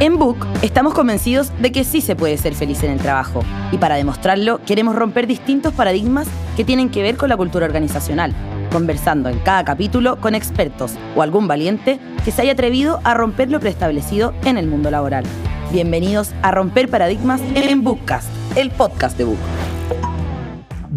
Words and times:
En 0.00 0.18
Book 0.18 0.46
estamos 0.62 0.94
convencidos 0.94 1.52
de 1.60 1.72
que 1.72 1.84
sí 1.84 2.00
se 2.00 2.16
puede 2.16 2.38
ser 2.38 2.54
feliz 2.54 2.82
en 2.82 2.90
el 2.90 2.98
trabajo 3.00 3.42
y 3.70 3.76
para 3.76 3.96
demostrarlo 3.96 4.60
queremos 4.64 4.94
romper 4.94 5.26
distintos 5.26 5.74
paradigmas 5.74 6.26
que 6.56 6.64
tienen 6.64 6.88
que 6.88 7.02
ver 7.02 7.18
con 7.18 7.28
la 7.28 7.36
cultura 7.36 7.66
organizacional, 7.66 8.34
conversando 8.72 9.28
en 9.28 9.38
cada 9.40 9.62
capítulo 9.64 10.16
con 10.18 10.34
expertos 10.34 10.94
o 11.14 11.22
algún 11.22 11.46
valiente 11.48 12.00
que 12.24 12.30
se 12.30 12.40
haya 12.40 12.52
atrevido 12.52 13.00
a 13.04 13.12
romper 13.12 13.50
lo 13.50 13.60
preestablecido 13.60 14.32
en 14.44 14.56
el 14.56 14.68
mundo 14.68 14.90
laboral. 14.90 15.24
Bienvenidos 15.70 16.30
a 16.40 16.50
Romper 16.50 16.88
Paradigmas 16.88 17.42
en 17.54 17.84
Bookcast, 17.84 18.28
el 18.56 18.70
podcast 18.70 19.18
de 19.18 19.24
Book. 19.24 19.59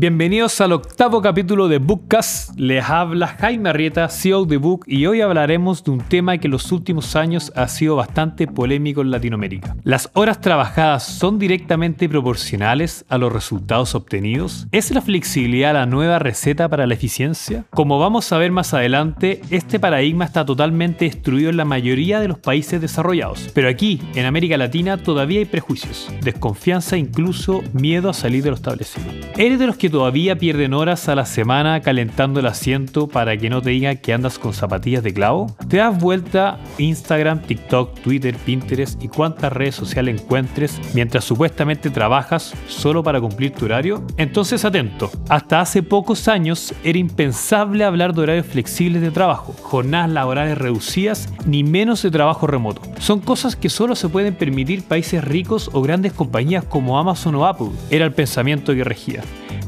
Bienvenidos 0.04 0.60
al 0.60 0.74
octavo 0.74 1.22
capítulo 1.22 1.70
de 1.70 1.78
Bookcast. 1.78 2.60
Les 2.60 2.84
habla 2.84 3.26
Jaime 3.40 3.70
Arrieta, 3.70 4.10
CEO 4.10 4.44
de 4.44 4.58
Book, 4.58 4.84
y 4.86 5.06
hoy 5.06 5.22
hablaremos 5.22 5.82
de 5.86 5.92
un 5.92 6.00
tema 6.02 6.38
que 6.40 6.48
en 6.48 6.52
los 6.52 6.74
últimos 6.74 7.16
años 7.16 7.54
ha 7.56 7.70
sido 7.70 7.96
bastante 7.96 8.46
polémico 8.46 9.00
en 9.00 9.12
Latinoamérica. 9.12 9.78
¿Las 9.86 10.10
horas 10.12 10.42
trabajadas 10.42 11.04
son 11.04 11.40
directamente 11.40 12.10
proporcionales 12.10 13.06
a 13.08 13.18
los 13.18 13.32
resultados 13.32 13.96
obtenidos? 13.96 14.68
¿Es 14.74 14.92
la 14.92 15.00
flexibilidad 15.00 15.74
la 15.74 15.86
nueva 15.86 16.20
receta 16.20 16.68
para 16.68 16.86
la 16.86 16.96
eficiencia? 16.96 17.64
Como 17.70 17.98
vamos 17.98 18.30
a 18.34 18.38
ver 18.38 18.52
más 18.52 18.74
adelante, 18.74 19.40
este 19.52 19.80
paradigma 19.80 20.26
está 20.26 20.44
totalmente 20.44 21.06
destruido 21.06 21.50
en 21.50 21.56
la 21.56 21.64
mayoría 21.64 22.20
de 22.20 22.28
los 22.28 22.40
países 22.40 22.82
desarrollados. 22.82 23.52
Pero 23.54 23.70
aquí, 23.70 24.02
en 24.16 24.26
América 24.26 24.58
Latina, 24.58 24.98
todavía 24.98 25.40
hay 25.40 25.46
prejuicios, 25.46 26.12
desconfianza 26.22 26.98
e 26.98 27.00
incluso 27.00 27.62
miedo 27.72 28.10
a 28.10 28.14
salir 28.14 28.44
de 28.44 28.50
lo 28.50 28.58
establecido. 28.58 29.08
¿Eres 29.38 29.60
de 29.60 29.68
los 29.68 29.78
que 29.78 29.93
todavía 29.94 30.40
pierden 30.40 30.74
horas 30.74 31.08
a 31.08 31.14
la 31.14 31.24
semana 31.24 31.80
calentando 31.82 32.40
el 32.40 32.48
asiento 32.48 33.08
para 33.08 33.38
que 33.38 33.48
no 33.48 33.62
te 33.62 33.70
digan 33.70 33.98
que 33.98 34.12
andas 34.12 34.40
con 34.40 34.52
zapatillas 34.52 35.04
de 35.04 35.14
clavo? 35.14 35.56
¿Te 35.70 35.78
das 35.78 36.00
vuelta 36.00 36.58
Instagram, 36.80 37.44
TikTok, 37.44 38.00
Twitter, 38.00 38.36
Pinterest 38.36 39.02
y 39.04 39.08
cuántas 39.08 39.54
redes 39.54 39.76
sociales 39.76 40.20
encuentres 40.20 40.82
mientras 40.96 41.26
supuestamente 41.26 41.92
trabajas 41.92 42.56
solo 42.68 43.04
para 43.04 43.22
cumplir 43.22 43.52
tu 43.52 43.66
horario? 43.66 44.04
Entonces 44.18 44.66
atento, 44.66 45.12
hasta 45.30 45.62
hace 45.62 45.84
pocos 45.84 46.28
años 46.28 46.74
era 46.84 46.98
impensable 46.98 47.84
hablar 47.84 48.16
de 48.16 48.24
horarios 48.24 48.48
flexibles 48.48 49.04
de 49.04 49.12
trabajo, 49.12 49.54
jornadas 49.62 50.10
laborales 50.10 50.58
reducidas 50.58 51.32
ni 51.46 51.64
menos 51.64 52.02
de 52.02 52.10
trabajo 52.10 52.48
remoto. 52.48 52.82
Son 52.98 53.20
cosas 53.20 53.56
que 53.56 53.70
solo 53.70 53.94
se 53.94 54.10
pueden 54.10 54.34
permitir 54.34 54.82
países 54.86 55.24
ricos 55.24 55.70
o 55.72 55.84
grandes 55.84 56.14
compañías 56.14 56.64
como 56.64 56.98
Amazon 56.98 57.36
o 57.36 57.46
Apple. 57.46 57.70
Era 57.92 58.06
el 58.06 58.14
pensamiento 58.14 58.74
que 58.74 58.84
regía. 58.84 59.22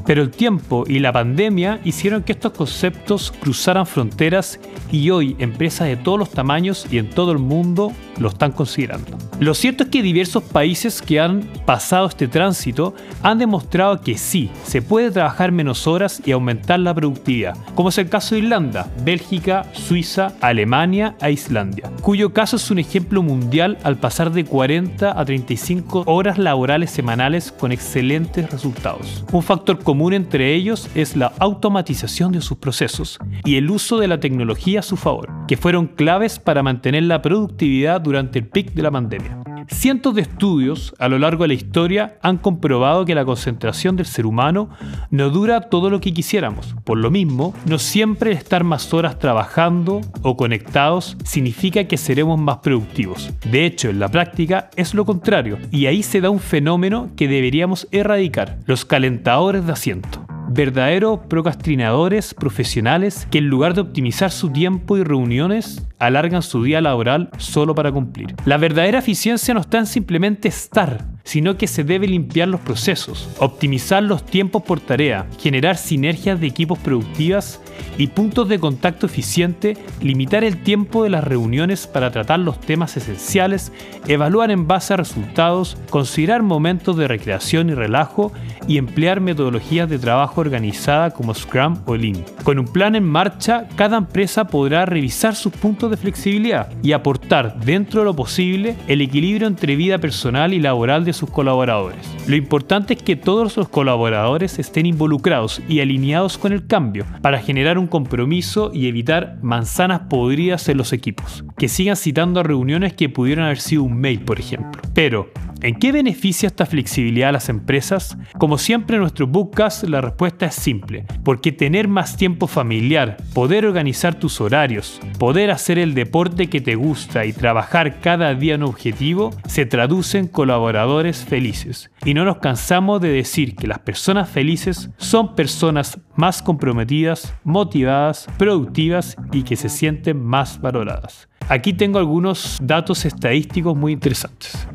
Pero 0.06 0.22
el 0.22 0.30
tiempo 0.30 0.84
y 0.88 1.00
la 1.00 1.12
pandemia 1.12 1.80
hicieron 1.84 2.24
que 2.24 2.34
estos 2.34 2.52
conceptos 2.54 3.32
cruzaran 3.32 3.88
fronteras 3.88 4.60
y 4.92 5.10
hoy 5.10 5.36
empresas 5.40 5.88
de 5.88 5.98
todos 5.98 6.20
los 6.20 6.30
tamaños 6.30 6.86
y 6.92 7.00
en 7.00 7.10
todo 7.10 7.32
el 7.32 7.40
mundo 7.40 7.92
lo 8.20 8.30
están 8.30 8.52
considerando. 8.52 9.18
Lo 9.40 9.54
cierto 9.54 9.84
es 9.84 9.90
que 9.90 10.02
diversos 10.02 10.44
países 10.44 11.02
que 11.02 11.20
han 11.20 11.42
pasado 11.66 12.08
este 12.08 12.28
tránsito 12.28 12.94
han 13.22 13.40
demostrado 13.40 14.00
que 14.00 14.18
sí, 14.18 14.50
se 14.64 14.82
puede 14.82 15.12
trabajar 15.12 15.52
menos 15.52 15.88
horas 15.88 16.22
y 16.26 16.32
aumentar 16.32 16.80
la 16.80 16.94
productividad, 16.94 17.58
como 17.74 17.90
es 17.90 17.98
el 17.98 18.08
caso 18.08 18.36
de 18.36 18.42
Irlanda, 18.42 18.88
Bélgica, 19.04 19.66
Suiza, 19.74 20.34
Alemania 20.40 21.16
e 21.22 21.32
Islandia, 21.32 21.92
cuyo 22.02 22.32
caso 22.32 22.56
es 22.56 22.72
un 22.72 22.80
ejemplo 22.80 23.24
mundial 23.24 23.78
al 23.84 23.98
pasar 23.98 24.32
de 24.32 24.46
40 24.46 25.20
a 25.20 25.26
35 25.26 26.04
horas 26.06 26.38
laborales 26.38 26.92
semanales 26.92 27.52
con 27.52 27.72
excelentes 27.72 28.50
resultados. 28.50 29.26
Un 29.32 29.44
factor 29.44 29.80
común 29.80 29.95
entre 30.14 30.54
ellos 30.54 30.90
es 30.96 31.16
la 31.16 31.34
automatización 31.40 32.32
de 32.32 32.42
sus 32.42 32.58
procesos 32.58 33.20
y 33.44 33.56
el 33.56 33.70
uso 33.70 33.98
de 33.98 34.08
la 34.08 34.20
tecnología 34.20 34.80
a 34.80 34.84
su 34.84 34.98
favor, 34.98 35.30
que 35.48 35.58
fueron 35.58 35.88
claves 35.88 36.40
para 36.40 36.64
mantener 36.64 37.04
la 37.04 37.22
productividad 37.22 38.02
durante 38.02 38.40
el 38.40 38.48
pic 38.48 38.74
de 38.74 38.84
la 38.84 38.92
pandemia. 38.92 39.45
Cientos 39.68 40.16
de 40.16 40.22
estudios 40.22 40.94
a 41.00 41.08
lo 41.08 41.20
largo 41.20 41.44
de 41.44 41.50
la 41.50 41.54
historia 41.54 42.18
han 42.22 42.38
comprobado 42.38 43.06
que 43.06 43.16
la 43.16 43.26
concentración 43.26 43.96
del 43.96 44.06
ser 44.06 44.26
humano 44.26 44.70
no 45.10 45.30
dura 45.30 45.62
todo 45.62 45.90
lo 45.90 46.00
que 46.00 46.14
quisiéramos. 46.14 46.76
Por 46.84 46.98
lo 46.98 47.12
mismo, 47.12 47.54
no 47.66 47.80
siempre 47.80 48.32
estar 48.32 48.64
más 48.64 48.94
horas 48.94 49.20
trabajando 49.20 50.02
o 50.22 50.38
conectados 50.38 51.18
significa 51.24 51.86
que 51.86 51.98
seremos 51.98 52.40
más 52.40 52.58
productivos. 52.58 53.32
De 53.50 53.66
hecho, 53.66 53.90
en 53.90 54.00
la 54.00 54.10
práctica 54.10 54.70
es 54.76 54.94
lo 54.94 55.06
contrario, 55.06 55.58
y 55.72 55.88
ahí 55.88 56.04
se 56.04 56.22
da 56.22 56.30
un 56.30 56.40
fenómeno 56.40 57.10
que 57.16 57.28
deberíamos 57.28 57.88
erradicar, 57.92 58.60
los 58.66 58.86
calentadores 58.86 59.66
de 59.66 59.74
asiento 59.74 60.26
verdaderos 60.50 61.20
procrastinadores 61.30 62.34
profesionales 62.34 63.28
que 63.32 63.40
en 63.40 63.48
lugar 63.48 63.74
de 63.74 63.82
optimizar 63.82 64.32
su 64.32 64.50
tiempo 64.50 64.98
y 64.98 65.04
reuniones, 65.04 65.88
alargan 66.00 66.42
su 66.42 66.64
día 66.64 66.82
laboral 66.82 67.30
solo 67.38 67.76
para 67.76 67.92
cumplir. 67.92 68.36
La 68.46 68.58
verdadera 68.58 69.00
eficiencia 69.00 69.54
no 69.54 69.62
está 69.62 69.80
en 69.80 69.86
simplemente 69.86 70.48
estar, 70.48 71.06
sino 71.26 71.58
que 71.58 71.68
se 71.68 71.84
debe 71.84 72.08
limpiar 72.08 72.48
los 72.48 72.62
procesos, 72.62 73.28
optimizar 73.40 74.02
los 74.04 74.26
tiempos 74.26 74.64
por 74.64 74.80
tarea, 74.80 75.28
generar 75.40 75.76
sinergias 75.76 76.40
de 76.40 76.48
equipos 76.48 76.80
productivas 76.80 77.60
y 77.98 78.08
puntos 78.08 78.48
de 78.48 78.60
contacto 78.60 79.06
eficiente, 79.08 79.76
limitar 80.02 80.44
el 80.44 80.62
tiempo 80.64 81.04
de 81.04 81.10
las 81.10 81.24
reuniones 81.24 81.88
para 81.88 82.12
tratar 82.12 82.40
los 82.40 82.60
temas 82.62 82.96
esenciales, 82.96 83.72
evaluar 84.08 84.52
en 84.52 84.68
base 84.68 84.94
a 84.94 84.98
resultados, 84.98 85.78
considerar 85.90 86.44
momentos 86.44 86.96
de 86.96 87.08
recreación 87.08 87.70
y 87.70 87.74
relajo 87.74 88.32
y 88.68 88.78
emplear 88.78 89.20
metodologías 89.20 89.90
de 89.90 90.00
trabajo 90.00 90.42
organizada 90.42 91.12
como 91.12 91.34
Scrum 91.34 91.80
o 91.86 91.96
Lean. 91.96 92.24
Con 92.44 92.60
un 92.60 92.66
plan 92.66 92.96
en 92.96 93.04
marcha, 93.04 93.68
cada 93.76 93.98
empresa 93.98 94.46
podrá 94.46 94.86
revisar 94.86 95.36
sus 95.36 95.54
puntos 95.54 95.90
de 95.90 95.98
flexibilidad 95.98 96.70
y 96.84 96.92
aportar 96.92 97.60
dentro 97.60 98.02
de 98.02 98.06
lo 98.06 98.16
posible 98.16 98.76
el 98.88 99.02
equilibrio 99.02 99.48
entre 99.48 99.76
vida 99.76 99.98
personal 99.98 100.54
y 100.54 100.60
laboral 100.60 101.04
de 101.04 101.15
sus 101.16 101.30
colaboradores. 101.30 102.00
Lo 102.28 102.36
importante 102.36 102.94
es 102.94 103.02
que 103.02 103.16
todos 103.16 103.58
los 103.58 103.70
colaboradores 103.70 104.60
estén 104.60 104.86
involucrados 104.86 105.62
y 105.68 105.80
alineados 105.80 106.38
con 106.38 106.54
el 106.54 106.68
cambio 106.68 107.06
para 107.22 107.40
generar 107.40 107.78
un 107.78 107.88
compromiso 107.88 108.72
y 108.74 108.88
evitar 108.88 109.38
manzanas 109.42 110.02
podridas 110.10 110.68
en 110.70 110.78
los 110.78 110.94
equipos, 110.94 111.44
que 111.58 111.70
sigan 111.70 111.96
citando 111.96 112.44
reuniones 112.44 112.94
que 112.94 113.10
pudieran 113.10 113.46
haber 113.46 113.60
sido 113.60 113.84
un 113.84 113.98
mail, 113.98 114.22
por 114.22 114.40
ejemplo. 114.40 114.82
Pero, 114.94 115.30
¿En 115.62 115.80
qué 115.80 115.92
beneficia 115.92 116.46
esta 116.46 116.66
flexibilidad 116.66 117.30
a 117.30 117.32
las 117.32 117.50
empresas? 117.50 118.18
Como 118.38 118.58
siempre 118.58 118.98
en 118.98 119.02
nuestro 119.02 119.26
bookcast 119.26 119.86
la 119.86 120.02
respuesta 120.02 120.46
es 120.46 120.54
simple, 120.54 121.06
porque 121.24 121.52
tener 121.52 121.88
más 121.88 122.18
tiempo 122.18 122.46
familiar, 122.46 123.18
poder 123.34 123.66
organizar 123.66 124.20
tus 124.20 124.42
horarios, 124.42 125.00
poder 125.18 125.52
hacer 125.52 125.80
el 125.80 125.96
deporte 125.96 126.50
que 126.52 126.62
te 126.62 126.76
gusta 126.76 127.26
y 127.26 127.34
trabajar 127.34 128.00
cada 128.00 128.36
día 128.36 128.56
en 128.56 128.64
objetivo, 128.64 129.32
se 129.48 129.66
traduce 129.66 130.20
en 130.20 130.28
colaboradores 130.28 131.05
felices. 131.14 131.92
Y 132.04 132.14
no 132.14 132.26
nos 132.26 132.38
cansamos 132.38 133.02
de 133.02 133.10
decir 133.10 133.56
que 133.56 133.68
las 133.68 133.80
personas 133.80 134.30
felices 134.30 134.90
son 134.98 135.36
personas 135.36 136.00
más 136.16 136.42
comprometidas, 136.42 137.34
motivadas, 137.44 138.28
productivas 138.38 139.16
y 139.32 139.44
que 139.44 139.56
se 139.56 139.70
sienten 139.70 140.24
más 140.24 140.60
valoradas. 140.60 141.30
Aquí 141.48 141.74
tengo 141.74 142.00
algunos 142.00 142.58
datos 142.62 143.06
estadísticos 143.06 143.76
muy 143.76 143.94
interesantes. 143.94 144.68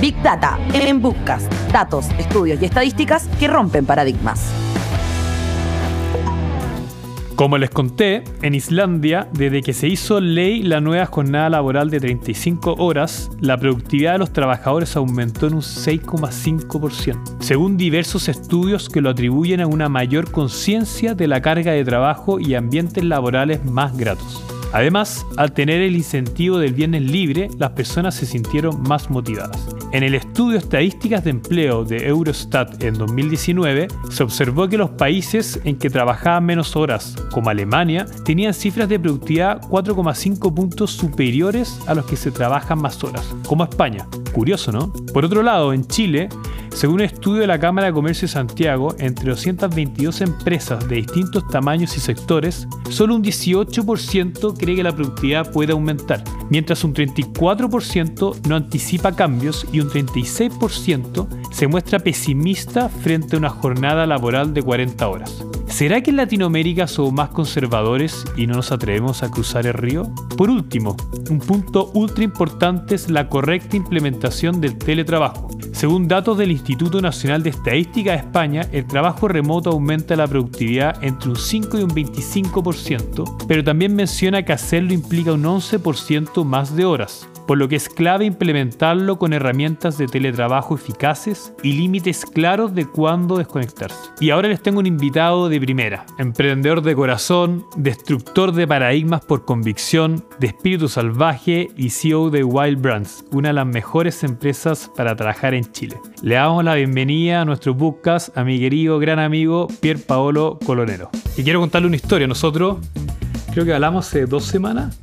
Big 0.00 0.20
Data 0.22 0.58
en 0.74 1.00
Bookcast. 1.00 1.50
Datos, 1.72 2.08
estudios 2.18 2.60
y 2.60 2.64
estadísticas 2.64 3.28
que 3.38 3.46
rompen 3.46 3.86
paradigmas. 3.86 4.61
Como 7.36 7.56
les 7.56 7.70
conté, 7.70 8.24
en 8.42 8.54
Islandia, 8.54 9.28
desde 9.32 9.62
que 9.62 9.72
se 9.72 9.88
hizo 9.88 10.20
ley 10.20 10.62
la 10.62 10.80
nueva 10.80 11.06
jornada 11.06 11.48
laboral 11.48 11.88
de 11.88 11.98
35 11.98 12.74
horas, 12.74 13.30
la 13.40 13.56
productividad 13.56 14.12
de 14.12 14.18
los 14.18 14.32
trabajadores 14.32 14.96
aumentó 14.96 15.46
en 15.46 15.54
un 15.54 15.62
6,5%, 15.62 17.36
según 17.40 17.76
diversos 17.78 18.28
estudios 18.28 18.88
que 18.88 19.00
lo 19.00 19.10
atribuyen 19.10 19.60
a 19.60 19.66
una 19.66 19.88
mayor 19.88 20.30
conciencia 20.30 21.14
de 21.14 21.26
la 21.26 21.40
carga 21.40 21.72
de 21.72 21.84
trabajo 21.84 22.38
y 22.38 22.54
ambientes 22.54 23.02
laborales 23.02 23.64
más 23.64 23.96
gratos. 23.96 24.42
Además, 24.72 25.26
al 25.36 25.52
tener 25.52 25.80
el 25.80 25.94
incentivo 25.94 26.58
del 26.58 26.72
viernes 26.72 27.02
libre, 27.02 27.48
las 27.58 27.70
personas 27.70 28.14
se 28.14 28.26
sintieron 28.26 28.82
más 28.82 29.10
motivadas. 29.10 29.68
En 29.92 30.02
el 30.02 30.14
estudio 30.14 30.56
Estadísticas 30.56 31.24
de 31.24 31.30
Empleo 31.30 31.84
de 31.84 32.08
Eurostat 32.08 32.82
en 32.82 32.94
2019, 32.94 33.88
se 34.10 34.22
observó 34.22 34.66
que 34.68 34.78
los 34.78 34.90
países 34.90 35.60
en 35.64 35.76
que 35.76 35.90
trabajaban 35.90 36.46
menos 36.46 36.74
horas, 36.76 37.14
como 37.30 37.50
Alemania, 37.50 38.06
tenían 38.24 38.54
cifras 38.54 38.88
de 38.88 38.98
productividad 38.98 39.60
4,5 39.68 40.54
puntos 40.54 40.92
superiores 40.92 41.78
a 41.86 41.94
los 41.94 42.06
que 42.06 42.16
se 42.16 42.30
trabajan 42.30 42.80
más 42.80 43.04
horas, 43.04 43.34
como 43.46 43.64
España. 43.64 44.06
Curioso, 44.32 44.72
¿no? 44.72 44.90
Por 45.12 45.26
otro 45.26 45.42
lado, 45.42 45.74
en 45.74 45.86
Chile, 45.86 46.30
según 46.74 46.96
un 46.96 47.00
estudio 47.02 47.42
de 47.42 47.46
la 47.46 47.58
Cámara 47.58 47.88
de 47.88 47.92
Comercio 47.92 48.26
de 48.26 48.32
Santiago, 48.32 48.94
entre 48.98 49.30
222 49.30 50.20
empresas 50.22 50.88
de 50.88 50.96
distintos 50.96 51.46
tamaños 51.48 51.96
y 51.96 52.00
sectores, 52.00 52.66
solo 52.90 53.14
un 53.14 53.22
18% 53.22 54.56
cree 54.58 54.76
que 54.76 54.82
la 54.82 54.94
productividad 54.94 55.50
puede 55.52 55.72
aumentar, 55.72 56.24
mientras 56.50 56.84
un 56.84 56.94
34% 56.94 58.48
no 58.48 58.56
anticipa 58.56 59.14
cambios 59.14 59.66
y 59.72 59.80
un 59.80 59.88
36% 59.88 61.28
se 61.52 61.66
muestra 61.66 61.98
pesimista 61.98 62.88
frente 62.88 63.36
a 63.36 63.38
una 63.38 63.50
jornada 63.50 64.06
laboral 64.06 64.54
de 64.54 64.62
40 64.62 65.08
horas. 65.08 65.44
¿Será 65.72 66.02
que 66.02 66.10
en 66.10 66.18
Latinoamérica 66.18 66.86
somos 66.86 67.14
más 67.14 67.30
conservadores 67.30 68.26
y 68.36 68.46
no 68.46 68.56
nos 68.56 68.70
atrevemos 68.72 69.22
a 69.22 69.30
cruzar 69.30 69.66
el 69.66 69.72
río? 69.72 70.14
Por 70.36 70.50
último, 70.50 70.94
un 71.30 71.38
punto 71.38 71.90
ultra 71.94 72.22
importante 72.22 72.94
es 72.94 73.08
la 73.08 73.30
correcta 73.30 73.78
implementación 73.78 74.60
del 74.60 74.76
teletrabajo. 74.76 75.48
Según 75.72 76.08
datos 76.08 76.36
del 76.36 76.50
Instituto 76.50 77.00
Nacional 77.00 77.42
de 77.42 77.50
Estadística 77.50 78.10
de 78.10 78.18
España, 78.18 78.68
el 78.70 78.86
trabajo 78.86 79.28
remoto 79.28 79.70
aumenta 79.70 80.14
la 80.14 80.28
productividad 80.28 81.02
entre 81.02 81.30
un 81.30 81.36
5 81.36 81.78
y 81.78 81.82
un 81.82 81.90
25%, 81.90 83.46
pero 83.48 83.64
también 83.64 83.96
menciona 83.96 84.44
que 84.44 84.52
hacerlo 84.52 84.92
implica 84.92 85.32
un 85.32 85.42
11% 85.42 86.44
más 86.44 86.76
de 86.76 86.84
horas 86.84 87.26
por 87.46 87.58
lo 87.58 87.68
que 87.68 87.76
es 87.76 87.88
clave 87.88 88.24
implementarlo 88.24 89.18
con 89.18 89.32
herramientas 89.32 89.98
de 89.98 90.06
teletrabajo 90.06 90.74
eficaces 90.74 91.52
y 91.62 91.72
límites 91.72 92.24
claros 92.24 92.74
de 92.74 92.86
cuándo 92.86 93.36
desconectarse. 93.36 94.10
Y 94.20 94.30
ahora 94.30 94.48
les 94.48 94.62
tengo 94.62 94.78
un 94.78 94.86
invitado 94.86 95.48
de 95.48 95.60
primera, 95.60 96.06
emprendedor 96.18 96.82
de 96.82 96.94
corazón, 96.94 97.64
destructor 97.76 98.52
de 98.52 98.66
paradigmas 98.66 99.24
por 99.24 99.44
convicción, 99.44 100.24
de 100.38 100.46
espíritu 100.48 100.88
salvaje 100.88 101.68
y 101.76 101.90
CEO 101.90 102.30
de 102.30 102.44
Wild 102.44 102.80
Brands, 102.80 103.24
una 103.32 103.48
de 103.48 103.54
las 103.54 103.66
mejores 103.66 104.22
empresas 104.24 104.90
para 104.96 105.16
trabajar 105.16 105.54
en 105.54 105.70
Chile. 105.72 105.96
Le 106.22 106.36
damos 106.36 106.64
la 106.64 106.74
bienvenida 106.74 107.40
a 107.40 107.44
nuestro 107.44 107.76
podcast 107.76 108.36
a 108.38 108.44
querido 108.62 108.98
gran 109.00 109.18
amigo 109.18 109.66
Pier 109.80 110.00
Paolo 110.00 110.58
Colonero. 110.64 111.10
Y 111.36 111.42
quiero 111.42 111.58
contarle 111.58 111.88
una 111.88 111.96
historia. 111.96 112.26
Nosotros 112.28 112.78
creo 113.52 113.64
que 113.64 113.74
hablamos 113.74 114.06
hace 114.06 114.26
dos 114.26 114.44
semanas 114.44 114.98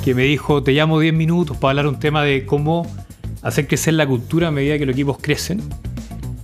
que 0.00 0.14
me 0.14 0.22
dijo, 0.22 0.62
te 0.62 0.72
llamo 0.72 0.98
10 0.98 1.14
minutos 1.14 1.56
para 1.56 1.70
hablar 1.70 1.86
un 1.86 1.98
tema 1.98 2.22
de 2.22 2.46
cómo 2.46 2.86
hacer 3.42 3.66
crecer 3.66 3.94
la 3.94 4.06
cultura 4.06 4.48
a 4.48 4.50
medida 4.50 4.78
que 4.78 4.86
los 4.86 4.94
equipos 4.94 5.18
crecen. 5.20 5.60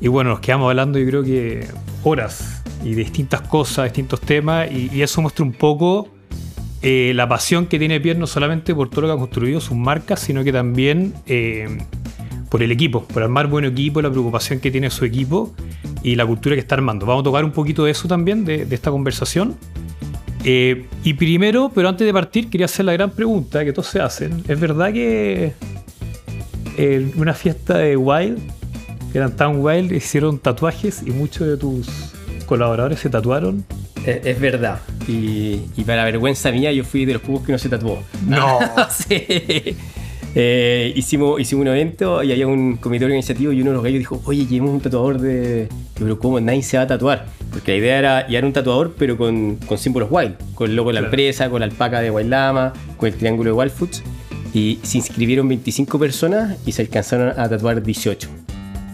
Y 0.01 0.09
bueno, 0.09 0.31
nos 0.31 0.41
quedamos 0.41 0.69
hablando 0.69 0.99
yo 0.99 1.07
creo 1.07 1.23
que 1.23 1.67
horas 2.05 2.63
y 2.85 2.91
de 2.91 2.97
distintas 2.97 3.41
cosas, 3.43 3.87
distintos 3.87 4.21
temas, 4.21 4.71
y, 4.71 5.03
eso 5.03 5.23
muestra 5.23 5.45
un 5.45 5.53
poco 5.53 6.09
eh, 6.83 7.13
la 7.15 7.29
pasión 7.29 7.67
que 7.67 7.79
tiene 7.79 7.99
Pierre 8.01 8.19
no 8.19 8.27
solamente 8.27 8.75
por 8.75 8.91
todo 8.91 9.03
lo 9.03 9.07
que 9.09 9.15
ha 9.15 9.17
construido 9.17 9.61
sus 9.61 9.77
marcas, 9.77 10.21
sino 10.21 10.45
que 10.45 10.53
también 10.53 11.15
eh, 11.27 11.79
por 12.51 12.63
el 12.63 12.71
equipo, 12.71 13.05
por 13.05 13.23
armar 13.23 13.47
buen 13.49 13.65
equipo, 13.65 14.03
la 14.03 14.11
preocupación 14.11 14.61
que 14.61 14.71
tiene 14.71 14.91
su 14.91 15.05
equipo 15.05 15.55
y 16.03 16.15
la 16.15 16.27
cultura 16.27 16.55
que 16.55 16.61
está 16.61 16.75
armando. 16.75 17.07
Vamos 17.07 17.23
a 17.23 17.25
tocar 17.25 17.45
un 17.45 17.53
poquito 17.53 17.85
de 17.85 17.91
eso 17.91 18.07
también, 18.07 18.45
de 18.45 18.67
esta 18.71 18.91
conversación. 18.91 19.57
Eh, 20.49 20.87
y 21.03 21.15
primero, 21.15 21.73
pero 21.75 21.89
antes 21.89 22.07
de 22.07 22.13
partir, 22.13 22.49
quería 22.49 22.67
hacer 22.67 22.85
la 22.85 22.93
gran 22.93 23.11
pregunta 23.11 23.65
que 23.65 23.73
todos 23.73 23.89
se 23.89 24.01
hacen. 24.01 24.45
¿Es 24.47 24.61
verdad 24.61 24.93
que 24.93 25.55
en 26.77 27.13
una 27.17 27.35
fiesta 27.35 27.79
de 27.79 27.97
Wild, 27.97 28.39
que 29.11 29.19
eran 29.19 29.35
tan 29.35 29.61
Wild, 29.61 29.91
hicieron 29.91 30.39
tatuajes 30.39 31.03
y 31.05 31.11
muchos 31.11 31.49
de 31.49 31.57
tus 31.57 31.89
colaboradores 32.47 33.01
se 33.01 33.11
tatuaron? 33.11 33.65
Es, 34.07 34.39
verdad. 34.39 34.79
Y, 35.09 35.57
para 35.85 36.05
vergüenza 36.05 36.53
mía, 36.53 36.71
yo 36.71 36.85
fui 36.85 37.05
de 37.05 37.15
los 37.15 37.23
pocos 37.23 37.45
que 37.45 37.51
no 37.51 37.59
se 37.59 37.69
tatuó. 37.69 37.99
No. 38.25 38.61
sí. 38.91 39.77
Eh, 40.39 40.93
hicimos, 40.95 41.41
hicimos 41.41 41.63
un 41.63 41.69
evento 41.69 42.23
y 42.23 42.31
había 42.31 42.47
un 42.47 42.77
comité 42.77 43.07
organizativo 43.07 43.51
y 43.51 43.63
uno 43.63 43.71
de 43.71 43.75
los 43.75 43.83
gallos 43.83 43.99
dijo, 43.99 44.23
oye, 44.27 44.47
llevemos 44.47 44.75
un 44.75 44.81
tatuador 44.81 45.19
de... 45.19 45.69
Pero 45.99 46.21
¿cómo? 46.21 46.39
Nadie 46.39 46.63
se 46.63 46.77
va 46.77 46.85
a 46.85 46.87
tatuar. 46.87 47.27
Porque 47.57 47.73
la 47.73 47.79
idea 47.79 47.99
era 47.99 48.27
llevar 48.27 48.45
un 48.45 48.53
tatuador, 48.53 48.95
pero 48.99 49.17
con, 49.17 49.59
símbolos 49.79 50.11
wild. 50.13 50.35
Con 50.55 50.69
el 50.69 50.77
logo 50.77 50.91
de 50.91 51.01
la 51.01 51.07
empresa, 51.07 51.49
con 51.49 51.61
la 51.61 51.65
alpaca 51.65 52.03
de 52.03 52.11
Wild 52.11 52.29
Lama, 52.29 52.75
con 52.99 53.07
el 53.09 53.15
triángulo 53.15 53.49
de 53.49 53.57
Wild 53.57 53.73
Foods. 53.73 54.03
Y 54.53 54.79
se 54.83 54.99
inscribieron 54.99 55.49
25 55.49 55.99
personas 55.99 56.59
y 56.67 56.73
se 56.73 56.83
alcanzaron 56.83 57.31
a 57.31 57.49
tatuar 57.49 57.83
18. 57.83 58.29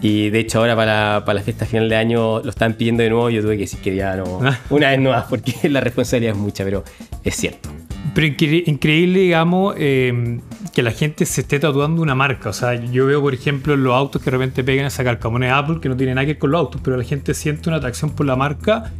Y 0.01 0.29
de 0.29 0.39
hecho 0.39 0.59
ahora 0.59 0.77
para, 0.77 1.23
para 1.25 1.39
la 1.39 1.43
fiesta 1.43 1.65
final 1.65 1.89
de 1.89 1.97
año 1.97 2.39
lo 2.39 2.49
están 2.49 2.75
pidiendo 2.75 3.03
de 3.03 3.09
nuevo. 3.09 3.29
Yo 3.29 3.41
tuve 3.41 3.55
que 3.55 3.63
decir 3.63 3.81
que 3.81 3.93
ya 3.97 4.15
no... 4.15 4.39
Una 4.69 4.91
vez 4.91 4.99
más, 5.01 5.25
porque 5.25 5.53
la 5.69 5.81
responsabilidad 5.81 6.33
es 6.33 6.39
mucha, 6.39 6.63
pero 6.63 6.85
es 7.21 7.35
cierto. 7.35 7.67
Pero 8.15 8.27
increíble, 8.27 9.19
digamos, 9.19 9.75
em, 9.77 10.39
que 10.71 10.81
la 10.81 10.91
gente 10.91 11.25
se 11.25 11.41
esté 11.41 11.59
tatuando 11.59 12.01
una 12.01 12.15
marca. 12.15 12.49
O 12.49 12.53
sea, 12.53 12.75
yo 12.75 13.05
veo, 13.05 13.21
por 13.21 13.33
ejemplo, 13.33 13.75
los 13.75 13.93
autos 13.93 14.21
que 14.21 14.31
de 14.31 14.37
repente 14.37 14.63
pegan 14.63 14.85
esa 14.85 15.03
calcamone 15.03 15.47
de 15.47 15.51
Apple, 15.51 15.79
que 15.81 15.89
no 15.89 15.97
tiene 15.97 16.15
nada 16.15 16.25
que 16.25 16.33
ver 16.33 16.39
con 16.39 16.51
los 16.51 16.59
autos, 16.59 16.81
pero 16.83 16.97
la 16.97 17.03
gente 17.03 17.33
siente 17.33 17.69
una 17.69 17.77
atracción 17.77 18.11
por 18.11 18.25
la 18.25 18.35
marca 18.35 18.91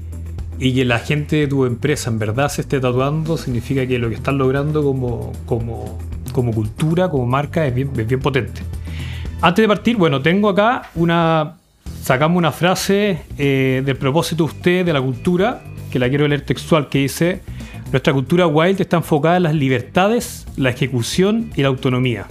y 0.59 0.73
que 0.73 0.85
la 0.85 0.99
gente 0.99 1.37
de 1.37 1.47
tu 1.47 1.65
empresa 1.65 2.09
en 2.09 2.19
verdad 2.19 2.49
se 2.49 2.61
esté 2.61 2.79
tatuando 2.79 3.37
significa 3.37 3.85
que 3.87 3.97
lo 3.99 4.09
que 4.09 4.15
están 4.15 4.37
logrando 4.37 4.83
como, 4.83 5.31
como, 5.45 5.97
como 6.31 6.51
cultura, 6.51 7.09
como 7.09 7.25
marca, 7.25 7.65
es 7.65 7.73
bien, 7.73 7.91
es 7.97 8.07
bien 8.07 8.19
potente. 8.19 8.61
Antes 9.41 9.63
de 9.63 9.67
partir, 9.67 9.97
bueno, 9.97 10.21
tengo 10.21 10.49
acá 10.49 10.89
una. 10.95 11.57
Sacamos 12.01 12.37
una 12.37 12.51
frase 12.51 13.21
eh, 13.37 13.81
del 13.85 13.95
propósito 13.95 14.43
de 14.43 14.51
usted, 14.51 14.85
de 14.85 14.93
la 14.93 15.01
cultura, 15.01 15.63
que 15.89 15.99
la 15.99 16.09
quiero 16.09 16.27
leer 16.27 16.41
textual, 16.45 16.89
que 16.89 16.99
dice 16.99 17.41
nuestra 17.93 18.11
cultura 18.11 18.47
wild 18.47 18.81
está 18.81 18.97
enfocada 18.97 19.37
en 19.37 19.43
las 19.43 19.53
libertades, 19.53 20.47
la 20.57 20.71
ejecución 20.71 21.51
y 21.55 21.61
la 21.61 21.67
autonomía. 21.67 22.25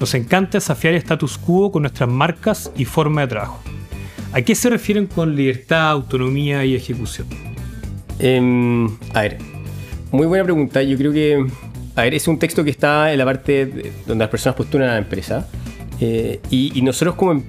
Nos 0.00 0.14
encanta 0.14 0.52
desafiar 0.52 0.94
el 0.94 1.00
status 1.00 1.36
quo 1.36 1.70
con 1.70 1.82
nuestras 1.82 2.08
marcas 2.08 2.72
y 2.78 2.86
forma 2.86 3.20
de 3.20 3.26
trabajo. 3.26 3.60
¿A 4.32 4.40
qué 4.40 4.54
se 4.54 4.70
refieren 4.70 5.06
con 5.06 5.36
libertad, 5.36 5.90
autonomía 5.90 6.64
y 6.64 6.74
ejecución? 6.74 7.26
Em, 8.18 8.86
a 9.12 9.20
ver, 9.20 9.36
muy 10.12 10.26
buena 10.26 10.44
pregunta. 10.44 10.82
Yo 10.82 10.96
creo 10.96 11.12
que, 11.12 11.44
a 11.94 12.02
ver, 12.02 12.14
es 12.14 12.26
un 12.26 12.38
texto 12.38 12.64
que 12.64 12.70
está 12.70 13.12
en 13.12 13.18
la 13.18 13.26
parte 13.26 13.92
donde 14.06 14.24
las 14.24 14.30
personas 14.30 14.56
postulan 14.56 14.88
a 14.88 14.92
la 14.92 14.98
empresa. 14.98 15.46
Eh, 16.00 16.40
y, 16.48 16.80
nosotros 16.80 17.16
como, 17.16 17.42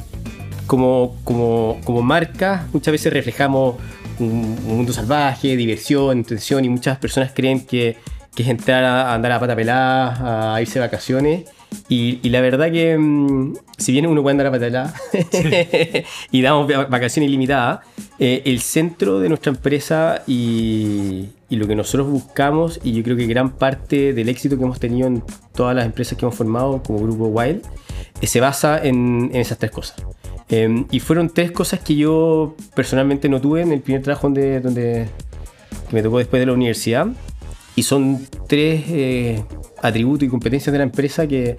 como, 0.68 1.16
como, 1.24 1.80
como 1.86 2.02
marca 2.02 2.68
muchas 2.74 2.92
veces 2.92 3.14
reflejamos 3.14 3.78
un, 4.20 4.58
mundo 4.66 4.94
salvaje, 4.94 5.56
diversión, 5.56 6.18
intención 6.18 6.64
y 6.66 6.70
muchas 6.70 6.98
personas 6.98 7.32
creen 7.34 7.66
que, 7.66 7.98
es 8.36 8.48
entrar 8.48 8.84
a, 8.84 9.14
andar 9.14 9.32
a 9.32 9.40
pata 9.40 9.56
pelada, 9.56 10.56
a 10.56 10.62
irse 10.62 10.80
de 10.80 10.86
vacaciones. 10.86 11.44
Y, 11.90 12.30
la 12.30 12.42
verdad 12.42 12.72
que, 12.72 12.98
mm, 12.98 13.56
si 13.78 13.92
bien 13.92 14.08
uno 14.08 14.22
puede 14.22 14.34
andar 14.34 14.48
a 14.48 14.52
pata 14.52 14.66
pelada 14.66 14.94
y 16.32 16.42
damos 16.42 16.68
vacaciones 16.68 17.30
ilimitadas, 17.30 17.80
eh, 18.20 18.44
el 18.46 18.62
centro 18.62 19.20
de 19.20 19.30
nuestra 19.30 19.52
empresa 19.52 20.24
y, 20.28 21.30
lo 21.50 21.68
que 21.68 21.76
nosotros 21.76 22.10
buscamos, 22.10 22.80
y 22.84 22.94
yo 22.94 23.04
creo 23.04 23.16
que 23.16 23.28
gran 23.28 23.52
parte 23.52 24.14
del 24.14 24.28
éxito 24.28 24.58
que 24.58 24.64
hemos 24.64 24.80
tenido 24.80 25.08
en 25.08 25.24
todas 25.54 25.76
las 25.76 25.86
empresas 25.86 26.18
que 26.18 26.26
hemos 26.26 26.36
formado 26.36 26.82
como 26.82 27.00
Grupo 27.00 27.28
Wild, 27.28 27.62
se 28.22 28.40
basa 28.40 28.80
en 28.84 29.32
esas 29.34 29.58
tres 29.58 29.72
cosas. 29.72 30.06
Em, 30.50 30.86
y 30.92 31.00
fueron 31.00 31.30
tres 31.30 31.52
cosas 31.52 31.80
que 31.80 31.96
yo 31.96 32.56
personalmente 32.76 33.30
no 33.30 33.42
tuve 33.42 33.62
en 33.62 33.72
el 33.72 33.82
primer 33.82 34.04
trabajo 34.04 34.28
donde, 34.28 34.60
donde 34.60 35.08
que 35.90 35.96
me 35.96 36.04
tocó 36.04 36.18
después 36.18 36.40
de 36.40 36.46
la 36.46 36.54
universidad. 36.54 37.08
Y 37.76 37.84
son 37.84 38.28
tres 38.48 38.84
eh, 38.90 39.44
atributos 39.82 40.28
y 40.28 40.30
competencias 40.30 40.72
de 40.72 40.78
la 40.78 40.84
empresa 40.84 41.26
que, 41.26 41.58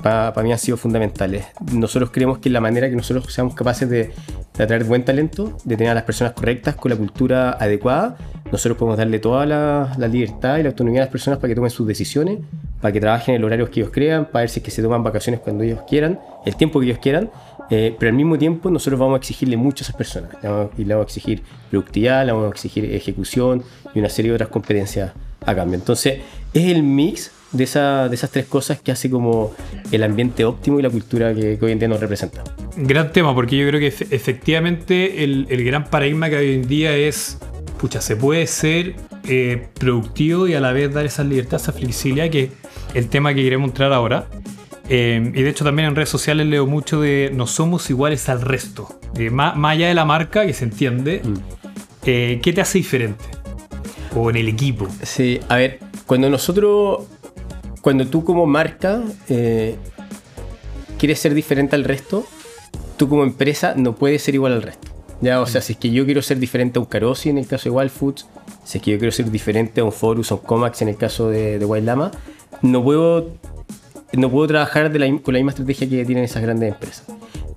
para 0.00 0.42
mí 0.42 0.52
han 0.52 0.58
sido 0.58 0.76
fundamentales. 0.76 1.46
Nosotros 1.72 2.10
creemos 2.12 2.38
que 2.38 2.50
la 2.50 2.60
manera 2.60 2.88
que 2.88 2.94
nosotros 2.94 3.32
seamos 3.32 3.54
capaces 3.54 3.90
de, 3.90 4.12
de, 4.56 4.64
atraer 4.64 4.84
buen 4.84 5.04
talento, 5.04 5.56
de 5.64 5.76
tener 5.76 5.90
a 5.90 5.94
las 5.94 6.04
personas 6.04 6.34
correctas 6.34 6.76
con 6.76 6.90
la 6.90 6.96
cultura 6.96 7.50
adecuada, 7.50 8.16
nosotros 8.52 8.78
podemos 8.78 8.96
darle 8.96 9.18
toda 9.18 9.44
la, 9.44 9.92
la, 9.98 10.06
libertad 10.06 10.58
y 10.58 10.62
la 10.62 10.68
autonomía 10.68 11.00
a 11.02 11.04
las 11.06 11.12
personas 11.12 11.40
para 11.40 11.48
que 11.48 11.56
tomen 11.56 11.70
sus 11.70 11.88
decisiones, 11.88 12.38
para 12.84 12.92
que 12.92 13.00
trabajen 13.00 13.34
en 13.34 13.40
el 13.40 13.44
horario 13.46 13.70
que 13.70 13.80
ellos 13.80 13.90
crean, 13.90 14.26
para 14.26 14.42
ver 14.42 14.50
si 14.50 14.60
es 14.60 14.64
que 14.64 14.70
se 14.70 14.82
toman 14.82 15.02
vacaciones 15.02 15.40
cuando 15.40 15.64
ellos 15.64 15.80
quieran, 15.88 16.20
el 16.44 16.54
tiempo 16.54 16.80
que 16.80 16.84
ellos 16.84 16.98
quieran 16.98 17.30
eh, 17.70 17.96
pero 17.98 18.10
al 18.10 18.16
mismo 18.16 18.36
tiempo 18.36 18.70
nosotros 18.70 19.00
vamos 19.00 19.14
a 19.14 19.18
exigirle 19.18 19.56
mucho 19.56 19.82
a 19.82 19.84
esas 19.84 19.96
personas. 19.96 20.30
y 20.76 20.84
le 20.84 20.92
vamos 20.92 21.06
a 21.06 21.08
exigir 21.08 21.42
productividad, 21.70 22.26
le 22.26 22.32
vamos 22.32 22.48
a 22.48 22.50
exigir 22.50 22.84
ejecución 22.84 23.62
y 23.94 24.00
una 24.00 24.08
serie 24.08 24.32
de 24.32 24.34
otras 24.34 24.50
competencias 24.50 25.12
a 25.44 25.54
cambio. 25.54 25.78
Entonces 25.78 26.20
es 26.52 26.70
el 26.70 26.82
mix 26.82 27.30
de, 27.52 27.64
esa, 27.64 28.08
de 28.08 28.14
esas 28.14 28.30
tres 28.30 28.46
cosas 28.46 28.80
que 28.80 28.92
hace 28.92 29.08
como 29.08 29.54
el 29.90 30.02
ambiente 30.02 30.44
óptimo 30.44 30.78
y 30.78 30.82
la 30.82 30.90
cultura 30.90 31.34
que, 31.34 31.58
hoy 31.60 31.72
en 31.72 31.78
día 31.78 31.88
nos 31.88 32.00
representa. 32.00 32.44
Gran 32.76 33.12
tema, 33.12 33.34
porque 33.34 33.56
yo 33.56 33.66
creo 33.66 33.80
que 33.80 33.86
efectivamente 33.86 35.24
el, 35.24 35.46
el 35.48 35.64
gran 35.64 35.84
paradigma 35.84 36.28
que 36.28 36.36
hoy 36.36 36.54
en 36.54 36.68
día 36.68 36.94
es, 36.94 37.38
pucha, 37.78 38.00
se 38.00 38.16
puede 38.16 38.46
ser 38.46 38.94
eh, 39.26 39.68
productivo 39.78 40.46
y 40.46 40.54
a 40.54 40.60
la 40.60 40.72
vez 40.72 40.92
dar 40.92 41.06
esa 41.06 41.24
libertad, 41.24 41.60
esa 41.60 41.72
flexibilidad, 41.72 42.30
que 42.30 42.44
es 42.44 42.50
el 42.94 43.08
tema 43.08 43.34
que 43.34 43.42
queremos 43.42 43.70
entrar 43.70 43.92
ahora. 43.92 44.26
Eh, 44.88 45.32
y 45.34 45.42
de 45.42 45.48
hecho 45.48 45.64
también 45.64 45.88
en 45.88 45.96
redes 45.96 46.10
sociales 46.10 46.46
leo 46.46 46.66
mucho 46.66 47.00
de 47.00 47.30
no 47.32 47.46
somos 47.46 47.88
iguales 47.88 48.28
al 48.28 48.42
resto. 48.42 49.00
más, 49.30 49.54
allá 49.56 49.88
de 49.88 49.94
la 49.94 50.04
marca, 50.04 50.46
que 50.46 50.52
se 50.52 50.64
entiende, 50.64 51.22
mm. 51.24 51.34
eh, 52.04 52.40
¿qué 52.42 52.52
te 52.52 52.60
hace 52.60 52.78
diferente? 52.78 53.24
O 54.14 54.28
en 54.30 54.36
el 54.36 54.48
equipo. 54.48 54.88
Sí, 55.02 55.40
a 55.48 55.56
ver, 55.56 55.80
cuando 56.06 56.28
nosotros, 56.28 57.04
cuando 57.80 58.06
tú 58.06 58.24
como 58.24 58.46
marca 58.46 59.02
quieres 60.98 61.18
ser 61.18 61.34
diferente 61.34 61.76
al 61.76 61.84
resto, 61.84 62.26
tú 62.96 63.08
como 63.08 63.24
empresa 63.24 63.74
no 63.76 63.94
puedes 63.94 64.22
ser 64.22 64.34
igual 64.34 64.52
al 64.52 64.62
resto. 64.62 64.88
Ya, 65.20 65.40
o 65.40 65.46
sea, 65.46 65.62
si 65.62 65.72
es 65.72 65.78
que 65.78 65.90
yo 65.90 66.04
quiero 66.04 66.22
ser 66.22 66.38
diferente 66.38 66.78
a 66.78 66.82
un 66.82 66.86
Carosi 66.86 67.30
en 67.30 67.38
el 67.38 67.46
caso 67.46 67.64
de 67.64 67.70
Wild 67.70 67.90
Foods, 67.90 68.26
si 68.64 68.78
es 68.78 68.84
que 68.84 68.92
yo 68.92 68.98
quiero 68.98 69.12
ser 69.12 69.30
diferente 69.30 69.80
a 69.80 69.84
un 69.84 69.92
Forus 69.92 70.32
o 70.32 70.36
un 70.36 70.42
Comax 70.42 70.82
en 70.82 70.88
el 70.88 70.96
caso 70.96 71.28
de, 71.28 71.58
de 71.58 71.64
Wild 71.64 71.86
Lama, 71.86 72.10
no 72.62 72.82
puedo 72.82 73.30
no 74.12 74.30
puedo 74.30 74.46
trabajar 74.46 74.92
con 74.92 75.34
la 75.34 75.38
misma 75.38 75.50
estrategia 75.50 75.88
que 75.88 76.04
tienen 76.04 76.24
esas 76.24 76.42
grandes 76.42 76.72
empresas. 76.72 77.06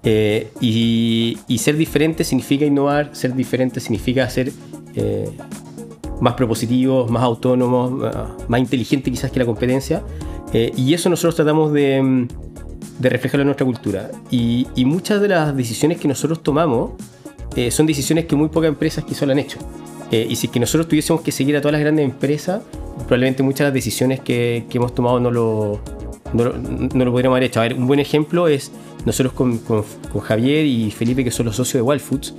Eh, 0.04 0.52
y, 0.60 1.38
ser 1.60 1.78
diferente 1.78 2.24
significa 2.24 2.66
innovar, 2.66 3.10
ser 3.14 3.36
diferente 3.36 3.80
significa 3.80 4.24
hacer 4.24 4.52
eh, 4.96 5.30
más 6.20 6.34
propositivos, 6.34 7.12
más 7.12 7.24
autónomos, 7.24 7.92
más 8.48 8.60
inteligentes 8.60 9.12
quizás 9.12 9.32
que 9.32 9.40
la 9.40 9.46
competencia. 9.46 10.04
Eh, 10.54 10.72
y 10.76 10.94
eso 10.94 11.10
nosotros 11.10 11.36
tratamos 11.36 11.74
de, 11.74 12.28
de, 13.00 13.10
reflejarlo 13.10 13.42
en 13.42 13.48
nuestra 13.48 13.66
cultura. 13.66 14.10
Y, 14.32 14.68
y, 14.76 14.86
muchas 14.86 15.22
de 15.22 15.28
las 15.28 15.56
decisiones 15.56 16.00
que 16.00 16.08
nosotros 16.08 16.42
tomamos 16.42 16.92
eh, 17.56 17.72
son 17.72 17.86
decisiones 17.86 18.26
que 18.26 18.36
muy 18.36 18.50
pocas 18.50 18.70
empresas 18.70 19.04
quizás 19.04 19.24
lo 19.24 19.34
han 19.34 19.40
hecho. 19.40 19.60
Y 20.12 20.36
si 20.36 20.48
que 20.48 20.60
nosotros 20.60 20.88
tuviésemos 20.88 21.22
que 21.22 21.32
seguir 21.32 21.58
a 21.58 21.62
todas 21.62 21.74
las 21.74 21.82
grandes 21.82 22.06
empresas, 22.06 22.62
probablemente 23.00 23.44
muchas 23.44 23.60
de 23.60 23.64
las 23.66 23.74
decisiones 23.74 24.20
que, 24.20 24.66
que 24.70 24.78
hemos 24.78 24.96
tomado 24.96 25.20
no 25.20 25.32
lo, 25.32 25.82
no, 26.34 26.54
no, 26.54 27.06
lo 27.06 27.12
podríamos 27.12 27.36
haber 27.36 27.50
hecho. 27.50 27.60
A 27.60 27.64
ver, 27.64 27.74
un 27.74 27.88
buen 27.88 28.00
ejemplo 28.00 28.48
es 28.48 28.72
nosotros 29.06 29.34
con, 29.34 29.58
con, 29.60 29.84
con 30.12 30.22
Javier 30.22 30.66
y 30.66 30.92
Felipe, 30.92 31.24
que 31.24 31.32
son 31.32 31.46
los 31.46 31.56
socios 31.56 31.76
de 31.76 31.82
Wild 31.82 32.02
Foods, 32.02 32.34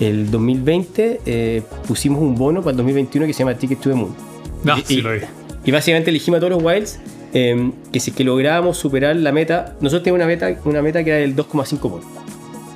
el 0.00 0.30
2020 0.30 1.20
eh, 1.26 1.62
pusimos 1.86 2.20
un 2.20 2.36
bono 2.36 2.60
para 2.60 2.70
el 2.70 2.76
2021 2.76 3.26
que 3.26 3.32
se 3.32 3.40
llama 3.40 3.54
Ticket 3.54 3.80
to 3.80 3.90
the 3.90 3.96
Moon. 3.96 4.14
No, 4.62 4.78
y, 4.78 4.82
sí 4.82 4.98
y, 4.98 5.00
lo 5.00 5.12
vi. 5.12 5.20
y 5.64 5.70
básicamente 5.70 6.10
elegimos 6.10 6.38
a 6.38 6.40
todos 6.40 6.52
los 6.52 6.62
Wilds 6.62 7.00
eh, 7.34 7.72
que 7.92 8.00
si 8.00 8.12
que 8.12 8.24
lográbamos 8.24 8.78
superar 8.78 9.16
la 9.16 9.32
meta, 9.32 9.76
nosotros 9.80 10.04
teníamos 10.04 10.24
una 10.24 10.26
meta, 10.26 10.60
una 10.64 10.82
meta 10.82 11.04
que 11.04 11.10
era 11.10 11.18
el 11.20 11.36
2,5 11.36 11.80
bonos. 11.80 12.06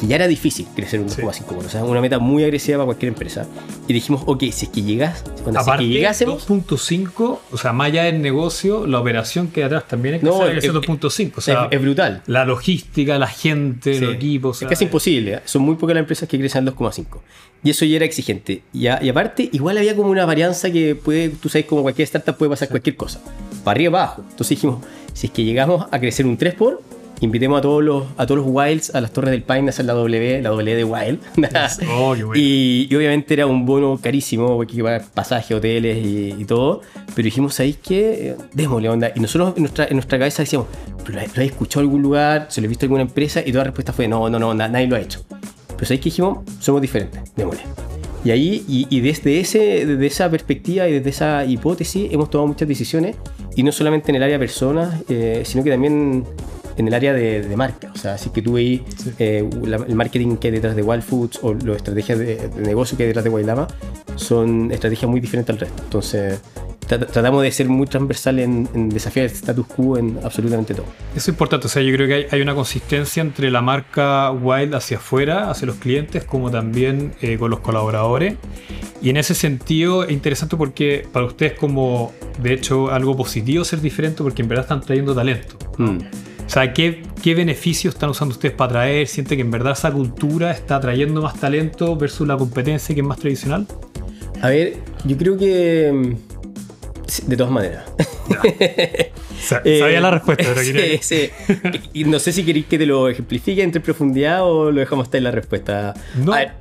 Ya 0.09 0.17
era 0.17 0.27
difícil 0.27 0.67
crecer 0.75 0.99
un 1.01 1.09
2,5 1.09 1.33
sí. 1.33 1.43
O 1.67 1.69
sea, 1.69 1.85
una 1.85 2.01
meta 2.01 2.19
muy 2.19 2.43
agresiva 2.43 2.79
para 2.79 2.87
cualquier 2.87 3.11
empresa. 3.11 3.47
Y 3.87 3.93
dijimos, 3.93 4.23
ok, 4.27 4.41
si 4.51 4.67
es 4.67 4.69
que 4.73 4.83
llegas, 4.83 5.23
cuando 5.43 5.61
Aparte, 5.61 5.85
si 5.85 5.91
es 5.91 5.93
que 5.93 5.99
llegásemos. 5.99 6.49
2.5, 6.49 7.39
o 7.53 7.57
sea, 7.57 7.73
más 7.73 7.87
allá 7.89 8.05
del 8.05 8.21
negocio, 8.21 8.87
la 8.87 8.99
operación 9.01 9.49
que 9.49 9.61
hay 9.61 9.67
atrás 9.67 9.87
también 9.87 10.17
es 10.17 10.21
que 10.21 10.27
No, 10.27 10.47
es- 10.47 10.65
2.5. 10.65 11.33
O 11.37 11.41
sea, 11.41 11.65
es, 11.71 11.77
es 11.77 11.81
brutal. 11.83 12.23
la 12.27 12.45
logística, 12.45 13.19
la 13.19 13.27
gente, 13.29 13.95
Sí. 13.95 14.01
los 14.05 14.15
equipos. 14.15 14.57
o 14.57 14.59
sea, 14.59 14.67
es 14.67 14.71
casi 14.71 14.85
imposible. 14.85 15.35
¿eh? 15.35 15.41
Son 15.45 15.63
muy 15.63 15.77
pocas 15.77 15.95
las 15.95 16.01
empresas 16.03 16.29
que 16.29 16.39
crecen 16.39 16.59
al 16.69 16.75
2,5. 16.75 17.21
Y 17.65 17.71
eso 17.71 17.85
ya 17.85 17.97
era 17.97 18.05
exigente. 18.05 18.63
Y, 18.73 18.89
a- 18.89 18.99
y 19.03 19.09
aparte, 19.09 19.49
igual 19.53 19.79
había 19.79 19.95
como 19.95 20.11
una 20.11 20.25
varianza 20.27 20.71
que 20.73 20.97
puede, 20.97 21.29
tú 21.29 21.49
sabes, 21.49 21.67
como 21.67 21.83
cualquier 21.83 22.05
startup 22.07 22.37
puede 22.37 22.51
pasar 22.51 22.69
cualquier 22.69 22.97
cosa. 22.97 23.21
Para 23.63 23.77
arriba 23.77 24.03
abajo. 24.03 24.23
Entonces 24.23 24.49
dijimos, 24.51 24.85
si 25.15 25.29
es 25.29 25.33
que 25.33 25.45
llegamos 25.45 25.87
a 25.93 26.01
crecer 26.01 26.27
un 26.27 26.37
3 26.37 26.55
por, 26.55 26.83
invitemos 27.25 27.59
a 27.59 27.63
todos 27.63 27.83
los, 27.83 28.05
a 28.17 28.27
todos 28.27 28.45
los 28.45 28.47
Wilds 28.51 28.95
a 28.95 29.01
las 29.01 29.13
Torres 29.13 29.31
del 29.31 29.43
Paine 29.43 29.69
a 29.69 29.71
hacer 29.71 29.85
la 29.87 29.93
W, 29.95 30.43
la 30.43 30.51
W 30.51 30.75
de 30.77 30.85
Wild. 30.85 31.19
Oh, 31.91 32.15
qué 32.17 32.25
bueno. 32.25 32.33
y, 32.43 32.89
y 32.91 32.95
obviamente 32.97 33.33
era 33.35 33.47
un 33.47 33.65
bono 33.65 33.99
carísimo, 34.03 34.57
porque 34.57 34.77
que 34.77 35.01
pasaje, 35.15 35.55
hoteles 35.55 36.05
y, 36.05 36.35
y 36.39 36.45
todo. 36.45 36.81
Pero 37.15 37.25
dijimos, 37.25 37.55
¿sabéis 37.55 37.79
qué? 37.83 38.35
Démosle 38.53 38.89
onda. 38.89 39.13
Y 39.15 39.21
nosotros 39.21 39.55
en 39.57 39.63
nuestra, 39.63 39.87
en 39.87 39.95
nuestra 39.95 40.19
cabeza 40.19 40.43
decíamos, 40.43 40.69
¿pero 41.05 41.21
lo, 41.21 41.27
lo 41.35 41.43
he 41.43 41.47
escuchado 41.47 41.81
en 41.83 41.87
algún 41.89 42.03
lugar? 42.03 42.47
¿Se 42.51 42.61
lo 42.61 42.67
he 42.67 42.69
visto 42.69 42.85
en 42.87 42.89
alguna 42.91 43.03
empresa? 43.03 43.41
Y 43.41 43.53
toda 43.53 43.59
la 43.59 43.65
respuesta 43.71 43.93
fue, 43.93 44.09
no, 44.09 44.29
no, 44.29 44.39
no, 44.39 44.53
na- 44.55 44.69
nadie 44.69 44.87
lo 44.87 44.97
ha 44.97 45.01
hecho. 45.01 45.25
Pero 45.29 45.85
¿sabéis 45.87 46.01
qué 46.01 46.05
dijimos? 46.11 46.39
Somos 46.61 46.81
diferentes, 46.83 47.21
démosle. 47.37 47.63
Y 48.25 48.31
ahí, 48.31 48.65
y, 48.69 48.87
y 48.89 49.01
desde, 49.01 49.41
ese, 49.41 49.85
desde 49.85 50.07
esa 50.07 50.31
perspectiva 50.31 50.89
y 50.89 50.93
desde 50.93 51.11
esa 51.11 51.45
hipótesis 51.45 52.13
hemos 52.13 52.31
tomado 52.31 52.47
muchas 52.49 52.69
decisiones, 52.69 53.17
y 53.57 53.65
no 53.65 53.73
solamente 53.73 54.11
en 54.13 54.17
el 54.17 54.23
área 54.23 54.39
personas, 54.39 54.95
eh, 55.09 55.43
sino 55.45 55.65
que 55.65 55.71
también 55.71 56.25
en 56.77 56.89
el 56.89 56.95
área 56.95 57.13
de, 57.13 57.43
de 57.43 57.57
marca. 57.57 57.91
O 57.95 57.99
sea, 57.99 58.19
si 58.19 58.31
que 58.31 58.43
tú 58.43 58.55
veis 58.55 58.81
eh, 59.19 59.49
la- 59.65 59.77
el 59.77 59.95
marketing 59.95 60.37
que 60.37 60.49
hay 60.49 60.55
detrás 60.55 60.75
de 60.77 60.83
Wild 60.83 61.03
Foods 61.03 61.39
o 61.43 61.55
las 61.55 61.77
estrategias 61.77 62.19
de, 62.19 62.37
de 62.49 62.63
negocio 62.63 62.97
que 62.97 63.05
hay 63.05 63.09
detrás 63.09 63.25
de 63.25 63.31
Wildama, 63.31 63.67
son 64.17 64.71
estrategias 64.73 65.11
muy 65.11 65.21
diferentes 65.21 65.53
al 65.55 65.61
resto. 65.61 65.83
Entonces, 65.85 66.41
tra- 66.89 67.07
tratamos 67.07 67.43
de 67.43 67.51
ser 67.51 67.69
muy 67.69 67.87
transversal 67.87 68.39
en, 68.39 68.69
en 68.75 68.89
desafiar 68.89 69.27
el 69.27 69.33
status 69.33 69.67
quo 69.67 69.99
en 69.99 70.19
absolutamente 70.23 70.75
todo. 70.75 70.87
Eso 71.13 71.19
es 71.19 71.29
importante, 71.29 71.67
o 71.67 71.71
sea, 71.71 71.83
yo 71.83 71.93
creo 71.95 72.07
que 72.09 72.15
hay, 72.15 72.27
hay 72.31 72.41
una 72.41 72.55
consistencia 72.55 73.21
entre 73.23 73.51
la 73.51 73.63
marca 73.63 74.31
Wild 74.31 74.75
hacia 74.75 74.97
afuera, 74.99 75.51
hacia 75.51 75.67
los 75.67 75.77
clientes, 75.77 76.25
como 76.25 76.51
también 76.51 77.13
eh, 77.23 77.37
con 77.39 77.51
los 77.51 77.61
colaboradores. 77.61 78.35
Y 79.01 79.11
en 79.11 79.17
ese 79.17 79.35
sentido 79.35 80.05
es 80.05 80.11
interesante 80.13 80.57
porque 80.57 81.07
para 81.13 81.27
ustedes 81.27 81.55
como, 81.55 82.13
de 82.41 82.53
hecho, 82.55 82.91
algo 82.91 83.17
positivo 83.17 83.65
ser 83.65 83.81
diferente 83.81 84.23
porque 84.23 84.43
en 84.43 84.49
verdad 84.49 84.65
están 84.65 84.81
trayendo 84.81 85.15
talento. 85.15 85.57
Mm. 85.79 85.99
O 86.53 86.55
sea, 86.55 86.75
¿qué, 86.75 87.03
¿qué 87.23 87.35
beneficios 87.35 87.95
están 87.95 88.11
usando 88.11 88.35
ustedes 88.35 88.55
para 88.55 88.69
atraer? 88.73 89.07
¿Siente 89.09 89.37
que 89.37 89.41
en 89.41 89.51
verdad 89.51 89.73
esa 89.73 89.91
cultura 89.91 90.51
está 90.51 90.79
trayendo 90.81 91.23
más 91.23 91.41
talento 91.41 91.97
versus 91.97 92.29
la 92.29 92.37
competencia 92.37 92.95
que 92.95 93.01
es 93.01 93.07
más 93.07 93.19
tradicional? 93.19 93.67
A 94.43 94.51
ver, 94.51 94.75
yo 95.07 95.17
creo 95.17 95.39
que... 95.39 96.15
De 97.27 97.37
todas 97.39 97.51
maneras. 97.53 97.85
Sa- 99.41 99.63
Eh, 99.65 99.79
Sabía 99.79 100.03
la 100.03 100.11
respuesta, 100.11 100.45
pero 100.47 100.61
sí, 100.63 100.73
quería- 100.75 101.03
sí. 101.03 101.31
Y 101.95 102.05
no 102.05 102.19
sé 102.19 102.33
si 102.33 102.45
queréis 102.45 102.67
que 102.67 102.77
te 102.77 102.85
lo 102.85 103.09
ejemplifique 103.09 103.63
entre 103.63 103.81
profundidad 103.81 104.45
o 104.45 104.71
lo 104.71 104.79
dejamos 104.81 105.07
estar 105.07 105.17
en 105.19 105.25
la 105.25 105.31
respuesta. 105.31 105.95
No, 106.23 106.35
A 106.35 106.39
ver, 106.39 106.53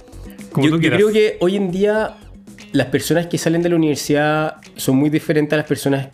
como 0.53 0.67
yo, 0.67 0.75
tú 0.77 0.81
yo 0.81 0.89
creo 0.91 1.11
que 1.11 1.35
hoy 1.41 1.57
en 1.57 1.69
día 1.69 2.15
las 2.71 2.87
personas 2.87 3.27
que 3.27 3.37
salen 3.37 3.61
de 3.61 3.67
la 3.67 3.75
universidad 3.75 4.55
son 4.77 4.95
muy 4.95 5.09
diferentes 5.09 5.51
a 5.51 5.57
las 5.57 5.65
personas 5.67 6.07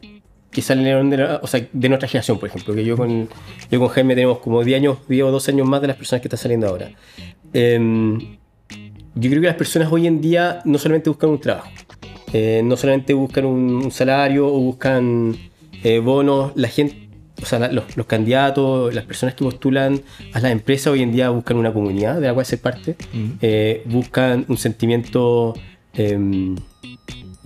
que 0.51 0.61
salen 0.61 1.09
de, 1.09 1.17
la- 1.17 1.39
o 1.43 1.47
sea, 1.47 1.65
de 1.71 1.89
nuestra 1.89 2.07
generación, 2.07 2.39
por 2.39 2.49
ejemplo. 2.49 2.73
Que 2.73 2.83
yo 2.85 2.95
con, 2.97 3.27
yo 3.69 3.79
con 3.79 3.89
Jaime 3.89 4.15
tenemos 4.15 4.39
como 4.39 4.63
10 4.63 4.77
años, 4.77 4.97
10 5.07 5.23
o 5.25 5.31
12 5.31 5.51
años 5.51 5.67
más 5.67 5.81
de 5.81 5.87
las 5.87 5.97
personas 5.97 6.21
que 6.21 6.27
están 6.27 6.39
saliendo 6.39 6.67
ahora. 6.67 6.89
Em, 7.53 8.19
yo 9.15 9.29
creo 9.29 9.41
que 9.41 9.47
las 9.47 9.55
personas 9.55 9.91
hoy 9.91 10.07
en 10.07 10.21
día 10.21 10.61
no 10.65 10.77
solamente 10.77 11.09
buscan 11.09 11.29
un 11.31 11.39
trabajo, 11.39 11.69
eh, 12.33 12.61
no 12.63 12.75
solamente 12.77 13.13
buscan 13.13 13.45
un, 13.45 13.75
un 13.85 13.91
salario 13.91 14.47
o 14.47 14.59
buscan 14.59 15.35
eh, 15.83 15.99
bonos, 15.99 16.51
la 16.55 16.67
gente, 16.67 17.07
o 17.41 17.45
sea, 17.45 17.59
la- 17.59 17.71
los, 17.71 17.95
los 17.97 18.05
candidatos, 18.05 18.93
las 18.93 19.05
personas 19.05 19.35
que 19.35 19.43
postulan 19.43 20.01
a 20.33 20.39
las 20.39 20.51
empresas 20.51 20.87
hoy 20.87 21.01
en 21.03 21.11
día 21.11 21.29
buscan 21.29 21.57
una 21.57 21.71
comunidad 21.73 22.19
de 22.19 22.27
la 22.27 22.33
cual 22.33 22.45
ser 22.45 22.59
parte, 22.59 22.95
Mm. 23.13 23.25
eh, 23.41 23.83
buscan 23.85 24.45
un 24.47 24.57
sentimiento 24.57 25.53
em, 25.93 26.55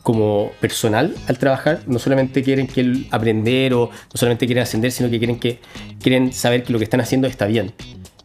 como 0.04 0.52
personal 0.60 1.16
al 1.28 1.38
trabajar, 1.38 1.82
no 1.88 2.00
solamente 2.00 2.42
quieren 2.44 2.68
que 2.68 2.82
el- 2.82 3.08
aprender 3.12 3.74
o 3.74 3.90
no 3.90 4.16
solamente 4.18 4.46
quieren 4.46 4.64
ascender, 4.64 4.92
sino 4.92 5.10
que 5.10 5.18
quieren 5.20 5.40
que 5.40 5.60
quieren 6.02 6.34
saber 6.34 6.64
que 6.64 6.72
lo 6.74 6.80
que 6.80 6.86
están 6.86 7.02
haciendo 7.02 7.28
está 7.28 7.46
bien. 7.46 7.72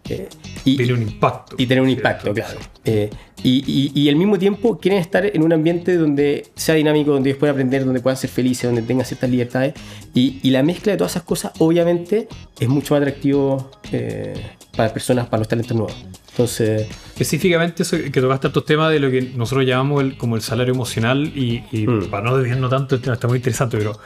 Eh, 0.09 0.29
y, 0.65 0.77
Tiene 0.77 0.93
un 0.95 1.03
impacto. 1.03 1.57
y 1.59 1.67
tener 1.67 1.83
un 1.83 1.91
impacto, 1.91 2.33
claro. 2.33 2.59
Eh, 2.85 3.11
y, 3.43 3.65
y- 3.67 4.01
y 4.01 4.09
al 4.09 4.15
mismo 4.17 4.39
tiempo 4.39 4.79
quieren 4.79 5.01
estar 5.01 5.27
en 5.27 5.43
un 5.43 5.53
ambiente 5.53 5.97
donde 5.97 6.47
sea 6.55 6.77
dinámico, 6.77 7.11
donde 7.11 7.31
ellos 7.31 7.39
puedan 7.41 7.55
aprender, 7.55 7.85
donde 7.85 8.01
puedan 8.01 8.17
ser 8.17 8.31
felices, 8.31 8.65
donde 8.65 8.83
tengan 8.83 9.05
ciertas 9.05 9.29
libertades. 9.29 9.75
Y, 10.15 10.39
y 10.45 10.51
la 10.51 10.63
mezcla 10.63 10.93
de 10.93 10.99
todas 10.99 11.13
esas 11.13 11.25
cosas, 11.25 11.53
obviamente, 11.59 12.29
es 12.61 12.69
mucho 12.69 12.95
más 12.95 13.01
atractivo 13.03 13.71
eh, 13.93 14.35
para 14.73 14.85
las 14.85 14.93
personas, 14.93 15.27
para 15.27 15.41
los 15.41 15.49
talentos 15.49 15.77
nuevos. 15.77 15.97
Entonces, 16.37 16.87
Específicamente 17.17 17.83
eso 17.83 17.97
que 18.13 18.21
tocaste 18.21 18.49
estos 18.49 18.67
temas 18.67 18.93
de 18.93 19.01
lo 19.01 19.11
que 19.11 19.23
nosotros 19.23 19.65
llamamos 19.67 20.03
el- 20.03 20.19
como 20.19 20.37
el 20.37 20.43
salario 20.43 20.75
emocional 20.75 21.33
y, 21.35 21.65
y 21.73 21.87
Mm. 21.87 22.11
para 22.11 22.25
no 22.25 22.37
desviarnos 22.37 22.69
tanto 22.69 22.95
el 22.95 23.01
tema 23.01 23.15
está 23.15 23.27
muy 23.27 23.39
interesante, 23.39 23.79
pero 23.79 23.99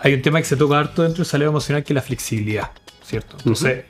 hay 0.00 0.14
un 0.14 0.20
tema 0.20 0.40
que 0.40 0.46
se 0.46 0.56
toca 0.56 0.76
harto 0.80 1.02
dentro 1.04 1.18
del 1.18 1.26
salario 1.26 1.50
emocional 1.50 1.84
que 1.84 1.92
es 1.92 1.94
la 1.94 2.02
flexibilidad, 2.02 2.70
¿cierto? 3.04 3.36
Entonces, 3.38 3.84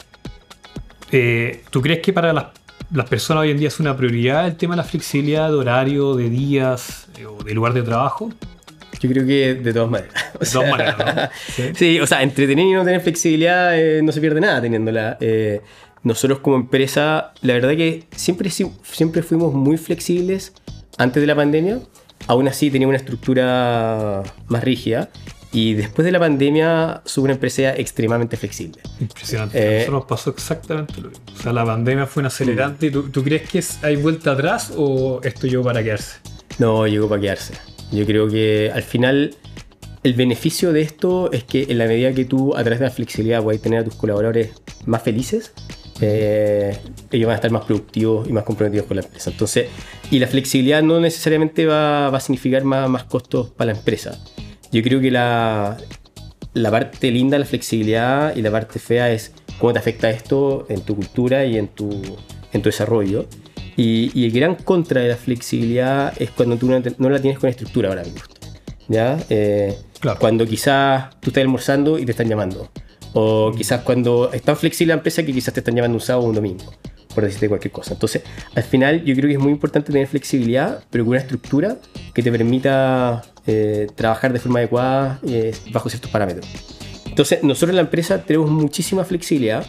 eh, 1.11 1.63
¿tú 1.71 1.81
crees 1.81 2.01
que 2.01 2.13
para 2.13 2.35
las, 2.35 2.47
las 2.93 3.09
personas 3.09 3.43
hoy 3.43 3.51
en 3.53 3.59
día 3.59 3.69
es 3.69 3.81
una 3.81 3.97
prioridad 3.97 4.47
el 4.47 4.57
tema 4.57 4.75
de 4.75 4.83
la 4.83 4.85
flexibilidad 4.85 5.49
de 5.49 5.55
horario, 5.55 6.15
de 6.17 6.29
días 6.29 7.07
eh, 7.19 7.25
o 7.25 7.43
de 7.43 7.55
lugar 7.55 7.73
de 7.73 7.83
trabajo? 7.83 8.31
yo 9.01 9.11
creo 9.11 9.27
que 9.27 9.55
de 9.55 9.73
todas 9.75 9.91
maneras. 9.91 10.15
O 10.35 10.39
De 10.45 10.51
todas 10.51 10.71
maneras, 10.71 10.97
¿no? 10.99 11.23
Sí. 11.55 11.63
Sí, 11.75 12.01
o 12.01 12.07
sea, 12.07 12.23
entretener 12.23 12.65
y 12.67 12.73
no 12.73 12.83
tener 12.85 13.01
flexibilidad 13.03 13.79
eh, 13.79 14.01
no 14.03 14.11
se 14.13 14.21
pierde 14.21 14.41
nada 14.41 14.61
teniéndola. 14.61 15.17
Nosotros 16.07 16.39
como 16.39 16.55
empresa, 16.55 17.33
la 17.43 17.55
verdad 17.55 17.71
que 17.71 18.05
siempre, 18.15 18.49
si- 18.51 18.71
siempre 18.83 19.23
fuimos 19.23 19.53
muy 19.53 19.77
flexibles 19.77 20.53
antes 20.99 21.21
de 21.21 21.27
la 21.27 21.35
pandemia. 21.35 21.81
Aún 22.29 22.47
así 22.47 22.71
teníamos 22.71 22.93
una 22.93 22.99
estructura 22.99 24.23
más 24.47 24.63
rígida. 24.63 25.11
Y 25.53 25.75
después 25.75 26.05
de 26.05 26.13
la 26.13 26.21
pandemia, 26.21 27.03
somos 27.07 27.25
una 27.25 27.33
empresa 27.35 27.75
extremadamente 27.75 28.37
flexible. 28.37 28.81
Impresionante. 29.01 29.59
Eh, 29.59 29.67
A 29.67 29.73
nosotros 29.73 29.95
nos 29.95 30.05
pasó 30.05 30.31
exactamente 30.31 31.01
lo 31.01 31.09
mismo. 31.09 31.25
O 31.37 31.43
sea, 31.43 31.53
la 31.53 31.65
pandemia 31.65 32.07
fue 32.07 32.21
un 32.21 32.27
acelerante. 32.27 32.91
¿Tú, 32.93 33.09
tú 33.11 33.25
crees 33.25 33.49
que 33.51 33.65
hay 33.85 33.97
vuelta 33.97 34.33
atrás 34.33 34.73
o 34.77 35.21
esto 35.25 35.47
llegó 35.49 35.65
para 35.65 35.83
quedarse? 35.83 36.19
No, 36.59 36.87
llegó 36.87 37.09
para 37.09 37.21
quedarse. 37.21 37.55
Yo 37.91 38.07
creo 38.07 38.29
que 38.29 38.71
al 38.73 38.83
final 38.85 39.35
el 40.05 40.15
beneficio 40.15 40.73
de 40.73 40.83
esto 40.83 41.33
es 41.33 41.43
que 41.43 41.67
en 41.69 41.79
la 41.79 41.87
medida 41.87 42.13
que 42.13 42.25
tú 42.25 42.55
a 42.55 42.61
través 42.63 42.79
de 42.79 42.85
la 42.87 42.91
flexibilidad 42.93 43.43
puedes 43.43 43.61
tener 43.61 43.81
a 43.81 43.85
tus 43.85 43.95
colaboradores 43.97 44.51
más 44.85 45.03
felices, 45.03 45.53
eh, 46.01 46.77
ellos 47.11 47.27
van 47.27 47.35
a 47.35 47.37
estar 47.37 47.51
más 47.51 47.65
productivos 47.65 48.29
y 48.29 48.33
más 48.33 48.45
comprometidos 48.45 48.87
con 48.87 48.97
la 48.97 49.03
empresa. 49.03 49.31
Entonces, 49.31 49.69
y 50.11 50.19
la 50.19 50.27
flexibilidad 50.27 50.83
no 50.83 51.01
necesariamente 51.01 51.67
va, 51.67 52.11
va 52.11 52.19
a 52.19 52.21
significar 52.21 52.65
más, 52.65 52.89
más 52.89 53.05
costos 53.05 53.51
para 53.51 53.73
la 53.73 53.79
empresa. 53.79 54.19
Yo 54.73 54.83
creo 54.83 55.01
que 55.01 55.11
la, 55.11 55.77
la 56.55 56.71
parte 56.71 57.11
linda 57.11 57.39
la 57.39 57.45
flexibilidad 57.45 58.35
y 58.37 58.43
la 58.43 58.51
parte 58.51 58.79
fea 58.79 59.11
es 59.11 59.33
cómo 59.59 59.73
te 59.73 59.79
afecta 59.79 60.11
esto 60.11 60.67
en 60.69 60.83
tu 60.83 60.97
cultura 60.97 61.45
y 61.45 61.57
en 61.57 61.69
tu, 61.69 61.91
en 62.53 62.63
tu 62.63 62.69
desarrollo. 62.69 63.27
Y, 63.77 64.11
y 64.19 64.25
el 64.25 64.33
gran 64.33 64.55
contra 64.55 65.03
de 65.03 65.09
la 65.09 65.17
flexibilidad 65.17 66.13
es 66.21 66.31
cuando 66.31 66.57
tú 66.57 66.67
no 66.99 67.11
la 67.11 67.21
tienes 67.21 67.39
con 67.39 67.51
estructura, 67.51 67.91
para 67.91 68.03
mi 68.05 68.11
gusto. 68.11 68.37
¿Ya? 68.89 69.19
Eh, 69.29 69.77
Claro. 70.01 70.19
Cuando 70.19 70.47
quizás 70.47 71.11
tú 71.21 71.31
estás 71.31 71.43
almorzando 71.43 71.99
y 71.99 72.05
te 72.05 72.11
están 72.13 72.29
llamando. 72.29 72.71
O 73.19 73.51
quizás 73.57 73.81
cuando 73.81 74.31
es 74.31 74.43
tan 74.43 74.59
flexible 74.59 74.93
la 74.93 74.99
empresa 74.99 75.25
que 75.25 75.33
quizás 75.33 75.55
te 75.55 75.61
están 75.61 75.75
llamando 75.75 75.97
un 75.97 76.03
sábado 76.03 76.27
o 76.27 76.29
un 76.29 76.35
domingo. 76.35 76.65
por 77.15 77.25
decirte 77.25 77.49
cualquier 77.49 77.73
cosa. 77.73 77.95
Entonces, 77.95 78.23
al 78.55 78.63
final 78.63 79.03
yo 79.03 79.15
creo 79.15 79.27
que 79.29 79.33
es 79.33 79.41
muy 79.41 79.51
importante 79.51 79.91
tener 79.91 80.07
flexibilidad, 80.07 80.85
pero 80.91 81.03
con 81.03 81.13
una 81.13 81.21
estructura 81.21 81.79
que 82.13 82.23
te 82.23 82.31
permita 82.31 83.23
eh, 83.47 83.87
trabajar 83.95 84.35
de 84.35 84.39
forma 84.39 84.59
adecuada 84.59 85.19
eh, 85.27 85.55
bajo 85.73 85.89
ciertos 85.89 86.11
parámetros. 86.11 86.47
Entonces, 87.07 87.43
nosotros 87.43 87.71
en 87.71 87.77
la 87.77 87.83
empresa 87.83 88.23
tenemos 88.23 88.51
muchísima 88.51 89.03
flexibilidad, 89.03 89.65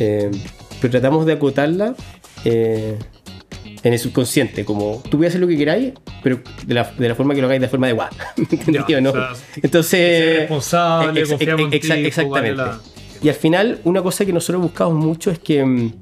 eh, 0.00 0.32
pero 0.80 0.90
tratamos 0.90 1.24
de 1.24 1.34
acotarla 1.34 1.94
en 3.82 3.92
el 3.92 3.98
subconsciente, 3.98 4.64
como 4.64 5.02
tú 5.08 5.18
voy 5.18 5.26
a 5.26 5.28
hacer 5.28 5.40
lo 5.40 5.46
que 5.46 5.56
queráis, 5.56 5.92
pero 6.22 6.40
de 6.66 6.74
la, 6.74 6.90
de 6.98 7.08
la 7.08 7.14
forma 7.14 7.34
que 7.34 7.40
lo 7.40 7.46
hagáis 7.46 7.60
de 7.60 7.68
forma. 7.68 7.88
¿Entendido? 8.36 9.00
¿no? 9.00 9.12
Entonces, 9.62 10.40
responsable, 10.40 11.20
ex, 11.20 11.30
ex, 11.30 11.90
exactamente. 11.90 12.62
Y 13.22 13.28
al 13.28 13.34
final, 13.34 13.80
una 13.84 14.02
cosa 14.02 14.24
que 14.24 14.32
nosotros 14.32 14.62
buscamos 14.62 14.94
mucho 14.94 15.30
es 15.30 15.38
que 15.38 15.64
mm, 15.64 15.92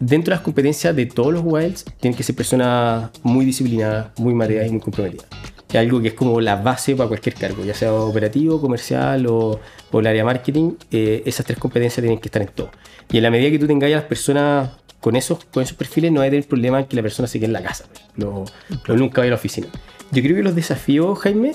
dentro 0.00 0.32
de 0.32 0.36
las 0.36 0.40
competencias 0.40 0.96
de 0.96 1.06
todos 1.06 1.32
los 1.32 1.42
wilds, 1.44 1.84
tienen 2.00 2.16
que 2.16 2.22
ser 2.22 2.34
personas 2.34 3.10
muy 3.22 3.44
disciplinadas, 3.44 4.08
muy 4.18 4.34
materiales 4.34 4.70
y 4.70 4.72
muy 4.72 4.80
comprometidas. 4.80 5.26
Es 5.68 5.76
algo 5.76 6.00
que 6.00 6.08
es 6.08 6.14
como 6.14 6.40
la 6.40 6.56
base 6.56 6.96
para 6.96 7.06
cualquier 7.06 7.36
cargo, 7.36 7.64
ya 7.64 7.74
sea 7.74 7.92
operativo, 7.92 8.60
comercial 8.60 9.26
o, 9.28 9.60
o 9.92 10.00
el 10.00 10.06
área 10.06 10.24
marketing. 10.24 10.72
Eh, 10.90 11.22
esas 11.26 11.46
tres 11.46 11.58
competencias 11.58 12.02
tienen 12.02 12.18
que 12.18 12.26
estar 12.26 12.42
en 12.42 12.48
todo. 12.48 12.70
Y 13.12 13.18
en 13.18 13.22
la 13.22 13.30
medida 13.30 13.50
que 13.50 13.58
tú 13.58 13.68
tengas 13.68 13.88
a 13.88 13.96
las 13.96 14.04
personas 14.04 14.70
con 15.00 15.16
esos, 15.16 15.44
con 15.46 15.62
esos 15.62 15.76
perfiles, 15.76 16.12
no 16.12 16.20
hay 16.20 16.30
tener 16.30 16.46
problema 16.46 16.86
que 16.86 16.96
la 16.96 17.02
persona 17.02 17.26
se 17.26 17.38
quede 17.38 17.46
en 17.46 17.52
la 17.54 17.62
casa, 17.62 17.86
lo, 18.16 18.44
nunca 18.88 19.20
vaya 19.20 19.30
a 19.30 19.34
la 19.34 19.36
oficina. 19.36 19.66
Yo 20.12 20.22
creo 20.22 20.36
que 20.36 20.42
los 20.42 20.54
desafíos, 20.54 21.18
Jaime, 21.20 21.52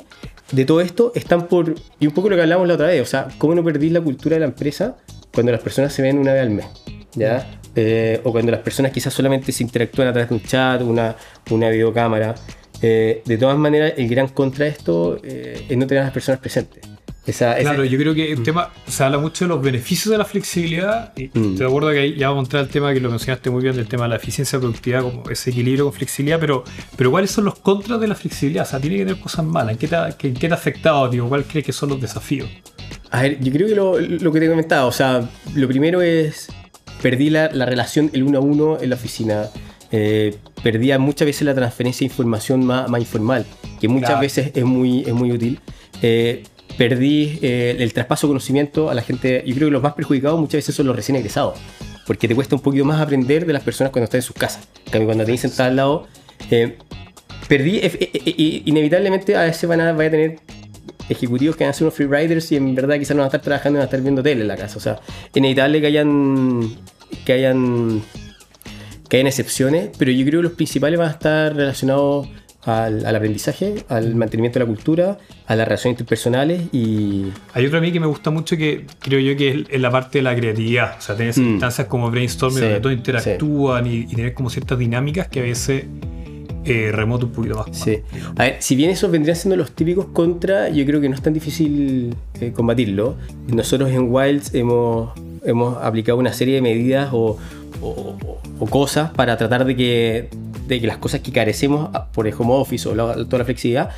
de 0.52 0.66
todo 0.66 0.82
esto 0.82 1.12
están 1.16 1.48
por. 1.48 1.76
Y 2.00 2.08
un 2.08 2.14
poco 2.14 2.30
lo 2.30 2.36
que 2.36 2.42
hablamos 2.42 2.68
la 2.68 2.76
otra 2.76 2.88
vez, 2.88 3.02
o 3.02 3.06
sea, 3.06 3.28
cómo 3.38 3.54
no 3.54 3.64
perdís 3.64 3.92
la 3.92 4.02
cultura 4.02 4.36
de 4.36 4.40
la 4.40 4.46
empresa 4.46 4.98
cuando 5.34 5.52
las 5.52 5.62
personas 5.62 5.94
se 5.94 6.02
ven 6.02 6.18
una 6.18 6.34
vez 6.34 6.42
al 6.42 6.52
mes. 6.52 6.66
¿Ya? 7.14 7.60
Eh, 7.76 8.22
o 8.24 8.32
cuando 8.32 8.52
las 8.52 8.62
personas 8.62 8.92
quizás 8.94 9.14
solamente 9.14 9.52
se 9.52 9.64
interactúan 9.64 10.08
a 10.08 10.14
través 10.14 10.30
de 10.30 10.36
un 10.36 10.42
chat, 10.42 10.82
una, 10.82 11.16
una 11.52 11.70
videocámara. 11.70 12.36
Eh, 12.82 13.22
de 13.26 13.38
todas 13.38 13.58
maneras, 13.58 13.94
el 13.98 14.08
gran 14.08 14.30
contra 14.30 14.66
de 14.66 14.72
esto 14.72 15.20
eh, 15.24 15.66
es 15.68 15.78
no 15.78 15.86
tener 15.86 16.02
a 16.02 16.06
las 16.06 16.14
personas 16.14 16.40
presentes. 16.40 16.95
Claro, 17.34 17.84
yo 17.84 17.98
creo 17.98 18.14
que 18.14 18.32
el 18.32 18.44
tema 18.44 18.72
se 18.88 19.04
habla 19.04 19.18
mucho 19.18 19.46
de 19.46 19.50
los 19.50 19.62
beneficios 19.62 20.12
de 20.12 20.18
la 20.18 20.26
flexibilidad. 20.26 21.14
Y 21.18 21.30
mm. 21.34 21.58
te 21.58 21.66
acuerdo 21.66 21.92
que 21.92 22.16
ya 22.16 22.30
vamos 22.30 22.44
a 22.44 22.46
entrar 22.46 22.64
al 22.64 22.70
tema 22.70 22.94
que 22.94 23.00
lo 23.00 23.10
mencionaste 23.10 23.50
muy 23.50 23.64
bien 23.64 23.76
del 23.76 23.88
tema 23.88 24.04
de 24.04 24.10
la 24.10 24.16
eficiencia 24.18 24.60
productiva, 24.60 25.02
como 25.02 25.30
ese 25.30 25.50
equilibrio 25.50 25.86
con 25.86 25.94
flexibilidad. 25.94 26.40
Pero, 26.40 26.64
pero 26.96 27.12
¿cuáles 27.12 27.32
son 27.32 27.46
los 27.46 27.60
contras 27.60 28.00
de 28.00 28.08
la 28.08 28.16
flexibilidad? 28.16 28.66
O 28.66 28.70
sea, 28.70 28.80
tiene 28.80 28.98
que 28.98 29.06
tener 29.06 29.22
cosas 29.22 29.46
malas. 29.46 29.74
¿En 29.74 29.78
qué 29.78 29.88
te 29.88 29.96
ha, 29.96 30.10
qué, 30.18 30.48
ha 30.50 30.54
afectado, 30.54 31.10
tío? 31.10 31.28
¿Cuál 31.28 31.46
crees 31.46 31.66
que 31.66 31.74
son 31.74 31.90
los 31.90 32.02
desafíos? 32.02 32.50
A 33.12 33.22
ver, 33.22 33.40
yo 33.40 33.52
creo 33.52 33.68
que 33.68 33.76
lo, 33.76 34.00
lo 34.00 34.32
que 34.32 34.40
te 34.40 34.46
he 34.46 34.50
comentado, 34.50 34.88
o 34.88 34.92
sea, 34.92 35.28
lo 35.56 35.68
primero 35.68 36.02
es 36.02 36.50
perdí 37.06 37.30
la, 37.30 37.50
relación 37.50 38.10
el 38.14 38.24
uno 38.24 38.40
a 38.40 38.42
uno 38.42 38.78
en 38.82 38.90
la 38.90 38.96
oficina. 38.96 39.50
Eh, 39.92 40.36
perdía 40.64 40.98
muchas 40.98 41.28
veces 41.28 41.44
la 41.44 41.54
transferencia 41.54 42.00
de 42.00 42.12
información 42.12 42.66
más, 42.66 42.90
informal, 43.00 43.46
que 43.80 43.88
muchas 43.88 44.20
veces 44.20 44.52
es 44.56 44.66
muy, 44.66 45.02
es 45.02 45.14
muy 45.14 45.32
útil. 45.32 45.60
Eh, 46.02 46.44
perdí 46.78 47.40
eh, 47.42 47.78
el 47.80 47.94
traspaso 47.94 48.28
de 48.28 48.32
conocimiento 48.32 48.90
a 48.90 48.94
la 48.94 49.02
gente. 49.02 49.44
Yo 49.46 49.56
creo 49.56 49.68
que 49.68 49.74
los 49.74 49.84
más 49.84 49.94
perjudicados 49.94 50.40
muchas 50.40 50.60
veces 50.60 50.76
son 50.76 50.88
los 50.88 50.96
recién 50.96 51.16
egresados, 51.16 51.58
porque 52.06 52.28
te 52.28 52.36
cuesta 52.36 52.56
un 52.56 52.62
poquito 52.62 52.86
más 52.86 53.02
aprender 53.02 53.46
de 53.46 53.54
las 53.54 53.64
personas 53.64 53.92
cuando 53.92 54.06
están 54.06 54.20
en 54.20 54.24
sus 54.24 54.36
casas. 54.36 54.68
En 54.92 55.06
cuando 55.06 55.26
te 55.26 55.32
dicen 55.32 55.50
estar 55.50 55.68
al 55.68 55.76
lado, 55.76 56.08
perdí, 57.48 57.82
inevitablemente 58.66 59.36
a 59.36 59.44
veces 59.44 59.68
van 59.68 59.82
a, 59.82 59.96
tener 59.98 60.40
ejecutivos 61.10 61.56
que 61.56 61.64
van 61.64 61.72
a 61.72 61.74
ser 61.74 61.84
unos 61.84 61.96
freeriders 61.96 62.52
y 62.52 62.56
en 62.56 62.74
verdad 62.74 62.98
quizás 62.98 63.16
no 63.16 63.22
van 63.22 63.28
a 63.28 63.28
estar 63.28 63.42
trabajando, 63.42 63.78
van 63.78 63.84
a 63.84 63.86
estar 63.86 64.02
viendo 64.02 64.24
tele 64.24 64.42
en 64.42 64.48
la 64.48 64.58
casa. 64.58 64.78
O 64.78 64.82
sea, 64.82 65.00
inevitable 65.34 65.82
que 65.82 65.88
hayan, 65.88 66.76
que 67.26 67.34
hayan, 67.34 68.02
que 69.10 69.18
hayan 69.18 69.28
excepciones, 69.28 69.90
pero 69.98 70.12
yo 70.12 70.26
creo 70.26 70.40
que 70.40 70.48
los 70.48 70.54
principales 70.54 71.00
van 71.00 71.10
a 71.10 71.12
estar 71.12 71.56
relacionados 71.56 72.28
al, 72.66 73.16
aprendizaje, 73.16 73.86
al 73.90 74.16
mantenimiento 74.16 74.60
de 74.60 74.66
la 74.66 74.68
cultura, 74.68 75.18
a 75.48 75.56
las 75.56 75.68
relaciones 75.68 75.96
interpersonales 75.96 76.64
y... 76.72 77.26
Hay 77.54 77.66
otro 77.66 77.78
a 77.78 77.82
mí 77.82 77.92
que 77.92 78.00
me 78.00 78.08
gusta 78.08 78.32
mucho 78.32 78.58
que 78.58 78.86
creo 79.00 79.20
yo 79.20 79.38
que 79.38 79.66
es 79.70 79.82
la 79.82 79.92
parte 79.92 80.20
de 80.20 80.24
la 80.24 80.36
creatividad, 80.36 80.98
o 80.98 81.02
sea, 81.02 81.16
tener 81.16 81.38
mm. 81.38 81.44
instancias 81.44 81.88
como 81.88 82.10
brainstorming 82.10 82.62
donde 82.62 82.80
todos 82.80 82.96
interactúan 82.96 83.88
y, 83.88 83.96
y, 83.98 84.08
tener 84.08 84.34
como 84.34 84.50
ciertas 84.50 84.80
dinámicas 84.80 85.28
que 85.28 85.40
a 85.40 85.44
veces 85.44 85.86
eh, 86.68 86.92
remoto 86.92 87.28
un 87.28 87.32
poquito 87.32 87.56
más. 87.56 87.78
Sí. 87.78 88.00
A 88.36 88.44
ver, 88.44 88.56
si 88.60 88.76
bien 88.76 88.90
esos 88.90 89.12
vendrían 89.12 89.36
siendo 89.36 89.56
los 89.56 89.72
típicos 89.72 90.08
contra, 90.08 90.70
yo 90.70 90.84
creo 90.86 91.00
que 91.00 91.08
no 91.08 91.14
es 91.14 91.22
tan 91.22 91.34
difícil 91.34 92.16
eh, 92.42 92.52
combatirlo. 92.54 93.18
Nosotros 93.48 93.92
en 93.92 94.12
Wilds 94.12 94.56
hemos, 94.56 95.12
hemos 95.44 95.78
aplicado 95.84 96.18
una 96.18 96.34
serie 96.34 96.56
de 96.56 96.62
medidas 96.62 97.10
o, 97.14 97.38
cosas 98.72 99.12
para 99.12 99.38
tratar 99.38 99.64
de 99.64 99.76
que, 99.76 100.30
de 100.68 100.82
que 100.82 100.88
las 100.88 100.98
cosas 100.98 101.22
que 101.22 101.32
carecemos 101.32 101.90
ah, 101.94 102.08
por 102.12 102.28
el 102.28 102.34
home 102.38 102.54
office 102.54 102.88
o 102.88 102.94
toda 102.94 103.38
la 103.38 103.46
flexibilidad, 103.46 103.90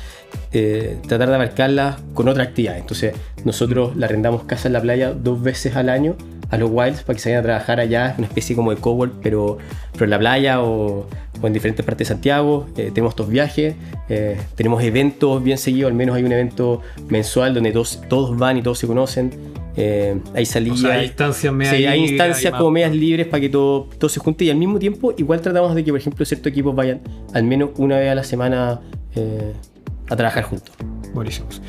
eh, 0.52 0.98
tratar 1.06 1.28
de 1.28 1.34
abarcarlas 1.34 1.96
con 2.14 2.28
otra 2.28 2.44
actividad. 2.44 2.78
Entonces, 2.78 3.14
nosotros 3.44 3.96
le 3.96 4.04
arrendamos 4.04 4.44
casa 4.44 4.68
en 4.68 4.74
la 4.74 4.80
playa 4.80 5.12
dos 5.12 5.42
veces 5.42 5.76
al 5.76 5.88
año 5.88 6.16
a 6.50 6.56
los 6.56 6.70
Wilds 6.72 7.02
para 7.02 7.14
que 7.16 7.20
se 7.20 7.30
vayan 7.30 7.40
a 7.40 7.42
trabajar 7.44 7.80
allá, 7.80 8.14
una 8.16 8.26
especie 8.26 8.56
como 8.56 8.70
de 8.70 8.80
cowork, 8.80 9.12
pero, 9.22 9.58
pero 9.92 10.04
en 10.04 10.10
la 10.10 10.18
playa 10.18 10.62
o, 10.62 11.06
en 11.42 11.52
diferentes 11.52 11.84
partes 11.84 12.08
de 12.08 12.14
Santiago. 12.14 12.66
Eh, 12.76 12.90
tenemos 12.92 13.12
estos 13.12 13.28
viajes, 13.28 13.74
eh, 14.08 14.38
tenemos 14.54 14.82
eventos 14.82 15.42
bien 15.42 15.58
seguidos, 15.58 15.90
al 15.90 15.96
menos 15.96 16.16
hay 16.16 16.24
un 16.24 16.32
evento 16.32 16.80
mensual 17.08 17.54
donde 17.54 17.72
todos, 17.72 18.00
todos 18.08 18.36
van 18.38 18.56
y 18.56 18.62
todos 18.62 18.78
se 18.78 18.86
conocen. 18.86 19.30
Eh, 19.80 20.18
hay 20.34 20.44
salidas. 20.44 20.84
hay 20.84 21.06
instancias 21.06 21.54
sí, 21.70 21.86
hay 21.86 22.00
instancias 22.00 22.52
como 22.52 22.70
medias 22.72 22.92
libres 22.92 23.28
para 23.28 23.40
que 23.40 23.48
todo, 23.48 23.88
todo 23.98 24.08
se 24.08 24.18
junte 24.18 24.44
y 24.44 24.50
al 24.50 24.56
mismo 24.56 24.78
tiempo 24.78 25.14
igual 25.16 25.40
tratamos 25.40 25.74
de 25.74 25.84
que, 25.84 25.92
por 25.92 26.00
ejemplo, 26.00 26.24
ciertos 26.26 26.50
equipos 26.50 26.74
vayan 26.74 27.00
al 27.32 27.44
menos 27.44 27.70
una 27.76 27.96
vez 27.98 28.10
a 28.10 28.14
la 28.16 28.24
semana 28.24 28.80
a 30.08 30.16
trabajar 30.16 30.44
juntos. 30.44 30.74
Buenísimos 31.14 31.62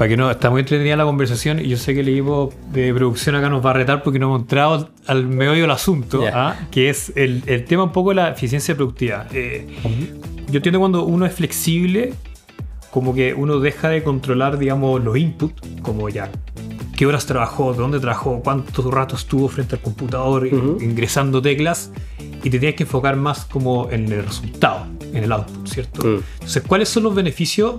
para 0.00 0.08
que 0.08 0.16
no, 0.16 0.30
está 0.30 0.48
muy 0.48 0.60
entretenida 0.60 0.96
la 0.96 1.04
conversación 1.04 1.60
y 1.60 1.68
yo 1.68 1.76
sé 1.76 1.92
que 1.92 2.00
el 2.00 2.08
equipo 2.08 2.54
de 2.72 2.94
producción 2.94 3.34
acá 3.34 3.50
nos 3.50 3.62
va 3.62 3.72
a 3.72 3.74
retar 3.74 4.02
porque 4.02 4.18
no 4.18 4.28
hemos 4.28 4.40
entrado 4.40 4.88
al 5.06 5.26
meollo 5.26 5.60
del 5.60 5.70
asunto, 5.70 6.24
¿ah? 6.32 6.56
que 6.70 6.88
es 6.88 7.12
el, 7.16 7.42
tema 7.66 7.84
un 7.84 7.92
poco 7.92 8.08
de 8.08 8.14
la 8.14 8.30
eficiencia 8.30 8.74
productiva. 8.74 9.26
Eh, 9.30 9.66
yo 10.50 10.56
entiendo 10.56 10.78
cuando 10.78 11.04
uno 11.04 11.26
es 11.26 11.34
flexible, 11.34 12.14
como 12.90 13.14
que 13.14 13.34
uno 13.34 13.60
deja 13.60 13.90
de 13.90 14.02
controlar, 14.02 14.56
digamos, 14.56 15.04
los 15.04 15.18
inputs, 15.18 15.60
como 15.82 16.08
ya 16.08 16.30
qué 17.00 17.06
horas 17.06 17.24
trabajó, 17.24 17.72
dónde 17.72 17.98
trabajó, 17.98 18.42
cuántos 18.42 18.84
ratos 18.84 19.20
estuvo 19.20 19.48
frente 19.48 19.74
al 19.74 19.80
computador 19.80 20.46
ingresando 20.46 21.40
teclas 21.40 21.90
y 22.44 22.50
te 22.50 22.58
tienes 22.58 22.74
que 22.74 22.82
enfocar 22.82 23.16
más 23.16 23.46
como 23.46 23.90
en 23.90 24.12
el 24.12 24.22
resultado, 24.22 24.86
en 25.14 25.24
el 25.24 25.32
output, 25.32 25.66
¿cierto? 25.66 26.06
Mm. 26.06 26.22
Entonces, 26.34 26.62
¿cuáles 26.66 26.90
son 26.90 27.04
los 27.04 27.14
beneficios 27.14 27.76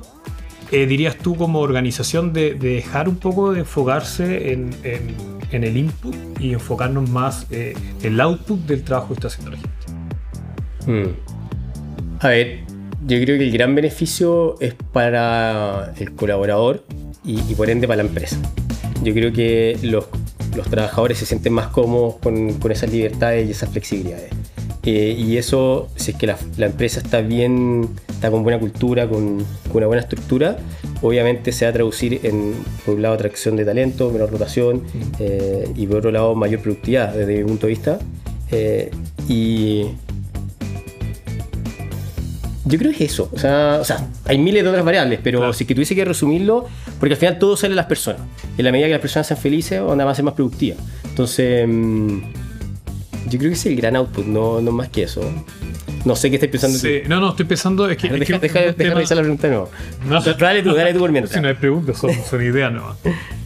eh, 0.72 0.88
dirías 0.88 1.20
tú 1.20 1.36
como 1.36 1.60
organización 1.60 2.34
de, 2.34 2.56
dejar 2.56 3.08
un 3.08 3.18
poco 3.18 3.54
de 3.54 3.60
enfocarse 3.60 4.54
en, 4.54 4.72
el 5.52 5.78
input 5.78 6.16
y 6.40 6.54
enfocarnos 6.54 7.08
más 7.08 7.46
eh, 7.52 7.76
en 8.02 8.14
el 8.14 8.22
output 8.22 8.60
del 8.62 8.84
trabajo 8.84 9.10
que 9.10 9.14
está 9.14 9.28
haciendo 9.28 9.52
la 9.52 9.58
gente? 9.58 10.88
Hmm. 10.88 11.14
A 12.22 12.28
ver, 12.28 12.62
yo 13.06 13.22
creo 13.22 13.38
que 13.38 13.44
el 13.44 13.52
gran 13.52 13.76
beneficio 13.76 14.56
es 14.60 14.74
para 14.92 15.94
el 16.00 16.16
colaborador 16.16 16.84
y, 17.24 17.54
por 17.54 17.70
ende 17.70 17.88
para 17.88 18.02
la 18.02 18.10
empresa. 18.10 18.40
Yo 19.02 19.14
creo 19.14 19.32
que 19.34 19.78
los, 19.82 20.06
trabajadores 20.70 21.18
se 21.18 21.26
sienten 21.26 21.54
más 21.54 21.68
cómodos 21.68 22.16
con, 22.16 22.54
con 22.56 22.72
esas 22.72 22.92
libertades 22.92 23.48
y 23.48 23.52
esas 23.52 23.70
flexibilidades. 23.70 24.32
Eh, 24.84 25.16
y 25.18 25.38
eso, 25.38 25.90
si 25.96 26.12
es 26.12 26.18
que 26.18 26.28
la, 26.28 26.38
empresa 26.58 27.02
está 27.02 27.22
bien, 27.22 27.90
está 28.10 28.32
con 28.32 28.44
buena 28.44 28.60
cultura, 28.60 29.08
con, 29.08 29.46
una 29.74 29.88
buena 29.88 30.02
estructura, 30.02 30.58
obviamente 31.02 31.52
se 31.52 31.66
va 31.66 31.70
a 31.70 31.74
traducir 31.74 32.20
en, 32.24 32.56
por 32.86 32.96
un 32.96 33.04
lado, 33.04 33.14
atracción 33.14 33.56
de 33.56 33.66
talento, 33.66 34.10
menor 34.12 34.32
rotación 34.32 34.84
eh, 35.20 35.72
y 35.76 35.86
por 35.86 35.98
otro 35.98 36.12
lado, 36.12 36.34
mayor 36.34 36.62
productividad 36.62 37.14
desde 37.14 37.38
mi 37.38 37.44
punto 37.44 37.68
de 37.68 37.74
vista. 37.74 38.00
Eh, 38.52 38.92
y 39.30 39.86
yo 42.72 42.80
creo 42.80 42.92
que 42.92 43.04
es 43.04 43.12
eso. 43.12 43.30
O 43.34 43.38
sea, 43.38 43.82
hay 44.26 44.38
miles 44.38 44.64
de 44.64 44.70
otras 44.70 44.86
variables, 44.86 45.20
pero 45.22 45.52
si 45.54 45.66
que 45.66 45.76
tuviese 45.76 45.94
que 45.94 46.06
resumirlo, 46.06 46.66
porque 47.00 47.14
al 47.14 47.20
final 47.20 47.38
todo 47.38 47.58
sale 47.58 47.72
de 47.72 47.76
las 47.76 47.86
personas. 47.86 48.22
En 48.58 48.66
la 48.66 48.72
medida 48.72 48.88
que 48.88 48.94
las 48.94 49.02
personas 49.02 49.28
sean 49.28 49.40
felices, 49.40 49.82
van 49.82 50.00
a 50.02 50.16
ser 50.16 50.26
más 50.26 50.34
productivas. 50.34 50.80
Entonces. 51.04 51.68
Mm, 51.68 52.20
yo 53.30 53.38
creo 53.38 53.52
que 53.52 53.56
es 53.56 53.66
el 53.68 53.76
gran 53.76 53.96
output, 53.96 54.26
no, 54.26 54.62
no 54.62 54.72
más 54.72 54.90
que 54.90 55.04
eso. 55.04 55.22
No 56.06 56.16
sé 56.16 56.30
qué 56.30 56.38
estás 56.38 56.50
pensando 56.50 56.80
sí, 56.80 57.02
No, 57.08 57.20
no, 57.20 57.30
estoy 57.30 57.46
pensando. 57.46 57.88
Es 57.88 57.98
que, 57.98 58.10
deja, 58.10 58.40
deja, 58.40 58.60
deja 58.72 58.94
revisar 58.96 59.18
la 59.18 59.24
pregunta 59.24 59.48
no. 59.48 59.70
no. 60.06 60.22
Dale 60.22 60.64
tú, 60.64 60.74
dale 60.74 60.94
tú 60.94 61.00
por 61.00 61.12
mientras. 61.12 61.36
Si 61.36 61.42
no 61.42 61.48
hay 61.48 61.54
preguntas, 61.54 61.98
son, 61.98 62.12
son 62.28 62.42
ideas 62.42 62.72
no. 62.74 62.96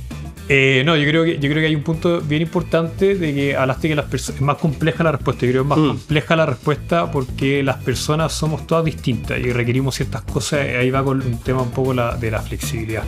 Eh, 0.47 0.83
no, 0.85 0.95
yo 0.95 1.07
creo, 1.07 1.23
que, 1.23 1.39
yo 1.39 1.49
creo 1.49 1.55
que 1.55 1.65
hay 1.65 1.75
un 1.75 1.83
punto 1.83 2.21
bien 2.21 2.43
importante 2.43 3.15
de 3.15 3.33
que 3.33 3.55
hablaste 3.55 3.87
que 3.87 3.95
las 3.95 4.05
personas, 4.05 4.39
es 4.39 4.45
más 4.45 4.57
compleja 4.57 5.03
la 5.03 5.11
respuesta. 5.13 5.45
Yo 5.45 5.51
creo 5.51 5.63
que 5.63 5.65
es 5.65 5.69
más 5.69 5.79
mm. 5.79 5.87
compleja 5.87 6.35
la 6.35 6.45
respuesta 6.45 7.11
porque 7.11 7.63
las 7.63 7.77
personas 7.77 8.33
somos 8.33 8.67
todas 8.67 8.85
distintas 8.85 9.39
y 9.39 9.51
requerimos 9.51 9.95
ciertas 9.95 10.21
cosas. 10.21 10.59
Ahí 10.61 10.91
va 10.91 11.03
con 11.03 11.21
un 11.21 11.39
tema 11.39 11.63
un 11.63 11.71
poco 11.71 11.93
la, 11.93 12.15
de 12.15 12.31
la 12.31 12.41
flexibilidad. 12.41 13.03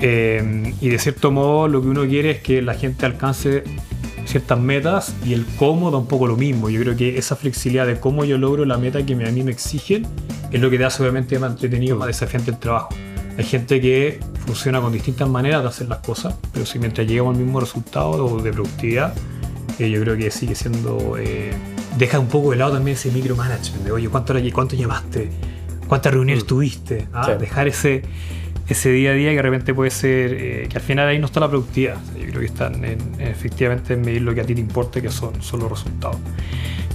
Eh, 0.00 0.74
y 0.80 0.88
de 0.88 0.98
cierto 0.98 1.30
modo, 1.30 1.68
lo 1.68 1.82
que 1.82 1.88
uno 1.88 2.06
quiere 2.06 2.30
es 2.30 2.40
que 2.40 2.62
la 2.62 2.74
gente 2.74 3.04
alcance 3.04 3.64
ciertas 4.24 4.58
metas 4.58 5.14
y 5.24 5.34
el 5.34 5.44
cómo 5.58 5.90
da 5.90 5.98
un 5.98 6.06
poco 6.06 6.26
lo 6.26 6.36
mismo. 6.36 6.70
Yo 6.70 6.80
creo 6.80 6.96
que 6.96 7.18
esa 7.18 7.36
flexibilidad 7.36 7.86
de 7.86 8.00
cómo 8.00 8.24
yo 8.24 8.38
logro 8.38 8.64
la 8.64 8.78
meta 8.78 9.04
que 9.04 9.12
a 9.12 9.16
mí 9.16 9.42
me 9.42 9.52
exigen 9.52 10.06
es 10.50 10.60
lo 10.60 10.70
que 10.70 10.78
te 10.78 10.84
hace 10.84 11.02
obviamente 11.02 11.38
más 11.38 11.52
entretenido, 11.52 11.96
más 11.96 12.06
desafiante 12.06 12.50
el 12.50 12.58
trabajo. 12.58 12.88
Hay 13.36 13.44
gente 13.44 13.80
que 13.80 14.20
funciona 14.46 14.80
con 14.80 14.92
distintas 14.92 15.28
maneras 15.28 15.62
de 15.62 15.68
hacer 15.68 15.88
las 15.88 15.98
cosas, 15.98 16.34
pero 16.52 16.66
si 16.66 16.78
mientras 16.78 17.06
llegamos 17.06 17.36
al 17.36 17.42
mismo 17.42 17.60
resultado 17.60 18.38
de 18.38 18.52
productividad, 18.52 19.14
eh, 19.78 19.90
yo 19.90 20.00
creo 20.00 20.16
que 20.16 20.30
sigue 20.30 20.54
siendo... 20.54 21.16
Eh, 21.18 21.52
deja 21.98 22.18
un 22.18 22.28
poco 22.28 22.50
de 22.50 22.56
lado 22.56 22.72
también 22.72 22.96
ese 22.96 23.10
micromanagement 23.10 23.84
de, 23.84 23.92
oye, 23.92 24.08
¿cuánto, 24.08 24.34
cuánto 24.52 24.76
llevaste? 24.76 25.30
¿Cuántas 25.88 26.12
reuniones 26.12 26.44
mm. 26.44 26.46
tuviste? 26.46 27.08
¿Ah? 27.12 27.34
Dejar 27.34 27.68
ese 27.68 28.02
ese 28.68 28.90
día 28.90 29.10
a 29.10 29.14
día 29.14 29.30
que 29.30 29.36
de 29.36 29.42
repente 29.42 29.74
puede 29.74 29.90
ser 29.90 30.32
eh, 30.32 30.66
que 30.70 30.76
al 30.78 30.82
final 30.82 31.08
ahí 31.08 31.18
no 31.18 31.26
está 31.26 31.40
la 31.40 31.48
productividad. 31.48 31.96
yo 32.18 32.26
creo 32.26 32.40
que 32.40 32.46
están 32.46 32.84
en, 32.84 32.98
efectivamente 33.20 33.94
en 33.94 34.00
medir 34.00 34.22
lo 34.22 34.34
que 34.34 34.40
a 34.40 34.46
ti 34.46 34.54
te 34.54 34.60
importa, 34.60 35.00
que 35.00 35.10
son, 35.10 35.42
son 35.42 35.60
los 35.60 35.70
resultados. 35.70 36.16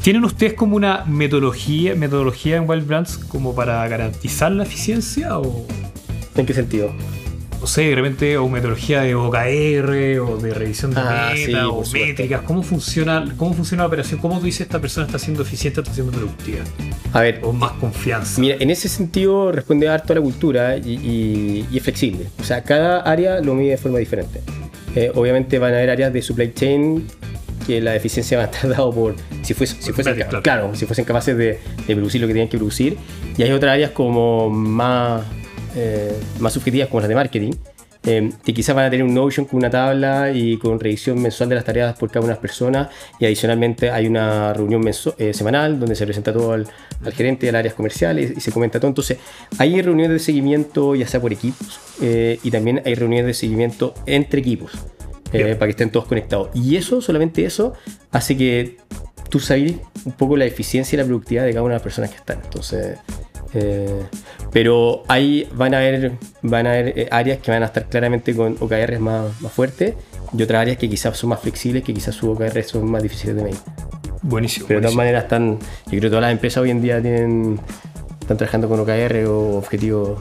¿Tienen 0.01 0.23
ustedes 0.23 0.53
como 0.53 0.75
una 0.75 1.03
metodología, 1.05 1.93
metodología 1.93 2.57
en 2.57 2.69
Wild 2.69 2.87
Brands 2.87 3.17
como 3.17 3.53
para 3.53 3.87
garantizar 3.87 4.51
la 4.51 4.63
eficiencia? 4.63 5.37
O? 5.37 5.65
¿En 6.39 6.45
qué 6.45 6.53
sentido? 6.53 6.93
no 7.59 7.67
sé, 7.67 7.81
de 7.83 7.95
repente, 7.95 8.37
o 8.37 8.47
metodología 8.47 9.01
de 9.01 9.15
OKR, 9.15 10.19
o 10.21 10.37
de 10.37 10.53
revisión 10.53 10.93
de 10.93 11.01
ah, 11.01 11.33
meta, 11.35 11.67
o 11.67 11.83
métricas. 11.91 12.41
¿Cómo 12.43 12.63
funciona, 12.63 13.25
¿Cómo 13.35 13.53
funciona 13.53 13.83
la 13.83 13.87
operación? 13.87 14.21
¿Cómo 14.21 14.39
tú 14.39 14.45
dices 14.45 14.61
esta 14.61 14.79
persona 14.79 15.05
está 15.05 15.19
siendo 15.19 15.43
eficiente, 15.43 15.81
está 15.81 15.93
siendo 15.93 16.13
productiva? 16.13 16.63
A 17.11 17.21
ver. 17.21 17.41
O 17.43 17.51
más 17.51 17.73
confianza. 17.73 18.39
Mira, 18.39 18.55
en 18.59 18.69
ese 18.69 18.87
sentido 18.87 19.51
responde 19.51 19.89
harto 19.89 20.13
a 20.13 20.15
la 20.15 20.21
cultura 20.21 20.77
y, 20.77 21.65
es 21.73 21.83
flexible. 21.83 22.27
O 22.39 22.43
sea, 22.43 22.63
cada 22.63 23.01
área 23.01 23.41
lo 23.41 23.55
mide 23.55 23.71
de 23.71 23.77
forma 23.77 23.99
diferente. 23.99 24.41
Eh, 24.95 25.11
obviamente 25.13 25.59
van 25.59 25.73
a 25.73 25.77
haber 25.77 25.89
áreas 25.89 26.13
de 26.13 26.21
supply 26.21 26.53
chain 26.53 27.05
que 27.67 27.81
la 27.81 27.95
eficiencia 27.95 28.37
va 28.37 28.45
a 28.45 28.47
estar 28.47 28.69
dado 28.69 28.91
por 28.91 29.15
si, 29.43 29.53
fuese, 29.53 29.79
si 29.81 29.91
fuesen, 29.91 30.15
claro. 30.41 30.73
si 30.73 30.85
fuesen 30.85 31.05
capaces 31.05 31.37
de, 31.37 31.59
de, 31.85 31.95
producir 31.95 32.21
lo 32.21 32.27
que 32.27 32.33
tenían 32.33 32.49
que 32.49 32.57
producir. 32.57 32.97
Y 33.37 33.43
hay 33.43 33.51
otras 33.51 33.73
áreas 33.73 33.91
como 33.91 34.49
más 34.49 35.23
eh, 35.75 36.13
más 36.39 36.53
subjetivas 36.53 36.89
como 36.89 37.01
las 37.01 37.09
de 37.09 37.15
marketing, 37.15 37.51
eh, 38.03 38.31
que 38.45 38.53
quizás 38.53 38.75
van 38.75 38.85
a 38.85 38.89
tener 38.89 39.05
un 39.05 39.13
Notion 39.13 39.45
con 39.45 39.57
una 39.57 39.69
tabla 39.69 40.31
y 40.31 40.57
con 40.57 40.79
revisión 40.79 41.21
mensual 41.21 41.49
de 41.49 41.55
las 41.55 41.65
tareas 41.65 41.97
por 41.97 42.09
cada 42.09 42.21
una 42.21 42.29
de 42.29 42.35
las 42.35 42.41
personas 42.41 42.89
y 43.19 43.25
adicionalmente 43.25 43.91
hay 43.91 44.07
una 44.07 44.53
reunión 44.53 44.87
eh, 44.87 45.33
semanal 45.33 45.79
donde 45.79 45.95
se 45.95 46.05
presenta 46.05 46.31
todo 46.31 46.53
al, 46.53 46.67
gerente 47.11 47.45
de 47.45 47.51
las 47.51 47.59
áreas 47.59 47.73
comerciales 47.73 48.33
y 48.37 48.39
se 48.39 48.51
comenta 48.51 48.79
todo. 48.79 48.87
Entonces 48.87 49.17
hay 49.57 49.81
reuniones 49.81 50.13
de 50.13 50.19
seguimiento 50.19 50.95
ya 50.95 51.07
sea 51.07 51.19
por 51.19 51.33
equipos 51.33 51.79
y 52.01 52.51
también 52.51 52.81
hay 52.85 52.95
reuniones 52.95 53.27
de 53.27 53.33
seguimiento 53.33 53.93
entre 54.05 54.39
equipos 54.39 54.71
para 55.31 55.57
que 55.65 55.69
estén 55.69 55.91
todos 55.91 56.07
conectados. 56.07 56.49
Y 56.53 56.77
eso, 56.77 57.01
solamente 57.01 57.43
eso, 57.43 57.73
hace 58.11 58.37
que 58.37 58.77
tú 59.29 59.39
sabes 59.39 59.75
un 60.05 60.13
poco 60.13 60.37
la 60.37 60.45
eficiencia 60.45 60.95
y 60.95 60.99
la 60.99 61.05
productividad 61.05 61.45
de 61.45 61.51
cada 61.51 61.63
una 61.63 61.73
de 61.73 61.75
las 61.75 61.83
personas 61.83 62.09
que 62.09 62.17
están. 62.17 62.39
Entonces 62.43 62.97
eh, 63.53 64.03
pero 64.51 65.03
ahí 65.07 65.47
van 65.53 65.73
a 65.73 65.77
haber, 65.77 66.13
van 66.41 66.67
a 66.67 66.71
haber 66.71 66.99
eh, 66.99 67.07
áreas 67.11 67.39
que 67.39 67.51
van 67.51 67.63
a 67.63 67.67
estar 67.67 67.85
claramente 67.85 68.35
con 68.35 68.55
OKRs 68.59 68.99
más, 68.99 69.41
más 69.41 69.51
fuertes 69.51 69.95
y 70.37 70.43
otras 70.43 70.61
áreas 70.61 70.77
que 70.77 70.89
quizás 70.89 71.17
son 71.17 71.31
más 71.31 71.39
flexibles, 71.39 71.83
que 71.83 71.93
quizás 71.93 72.15
sus 72.15 72.29
OKRs 72.29 72.67
son 72.67 72.89
más 72.89 73.03
difíciles 73.03 73.35
de 73.35 73.43
medir. 73.43 73.59
Buenísimo. 74.21 74.67
Pero 74.67 74.79
de 74.79 74.83
todas 74.83 74.95
maneras 74.95 75.23
están, 75.23 75.59
yo 75.59 75.89
creo 75.89 76.01
que 76.01 76.09
todas 76.09 76.21
las 76.21 76.31
empresas 76.31 76.61
hoy 76.61 76.71
en 76.71 76.81
día 76.81 77.01
tienen, 77.01 77.59
están 78.19 78.37
trabajando 78.37 78.67
con 78.67 78.79
OKR 78.79 79.25
o 79.27 79.57
objetivos 79.57 80.19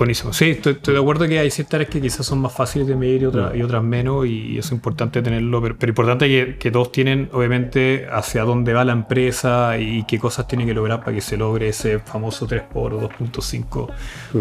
Buenísimo. 0.00 0.32
Sí, 0.32 0.52
estoy, 0.52 0.78
de 0.82 0.98
acuerdo 0.98 1.28
que 1.28 1.38
hay 1.38 1.50
ciertas 1.50 1.74
áreas 1.74 1.90
que 1.90 2.00
quizás 2.00 2.24
son 2.24 2.38
más 2.38 2.54
fáciles 2.54 2.88
de 2.88 2.96
medir 2.96 3.20
y, 3.20 3.24
otras, 3.26 3.54
y 3.54 3.60
otras 3.60 3.82
menos, 3.82 4.24
y 4.24 4.56
eso 4.56 4.68
es 4.68 4.72
importante 4.72 5.20
tenerlo, 5.20 5.60
pero, 5.60 5.90
importante 5.90 6.26
que, 6.26 6.56
que, 6.56 6.70
todos 6.70 6.90
tienen, 6.90 7.28
obviamente, 7.34 8.06
hacia 8.10 8.44
dónde 8.44 8.72
va 8.72 8.82
la 8.86 8.94
empresa 8.94 9.76
y 9.76 10.04
qué 10.04 10.18
cosas 10.18 10.48
tienen 10.48 10.66
que 10.66 10.72
lograr 10.72 11.00
para 11.00 11.12
que 11.12 11.20
se 11.20 11.36
logre 11.36 11.68
ese 11.68 11.98
famoso 11.98 12.46
3 12.46 12.62
x 12.62 12.74
2.5 12.74 13.90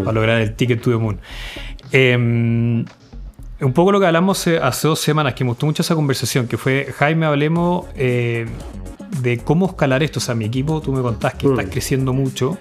para 0.06 0.14
lograr 0.14 0.40
el 0.40 0.56
ticket 0.56 0.82
to 0.82 0.92
the 0.92 0.98
moon. 0.98 1.20
Em, 1.92 2.86
un 3.62 3.74
poco 3.74 3.92
lo 3.92 4.00
que 4.00 4.06
hablamos 4.06 4.48
hace 4.48 4.88
dos 4.88 5.00
semanas, 5.00 5.34
que 5.34 5.44
me 5.44 5.50
gustó 5.50 5.66
mucho 5.66 5.82
esa 5.82 5.96
conversación, 5.96 6.48
que 6.48 6.58
fue, 6.58 6.94
Jaime, 6.98 7.26
hablemos 7.26 7.88
eh, 7.96 8.46
de 9.22 9.38
cómo 9.40 9.68
escalar 9.68 10.04
esto. 10.04 10.20
O 10.20 10.22
sea, 10.22 10.36
mi 10.36 10.46
equipo, 10.46 10.82
tú 10.82 10.94
me 10.94 11.02
contás 11.02 11.36
que 11.36 11.48
estás 11.48 11.66
creciendo 11.70 12.14
mucho. 12.14 12.58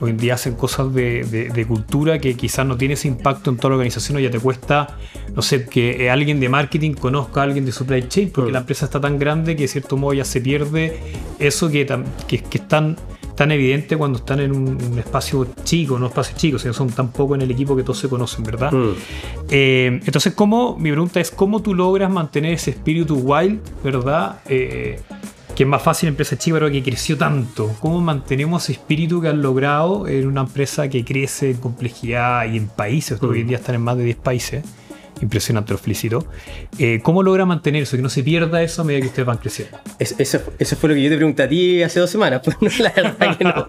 Hoy 0.00 0.10
en 0.10 0.16
día 0.16 0.34
hacen 0.34 0.54
cosas 0.54 0.94
de, 0.94 1.64
cultura 1.66 2.20
que 2.20 2.34
quizás 2.34 2.64
no 2.64 2.76
tiene 2.76 2.94
ese 2.94 3.08
impacto 3.08 3.50
en 3.50 3.56
toda 3.56 3.70
la 3.70 3.76
organización 3.76 4.16
o 4.16 4.20
ya 4.20 4.30
te 4.30 4.38
cuesta, 4.38 4.96
no 5.34 5.42
sé, 5.42 5.66
que 5.66 6.08
alguien 6.08 6.38
de 6.38 6.48
marketing 6.48 6.92
conozca 6.92 7.40
a 7.40 7.44
alguien 7.44 7.64
de 7.64 7.72
supply 7.72 8.06
chain 8.06 8.30
porque 8.30 8.52
la 8.52 8.60
empresa 8.60 8.84
está 8.84 9.00
tan 9.00 9.18
grande 9.18 9.56
que 9.56 9.62
de 9.62 9.68
cierto 9.68 9.96
modo 9.96 10.14
ya 10.14 10.24
se 10.24 10.40
pierde 10.40 11.00
eso 11.40 11.68
que, 11.68 11.84
que, 12.28 12.38
que 12.42 12.58
es 12.58 12.68
tan, 12.68 12.96
tan 13.38 13.52
evidente 13.52 13.96
cuando 13.96 14.18
están 14.18 14.40
en 14.40 14.50
un, 14.50 14.98
espacio 14.98 15.46
chico, 15.62 15.96
no 15.96 16.08
espacio 16.08 16.36
chico, 16.36 16.58
sino 16.58 16.74
son 16.74 16.90
tan 16.90 17.12
poco 17.12 17.36
en 17.36 17.42
el 17.42 17.50
equipo 17.52 17.76
que 17.76 17.84
todos 17.84 17.98
se 17.98 18.08
conocen, 18.08 18.42
¿verdad? 18.42 18.72
Mm. 18.72 18.94
Eh, 19.48 20.00
entonces, 20.04 20.34
¿cómo, 20.34 20.76
mi 20.76 20.90
pregunta 20.90 21.20
es, 21.20 21.30
¿cómo 21.30 21.62
tú 21.62 21.72
logras 21.72 22.10
mantener 22.10 22.54
ese 22.54 22.70
espíritu 22.70 23.14
wild, 23.14 23.60
¿verdad? 23.84 24.40
Eh, 24.48 25.00
que 25.54 25.62
es 25.62 25.68
más 25.68 25.80
fácil 25.80 26.08
empresa 26.08 26.36
chica, 26.36 26.56
pero 26.56 26.68
que 26.68 26.82
creció 26.82 27.16
tanto. 27.16 27.72
¿Cómo 27.78 28.00
mantenemos 28.00 28.64
ese 28.64 28.72
espíritu 28.72 29.20
que 29.20 29.28
han 29.28 29.40
logrado 29.40 30.08
en 30.08 30.26
una 30.26 30.40
empresa 30.40 30.88
que 30.88 31.04
crece 31.04 31.52
en 31.52 31.58
complejidad 31.58 32.44
y 32.52 32.56
en 32.56 32.66
países? 32.66 33.22
Hoy 33.22 33.38
en 33.38 33.44
mm. 33.44 33.48
día 33.50 33.58
están 33.58 33.76
en 33.76 33.82
más 33.82 33.96
de 33.96 34.02
10 34.02 34.16
países. 34.16 34.64
Impresionante, 35.20 35.72
lo 35.72 35.78
felicito. 35.78 36.26
Eh, 36.78 37.00
¿Cómo 37.02 37.22
logra 37.22 37.44
mantener 37.44 37.82
eso? 37.82 37.96
Que 37.96 38.02
no 38.02 38.08
se 38.08 38.22
pierda 38.22 38.62
eso 38.62 38.82
a 38.82 38.84
medida 38.84 39.00
que 39.00 39.08
ustedes 39.08 39.26
van 39.26 39.38
creciendo. 39.38 39.78
eso, 39.98 40.38
fue 40.76 40.88
lo 40.88 40.94
que 40.94 41.02
yo 41.02 41.10
te 41.10 41.16
pregunté 41.16 41.42
a 41.42 41.48
ti 41.48 41.82
hace 41.82 42.00
dos 42.00 42.10
semanas. 42.10 42.42
La, 42.78 42.92
verdad 42.92 43.36
que 43.36 43.44
no, 43.44 43.68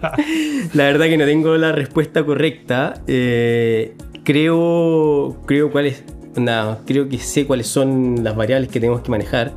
la 0.73 0.83
verdad 0.83 1.05
que 1.05 1.17
no 1.17 1.25
tengo 1.25 1.57
la 1.57 1.71
respuesta 1.71 2.23
correcta. 2.23 3.01
Eh, 3.07 3.95
creo, 4.23 5.37
creo 5.45 5.71
creo 6.85 7.09
que 7.09 7.17
sé 7.17 7.45
cuáles 7.45 7.67
son 7.67 8.23
las 8.23 8.35
variables 8.35 8.69
que 8.69 8.79
tenemos 8.79 9.01
que 9.01 9.09
manejar. 9.09 9.53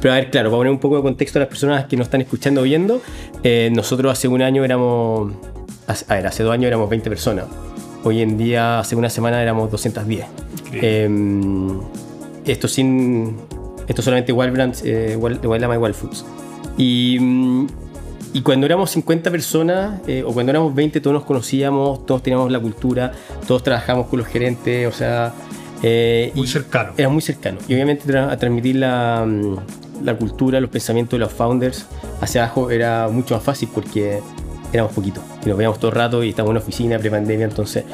Pero 0.00 0.14
a 0.14 0.16
ver, 0.16 0.30
claro, 0.30 0.50
para 0.50 0.58
poner 0.58 0.72
un 0.72 0.78
poco 0.78 0.96
de 0.96 1.02
contexto 1.02 1.38
a 1.38 1.40
las 1.40 1.48
personas 1.48 1.86
que 1.86 1.96
nos 1.96 2.06
están 2.06 2.20
escuchando 2.20 2.60
o 2.60 2.64
viendo, 2.64 3.02
eh, 3.42 3.70
nosotros 3.74 4.12
hace 4.12 4.28
un 4.28 4.42
año 4.42 4.64
éramos, 4.64 5.32
a 5.86 6.14
ver, 6.14 6.26
hace 6.26 6.42
dos 6.42 6.52
años 6.52 6.68
éramos 6.68 6.88
20 6.88 7.08
personas. 7.10 7.46
Hoy 8.04 8.22
en 8.22 8.38
día, 8.38 8.78
hace 8.78 8.94
una 8.94 9.10
semana 9.10 9.42
éramos 9.42 9.70
210. 9.70 10.47
Em, 10.72 11.80
esto 12.44 12.68
sin, 12.68 13.36
esto 13.86 14.02
solamente 14.02 14.32
Wild 14.32 14.52
Brands, 14.52 14.82
eh, 14.84 15.16
Wild, 15.16 15.44
Wild 15.44 15.64
y 15.64 15.76
Wild 15.76 15.94
Foods. 15.94 16.24
Y, 16.76 17.18
mm, 17.20 17.66
y 18.34 18.42
cuando 18.42 18.66
éramos 18.66 18.90
50 18.90 19.30
personas, 19.30 20.00
eh, 20.06 20.22
o 20.26 20.32
cuando 20.32 20.50
éramos 20.50 20.74
20, 20.74 21.00
todos 21.00 21.14
nos 21.14 21.24
conocíamos, 21.24 22.04
todos 22.06 22.22
teníamos 22.22 22.50
la 22.52 22.60
cultura, 22.60 23.12
todos 23.46 23.62
trabajamos 23.62 24.06
con 24.08 24.18
los 24.18 24.28
gerentes, 24.28 24.86
o 24.86 24.92
sea... 24.92 25.32
muy 26.34 26.46
cercano. 26.46 26.92
Era 26.96 27.08
muy 27.08 27.22
cercano. 27.22 27.58
Y 27.68 27.74
obviamente 27.74 28.16
a 28.16 28.36
transmitir 28.36 28.76
la, 28.76 29.24
mm, 29.26 30.04
la 30.04 30.16
cultura, 30.16 30.60
los 30.60 30.70
pensamientos 30.70 31.18
de 31.18 31.24
los 31.24 31.32
founders 31.32 31.86
hacia 32.20 32.44
abajo 32.44 32.70
era 32.70 33.08
mucho 33.08 33.34
más 33.34 33.44
fácil 33.44 33.68
porque 33.72 34.20
éramos 34.72 34.92
poquitos 34.92 35.24
y 35.44 35.48
nos 35.48 35.56
veíamos 35.56 35.78
todo 35.78 35.90
el 35.90 35.96
rato 35.96 36.22
y 36.22 36.30
estábamos 36.30 36.50
en 36.50 36.54
la 36.56 36.60
oficina 36.60 36.98
pre-pandemia, 36.98 37.46
entonces. 37.46 37.84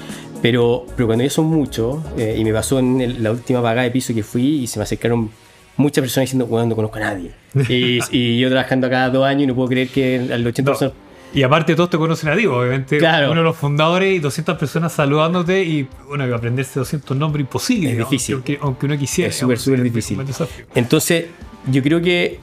Pero, 0.45 0.85
pero 0.95 1.07
cuando 1.07 1.25
ya 1.25 1.31
son 1.31 1.47
muchos, 1.47 2.01
eh, 2.19 2.37
y 2.37 2.45
me 2.45 2.53
pasó 2.53 2.79
en 2.79 3.23
la 3.23 3.31
última 3.31 3.63
pagada 3.63 3.85
de 3.85 3.91
piso 3.91 4.13
que 4.13 4.23
fui 4.23 4.57
y 4.57 4.67
se 4.67 4.79
me 4.79 4.83
acercaron 4.83 5.31
muchas 5.79 6.03
personas 6.03 6.27
diciendo, 6.27 6.45
bueno, 6.45 6.67
no 6.67 6.77
conozco 6.77 6.99
a 6.99 7.01
nadie. 7.01 7.31
y, 7.67 8.39
yo 8.39 8.51
trabajando 8.51 8.89
acá 8.89 9.09
dos 9.09 9.25
años 9.25 9.45
y 9.45 9.47
no 9.47 9.55
puedo 9.55 9.71
creer 9.71 9.89
que 9.89 10.17
al 10.31 10.45
80% 10.45 10.93
Y 11.33 11.45
aparte 11.45 11.75
todos 11.75 11.89
te 11.89 11.97
conocen 11.97 12.29
a 12.29 12.37
ti, 12.37 12.45
obviamente. 12.45 12.99
Claro. 12.99 13.31
Uno 13.31 13.41
de 13.41 13.45
los 13.45 13.57
fundadores 13.57 14.17
y 14.17 14.19
200 14.19 14.59
personas 14.59 14.93
saludándote 14.93 15.65
y 15.65 15.89
bueno, 16.07 16.25
aprenderse 16.37 16.79
200 16.79 17.17
nombres 17.17 17.41
imposible. 17.41 17.93
Es 17.93 17.97
difícil. 17.97 18.43
Aunque, 18.61 18.85
uno 18.85 18.99
quisiera. 18.99 19.31
Es 19.31 19.37
súper, 19.37 19.59
súper 19.59 19.83
difícil. 19.83 20.19
Entonces, 20.75 21.25
yo 21.73 21.83
creo 21.83 22.03
que. 22.03 22.39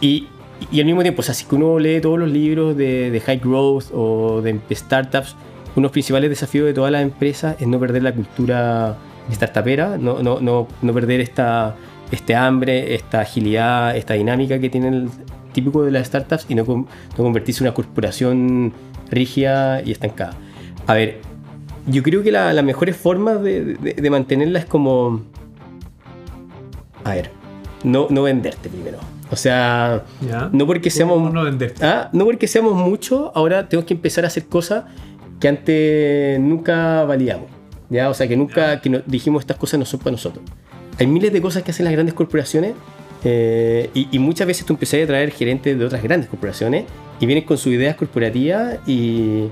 Y, 0.00 0.26
y, 0.72 0.80
al 0.80 0.86
mismo 0.86 1.02
tiempo, 1.02 1.20
o 1.20 1.22
sea, 1.22 1.34
si 1.34 1.44
uno 1.50 1.78
lee 1.78 2.00
todos 2.00 2.18
los 2.18 2.30
libros 2.30 2.74
de, 2.78 3.10
de 3.10 3.20
High 3.20 3.40
Growth 3.40 3.92
o 3.92 4.40
de 4.40 4.58
startups, 4.74 5.36
uno 5.76 5.82
de 5.82 5.88
los 5.88 5.92
principales 5.92 6.30
desafíos 6.30 6.66
de 6.66 6.74
todas 6.74 6.90
las 6.90 7.02
empresas 7.02 7.56
es 7.60 7.66
no 7.68 7.78
perder 7.78 8.02
la 8.02 8.12
cultura 8.12 8.96
startupera, 9.30 9.98
no, 9.98 10.22
no, 10.22 10.40
no, 10.40 10.66
no 10.80 10.94
perder 10.94 11.20
esta, 11.20 11.76
este 12.10 12.34
hambre, 12.34 12.94
esta 12.94 13.20
agilidad, 13.20 13.96
esta 13.96 14.14
dinámica 14.14 14.58
que 14.58 14.70
tiene 14.70 14.88
el 14.88 15.10
típico 15.52 15.84
de 15.84 15.90
las 15.90 16.06
startups 16.06 16.46
y 16.48 16.54
no, 16.54 16.64
no 16.64 16.86
convertirse 17.16 17.62
en 17.62 17.68
una 17.68 17.74
corporación 17.74 18.72
rígida 19.10 19.82
y 19.82 19.92
estancada. 19.92 20.34
A 20.86 20.94
ver, 20.94 21.18
yo 21.86 22.02
creo 22.02 22.22
que 22.22 22.32
la, 22.32 22.52
las 22.54 22.64
mejores 22.64 22.96
formas 22.96 23.42
de, 23.42 23.74
de, 23.74 23.94
de 23.94 24.10
mantenerla 24.10 24.60
es 24.60 24.66
como... 24.66 25.22
A 27.04 27.14
ver, 27.14 27.30
no, 27.84 28.06
no 28.10 28.22
venderte 28.22 28.68
primero. 28.68 28.98
O 29.30 29.36
sea, 29.36 30.04
no 30.52 30.66
porque 30.66 30.90
seamos. 30.90 31.32
No, 31.32 31.42
venderte? 31.42 31.84
¿Ah? 31.84 32.10
no 32.12 32.24
porque 32.24 32.46
seamos 32.46 32.74
muchos, 32.74 33.30
ahora 33.34 33.68
tenemos 33.68 33.86
que 33.86 33.94
empezar 33.94 34.24
a 34.24 34.28
hacer 34.28 34.46
cosas 34.46 34.84
que 35.40 35.48
antes 35.48 36.40
nunca 36.40 37.04
valíamos. 37.04 37.46
¿ya? 37.90 38.08
O 38.10 38.14
sea, 38.14 38.26
que 38.26 38.36
nunca 38.36 38.80
que 38.80 39.02
dijimos 39.06 39.42
estas 39.42 39.56
cosas 39.56 39.78
no 39.78 39.86
son 39.86 40.00
para 40.00 40.12
nosotros. 40.12 40.44
Hay 40.98 41.06
miles 41.06 41.32
de 41.32 41.40
cosas 41.40 41.62
que 41.62 41.70
hacen 41.70 41.84
las 41.84 41.92
grandes 41.92 42.14
corporaciones 42.14 42.74
Eh, 43.24 43.90
y, 43.94 44.06
y 44.12 44.18
muchas 44.20 44.46
veces 44.46 44.64
tú 44.66 44.74
empezás 44.74 45.02
a 45.02 45.06
traer 45.06 45.32
gerentes 45.32 45.76
de 45.76 45.84
otras 45.84 46.00
grandes 46.02 46.28
corporaciones 46.28 46.84
y 47.18 47.26
vienen 47.26 47.44
con 47.44 47.56
sus 47.56 47.72
ideas 47.72 47.96
corporativas 47.96 48.78
y, 48.86 49.48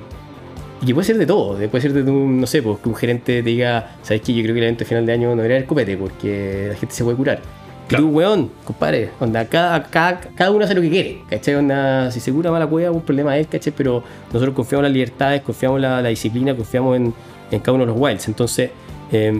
y 0.86 0.92
puede 0.92 1.06
ser 1.06 1.16
de 1.18 1.26
todo. 1.26 1.56
Puede 1.70 1.80
ser 1.80 1.92
de 1.92 2.08
un, 2.08 2.40
no 2.40 2.46
sé, 2.46 2.62
pues, 2.62 2.78
que 2.78 2.88
un 2.88 2.94
gerente 2.94 3.42
te 3.42 3.42
diga, 3.42 3.96
¿sabes 4.02 4.20
qué? 4.22 4.32
Yo 4.32 4.42
creo 4.42 4.54
que 4.54 4.60
el 4.60 4.66
evento 4.66 4.80
de 4.80 4.84
final 4.84 5.06
de 5.06 5.12
año 5.14 5.30
no 5.30 5.36
debería 5.36 5.56
haber 5.56 5.66
copete 5.66 5.96
porque 5.96 6.68
la 6.68 6.76
gente 6.76 6.94
se 6.94 7.02
puede 7.02 7.16
curar. 7.16 7.40
Claro. 7.88 8.04
Tú, 8.04 8.10
weón, 8.10 8.50
compadre, 8.64 9.10
onda, 9.20 9.44
cada, 9.46 9.82
cada, 9.84 10.20
cada 10.20 10.50
uno 10.50 10.64
hace 10.64 10.74
lo 10.74 10.80
que 10.80 10.88
quiere, 10.90 11.18
¿cachai? 11.28 11.56
Onda, 11.56 12.10
si 12.10 12.18
se 12.20 12.32
cura 12.32 12.50
mala 12.50 12.66
cueva, 12.66 12.90
un 12.90 13.02
problema 13.02 13.36
es, 13.36 13.46
¿cachai? 13.46 13.72
Pero 13.76 14.02
nosotros 14.32 14.54
confiamos 14.54 14.80
en 14.86 14.90
las 14.90 14.92
libertades, 14.94 15.42
confiamos 15.42 15.76
en 15.76 15.82
la, 15.82 16.00
la 16.02 16.08
disciplina, 16.08 16.54
confiamos 16.56 16.96
en, 16.96 17.12
en 17.50 17.60
cada 17.60 17.72
uno 17.72 17.84
de 17.84 17.92
los 17.92 18.00
wilds. 18.00 18.26
Entonces, 18.28 18.70
eh, 19.12 19.38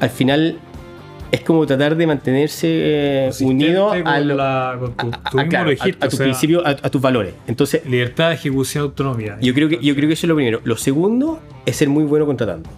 al 0.00 0.10
final, 0.10 0.58
es 1.30 1.40
como 1.42 1.64
tratar 1.66 1.96
de 1.96 2.06
mantenerse 2.06 2.66
eh, 2.68 3.30
unido 3.40 3.90
a, 3.92 4.02
con 4.02 4.28
lo- 4.28 4.34
la- 4.34 4.78
con 4.80 4.92
tu- 4.94 5.06
a- 5.16 5.30
tú 5.30 5.38
a- 5.38 5.42
mismo 5.42 5.50
claro, 5.50 5.64
lo 5.66 5.70
a- 5.70 5.74
dijiste, 5.74 6.04
a 6.04 6.06
o 6.06 6.10
tu 6.10 6.16
sea, 6.16 6.24
principio, 6.24 6.66
a, 6.66 6.70
a 6.70 6.90
tus 6.90 7.00
valores. 7.00 7.34
Entonces, 7.46 7.86
Libertad, 7.86 8.32
ejecución, 8.32 8.82
autonomía. 8.84 9.36
yo 9.40 9.54
creo, 9.54 9.68
que, 9.68 9.78
yo 9.80 9.94
creo 9.94 10.08
que 10.08 10.14
eso 10.14 10.26
es 10.26 10.28
lo 10.28 10.34
primero. 10.34 10.60
Lo 10.64 10.76
segundo 10.76 11.40
es 11.64 11.76
ser 11.76 11.88
muy 11.88 12.02
bueno 12.04 12.26
contratando. 12.26 12.68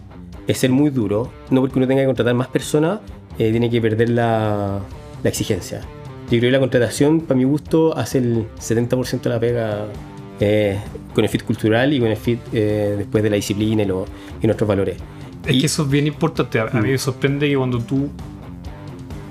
Es 0.46 0.58
ser 0.58 0.70
muy 0.70 0.90
duro. 0.90 1.30
No 1.50 1.60
porque 1.62 1.78
uno 1.78 1.86
tenga 1.86 2.02
que 2.02 2.06
contratar 2.06 2.34
más 2.34 2.48
personas, 2.48 3.00
eh, 3.38 3.50
tiene 3.50 3.70
que 3.70 3.80
perder 3.80 4.10
la, 4.10 4.80
la 5.22 5.28
exigencia. 5.28 5.80
Yo 6.24 6.38
creo 6.38 6.42
que 6.42 6.50
la 6.50 6.58
contratación, 6.60 7.20
para 7.22 7.38
mi 7.38 7.44
gusto, 7.44 7.96
hace 7.96 8.18
el 8.18 8.46
70% 8.58 9.20
de 9.22 9.30
la 9.30 9.40
pega 9.40 9.86
eh, 10.40 10.78
con 11.14 11.24
el 11.24 11.30
fit 11.30 11.42
cultural 11.42 11.92
y 11.92 11.98
con 12.00 12.08
el 12.08 12.16
fit 12.16 12.38
eh, 12.52 12.94
después 12.98 13.22
de 13.24 13.30
la 13.30 13.36
disciplina 13.36 13.82
y, 13.82 13.86
lo- 13.86 14.04
y 14.42 14.46
nuestros 14.46 14.68
valores. 14.68 14.96
Es 15.46 15.54
Y- 15.54 15.60
que 15.60 15.66
eso 15.66 15.82
es 15.84 15.88
bien 15.90 16.06
importante. 16.06 16.60
A, 16.60 16.66
mí 16.66 16.80
Mm. 16.88 16.92
me 16.92 16.98
sorprende 16.98 17.48
que 17.48 17.56
cuando 17.56 17.78
tú 17.80 18.08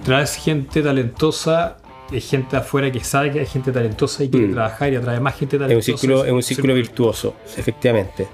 traes 0.03 0.35
gente 0.35 0.81
talentosa, 0.81 1.77
hay 2.11 2.21
gente 2.21 2.55
afuera 2.55 2.91
que 2.91 3.01
sabe 3.03 3.31
que 3.31 3.39
hay 3.41 3.45
gente 3.45 3.71
talentosa 3.71 4.23
y 4.23 4.29
quiere 4.29 4.47
Mm. 4.47 4.53
trabajar 4.53 4.93
y 4.93 4.95
atrae 4.95 5.19
más 5.19 5.35
gente 5.35 5.57
Es 5.57 5.61
un 5.61 5.67
talentosa. 5.67 5.85
círculo, 5.97 6.25
es 6.25 6.31
un 6.31 6.43
círculo 6.43 6.73
virtuoso, 6.73 7.35
efectivamente. 7.57 8.27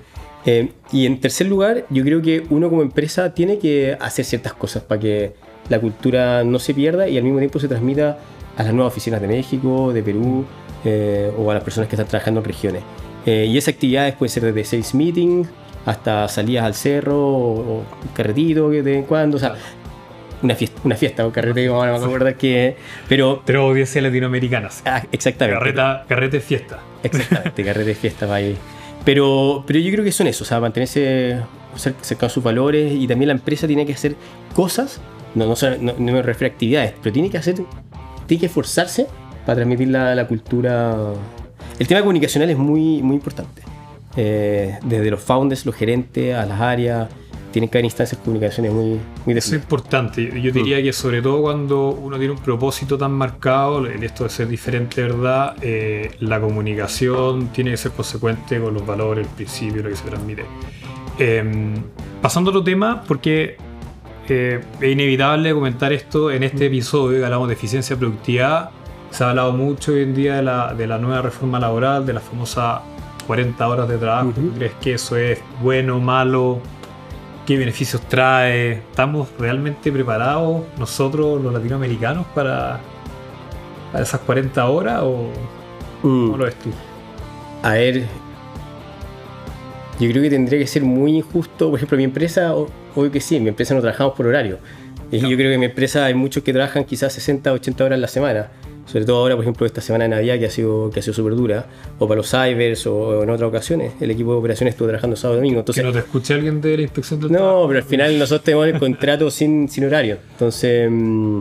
Eh, 0.46 0.72
y 0.92 1.06
en 1.06 1.20
tercer 1.20 1.48
lugar, 1.48 1.86
yo 1.90 2.04
creo 2.04 2.22
que 2.22 2.44
uno 2.50 2.70
como 2.70 2.82
empresa 2.82 3.34
tiene 3.34 3.58
que 3.60 3.98
hacer 4.00 4.26
ciertas 4.26 4.54
cosas 4.54 4.84
para 4.84 5.00
que 5.00 5.34
la 5.70 5.80
cultura 5.80 6.44
no 6.44 6.60
se 6.60 6.74
pierda 6.74 7.08
y 7.08 7.18
al 7.18 7.24
mismo 7.24 7.40
tiempo 7.40 7.60
se 7.60 7.68
transmita 7.68 8.18
a 8.58 8.64
las 8.64 8.74
nuevas 8.74 8.92
oficinas 8.94 9.22
de 9.22 9.28
México, 9.28 9.92
de 9.94 10.04
Perú 10.04 10.46
eh, 10.86 11.32
o 11.38 11.50
a 11.50 11.54
las 11.56 11.64
personas 11.64 11.88
que 11.90 11.96
están 11.96 12.08
trabajando 12.08 12.40
en 12.42 12.46
regiones. 12.46 12.84
Eh, 13.26 13.48
y 13.50 13.58
esas 13.58 13.74
actividades 13.76 14.16
pueden 14.16 14.30
ser 14.32 14.44
desde 14.44 14.64
sales 14.66 14.94
meetings 14.94 15.48
hasta 15.86 16.28
salidas 16.28 16.66
al 16.66 16.74
cerro 16.76 17.18
o, 17.18 17.60
o 17.80 17.84
carretito 18.14 18.70
que 18.70 18.78
de 18.84 18.92
vez 18.92 19.00
en 19.00 19.04
cuando, 19.06 19.38
o 19.38 19.40
sea, 19.40 19.56
una 20.42 20.56
fiesta, 20.56 20.82
una 20.84 20.96
fiesta 20.96 21.26
o 21.26 21.32
carrete, 21.32 21.70
vamos 21.70 22.02
a 22.02 22.06
acordar 22.06 22.36
que... 22.36 22.76
Pero, 23.08 23.42
Tres 23.46 23.60
audiencias 23.60 24.04
latinoamericanas. 24.04 24.82
ah, 24.86 25.02
exactamente. 25.12 25.58
Carreta, 25.60 26.06
carrete 26.08 26.40
fiesta. 26.42 26.80
Exactamente, 27.02 27.64
carrete 27.64 27.96
fiesta 27.96 28.26
para 28.26 28.36
ahí. 28.40 28.58
Pero, 29.06 29.64
pero 29.66 29.80
yo 29.80 29.92
creo 29.92 30.04
que 30.04 30.12
son 30.12 30.28
eso, 30.28 30.44
o 30.44 30.48
sea, 30.48 30.60
mantenerse 30.60 31.38
cer- 31.78 31.96
cerca 32.02 32.28
de 32.28 32.30
sus 32.30 32.44
valores 32.44 32.92
y 32.94 33.08
también 33.08 33.28
la 33.28 33.34
empresa 33.34 33.68
tiene 33.68 33.86
que 33.86 33.94
hacer 33.94 34.16
cosas, 34.54 35.00
no, 35.36 35.46
no, 35.48 35.56
no- 35.82 35.94
no 35.98 36.12
me 36.14 36.22
refiero 36.22 36.52
a 36.52 36.54
actividades, 36.56 36.94
pero 37.02 37.14
tiene 37.14 37.30
que 37.30 37.38
hacer, 37.38 37.56
tiene 38.28 38.40
que 38.40 38.46
esforzarse 38.48 39.08
para 39.46 39.56
transmitir 39.56 39.88
la, 39.90 40.16
la 40.16 40.28
cultura. 40.28 40.96
El 41.80 41.88
tema 41.88 42.02
comunicacional 42.02 42.50
es 42.50 42.58
muy, 42.58 43.02
muy 43.02 43.16
importante. 43.16 43.62
Eh, 44.16 44.78
desde 44.84 45.10
los 45.10 45.22
founders, 45.22 45.66
los 45.66 45.76
gerentes, 45.76 46.36
a 46.36 46.46
las 46.46 46.62
áreas, 46.62 47.10
tienen 47.52 47.70
que 47.70 47.78
haber 47.78 47.86
instancias 47.86 48.20
de 48.20 48.26
comunicaciones 48.26 48.72
muy, 48.72 49.00
muy 49.26 49.38
es 49.38 49.52
importante. 49.54 50.40
Yo 50.42 50.52
diría 50.52 50.82
que 50.82 50.92
sobre 50.94 51.22
todo 51.22 51.42
cuando 51.44 51.90
uno 51.90 52.18
tiene 52.18 52.34
un 52.34 52.40
propósito 52.40 52.98
tan 52.98 53.12
marcado, 53.12 53.86
en 53.88 54.04
esto 54.04 54.24
de 54.24 54.30
ser 54.32 54.48
diferente, 54.48 55.02
¿verdad? 55.04 55.56
Eh, 55.62 56.12
la 56.20 56.40
comunicación 56.42 57.48
tiene 57.50 57.72
que 57.72 57.78
ser 57.78 57.92
consecuente 57.92 58.60
con 58.60 58.74
los 58.74 58.86
valores, 58.86 59.28
el 59.28 59.34
principio, 59.34 59.84
lo 59.84 59.90
que 59.90 59.96
se 59.96 60.04
transmite. 60.08 60.46
Eh, 61.20 61.74
pasando 62.22 62.50
a 62.50 62.52
otro 62.54 62.64
tema, 62.64 63.04
porque 63.08 63.58
eh, 64.30 64.62
es 64.82 64.92
inevitable 64.92 65.54
comentar 65.54 65.92
esto 65.94 66.32
en 66.32 66.44
este 66.44 66.68
episodio 66.68 67.20
que 67.20 67.26
hablamos 67.26 67.48
de 67.48 67.54
eficiencia 67.56 67.96
productividad. 67.98 68.70
Se 69.12 69.24
ha 69.24 69.30
hablado 69.30 69.52
mucho 69.54 69.92
hoy 69.94 70.04
en 70.04 70.16
día 70.16 70.36
de 70.38 70.44
la, 70.44 70.74
de 70.74 70.88
la 70.88 70.98
nueva 70.98 71.22
reforma 71.22 71.60
laboral, 71.60 72.06
de 72.06 72.14
la 72.14 72.20
famosa 72.20 72.82
40 73.28 73.68
horas 73.68 73.88
de 73.88 73.98
trabajo. 73.98 74.32
¿Tú 74.36 74.52
¿Crees 74.56 74.74
que 74.82 74.94
eso 74.96 75.16
es 75.18 75.40
bueno, 75.62 76.00
malo? 76.00 76.60
¿Qué 77.46 77.58
beneficios 77.58 78.02
trae? 78.04 78.72
¿Estamos 78.74 79.28
realmente 79.38 79.92
preparados 79.92 80.64
nosotros, 80.80 81.42
los 81.44 81.54
latinoamericanos, 81.54 82.26
para, 82.34 82.80
para 83.92 84.04
esas 84.04 84.22
40 84.22 84.66
horas? 84.68 85.02
¿O 85.04 85.30
Mm. 86.02 86.26
cómo 86.26 86.38
lo 86.38 86.46
ves 86.46 86.56
tú? 86.56 86.70
A 87.62 87.72
ver, 87.74 88.04
yo 90.00 90.10
creo 90.10 90.22
que 90.24 90.30
tendría 90.30 90.60
que 90.60 90.68
ser 90.68 90.84
muy 90.84 91.18
injusto. 91.18 91.70
Por 91.70 91.78
ejemplo, 91.80 91.98
mi 91.98 92.04
empresa, 92.04 92.54
obvio 92.96 93.12
que 93.12 93.20
sí, 93.22 93.36
en 93.38 93.44
mi 93.44 93.50
empresa 93.50 93.74
no 93.74 93.82
trabajamos 93.82 94.14
por 94.16 94.28
horario. 94.28 94.58
Y 95.12 95.20
yo 95.20 95.28
creo 95.38 95.50
que 95.50 95.54
en 95.54 95.60
mi 95.60 95.66
empresa 95.68 96.06
hay 96.06 96.14
muchos 96.16 96.44
que 96.44 96.54
trabajan 96.54 96.86
quizás 96.86 97.14
60, 97.14 97.54
80 97.54 97.84
horas 97.86 97.98
a 97.98 98.00
la 98.02 98.08
semana. 98.08 98.48
Sobre 98.86 99.06
todo 99.06 99.18
ahora, 99.18 99.36
por 99.36 99.44
ejemplo, 99.46 99.66
esta 99.66 99.80
semana 99.80 100.04
de 100.06 100.10
Navidad 100.10 100.38
que 100.40 100.46
ha 100.48 100.50
sido, 100.50 100.90
que 100.90 101.00
ha 101.00 101.04
sido 101.04 101.14
súper 101.14 101.36
dura. 101.36 101.68
O 102.00 102.08
para 102.08 102.18
los 102.18 102.30
cybers 102.30 102.86
o 102.88 103.24
en 103.24 103.30
otras 103.30 103.48
ocasiones. 103.48 103.94
El 104.02 104.12
equipo 104.12 104.32
de 104.34 104.40
operaciones 104.40 104.74
estuvo 104.74 104.88
trabajando 104.88 105.16
sábado 105.16 105.38
y 105.38 105.42
domingo. 105.42 105.60
Entonces, 105.60 105.82
que 105.84 105.88
no 105.88 105.94
te 105.94 106.00
escuche 106.00 106.34
alguien 106.34 106.60
de 106.62 106.76
la 106.78 106.84
inspección 106.84 107.20
del 107.20 107.30
trabajo. 107.32 107.62
no, 107.62 107.68
pero 107.68 107.80
al 107.80 107.86
final 107.86 108.20
nosotros 108.20 108.44
tenemos 108.44 108.68
el 108.68 108.80
contrato 108.80 109.30
sin, 109.32 109.70
sin 109.70 109.86
horario. 109.86 110.18
Entonces, 110.32 110.90
mm, 110.92 111.40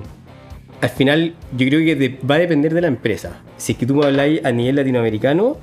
al 0.83 0.91
final 0.91 1.35
yo 1.57 1.67
creo 1.67 1.81
que 1.85 1.97
de- 1.97 2.19
va 2.31 2.35
a 2.37 2.39
depender 2.39 2.75
de 2.75 2.81
la 2.83 2.89
empresa. 2.89 3.41
Si 3.57 3.73
es 3.73 3.79
que 3.79 3.87
tú 3.87 3.95
me 3.97 4.07
habláis 4.07 4.45
a 4.45 4.53
nivel 4.53 4.77
latinoamericano, 4.77 5.57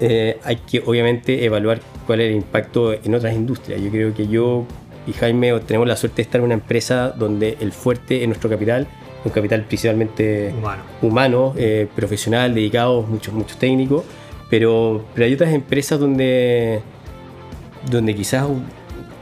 eh, 0.00 0.38
hay 0.44 0.56
que 0.56 0.82
obviamente 0.84 1.44
evaluar 1.44 1.80
cuál 2.06 2.20
es 2.20 2.30
el 2.30 2.36
impacto 2.36 2.92
en 2.92 3.14
otras 3.14 3.34
industrias. 3.34 3.80
Yo 3.80 3.90
creo 3.90 4.12
que 4.14 4.28
yo 4.28 4.66
y 5.08 5.12
Jaime 5.14 5.58
tenemos 5.60 5.88
la 5.88 5.96
suerte 5.96 6.16
de 6.16 6.22
estar 6.22 6.38
en 6.40 6.44
una 6.44 6.54
empresa 6.54 7.10
donde 7.10 7.56
el 7.60 7.72
fuerte 7.72 8.20
es 8.22 8.26
nuestro 8.28 8.48
capital, 8.50 8.86
un 9.24 9.32
capital 9.32 9.62
principalmente 9.64 10.54
Humano. 10.56 10.82
humano, 11.02 11.54
eh, 11.56 11.88
profesional, 11.96 12.54
dedicado, 12.54 13.02
muchos, 13.02 13.32
muchos 13.34 13.58
técnicos, 13.58 14.04
pero, 14.50 15.04
pero 15.14 15.26
hay 15.26 15.34
otras 15.34 15.52
empresas 15.52 15.98
donde, 15.98 16.80
donde 17.90 18.14
quizás, 18.14 18.46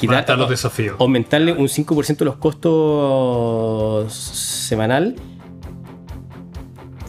estar 0.00 0.38
los 0.38 0.50
desafíos. 0.50 0.96
aumentarle 0.98 1.52
un 1.52 1.68
5% 1.68 2.24
los 2.24 2.36
costos 2.36 4.12
semanal. 4.12 5.14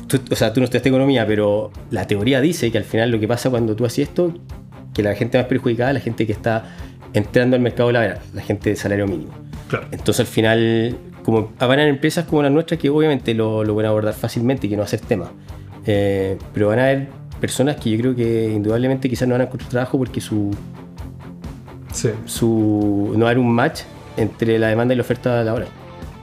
Tú- 0.08 0.22
o 0.32 0.36
sea, 0.36 0.54
tú 0.54 0.62
no 0.62 0.66
estudiaste 0.66 0.88
economía, 0.90 1.28
pero 1.28 1.72
la 1.92 2.08
teoría 2.08 2.40
dice 2.40 2.72
que 2.72 2.78
al 2.78 2.86
final 2.86 3.12
lo 3.12 3.20
que 3.20 3.28
pasa 3.28 3.50
cuando 3.50 3.76
tú 3.76 3.86
haces 3.86 4.08
esto, 4.08 4.34
que 4.94 5.04
la 5.04 5.13
gente 5.16 5.38
más 5.38 5.48
perjudicada 5.48 5.92
la 5.94 6.00
gente 6.00 6.26
que 6.26 6.32
está 6.32 6.76
entrando 7.13 7.56
al 7.56 7.62
mercado 7.62 7.91
laboral, 7.91 8.20
la 8.34 8.41
gente 8.41 8.70
de 8.72 8.76
salario 8.76 9.08
mínimo. 9.08 9.32
Claro. 9.70 9.88
Entonces 9.91 10.22
al 10.22 10.28
final, 10.28 10.98
como 11.24 11.52
van 11.60 11.70
a 11.72 11.74
haber 11.74 11.88
empresas 11.89 12.26
como 12.26 12.41
las 12.43 12.52
nuestras 12.52 12.80
que 12.80 12.89
obviamente 12.89 13.34
lo, 13.34 13.63
lo 13.63 13.76
van 13.76 13.86
a 13.86 13.89
abordar 13.89 14.13
fácilmente 14.13 14.67
y 14.67 14.70
que 14.70 14.76
no 14.76 14.82
va 14.82 14.86
a 14.86 14.89
ser 14.89 15.02
tema. 15.02 15.32
Eh, 15.86 16.38
pero 16.54 16.67
van 16.70 16.80
a 16.80 16.84
haber 16.84 17.08
personas 17.39 17.76
que 17.78 17.89
yo 17.91 17.98
creo 18.00 18.15
que 18.15 18.52
indudablemente 18.52 19.10
quizás 19.10 19.28
no 19.28 19.34
van 19.36 19.41
a 19.41 19.43
encontrar 19.46 19.70
trabajo 19.70 19.98
porque 19.98 20.22
su, 20.22 20.52
Sí. 21.93 22.10
su 22.26 23.13
no 23.15 23.20
va 23.22 23.28
a 23.30 23.32
haber 23.32 23.39
un 23.39 23.52
match 23.52 23.82
entre 24.17 24.60
la 24.60 24.67
demanda 24.67 24.93
y 24.93 24.98
la 24.98 25.02
oferta 25.02 25.43
laboral. 25.43 25.67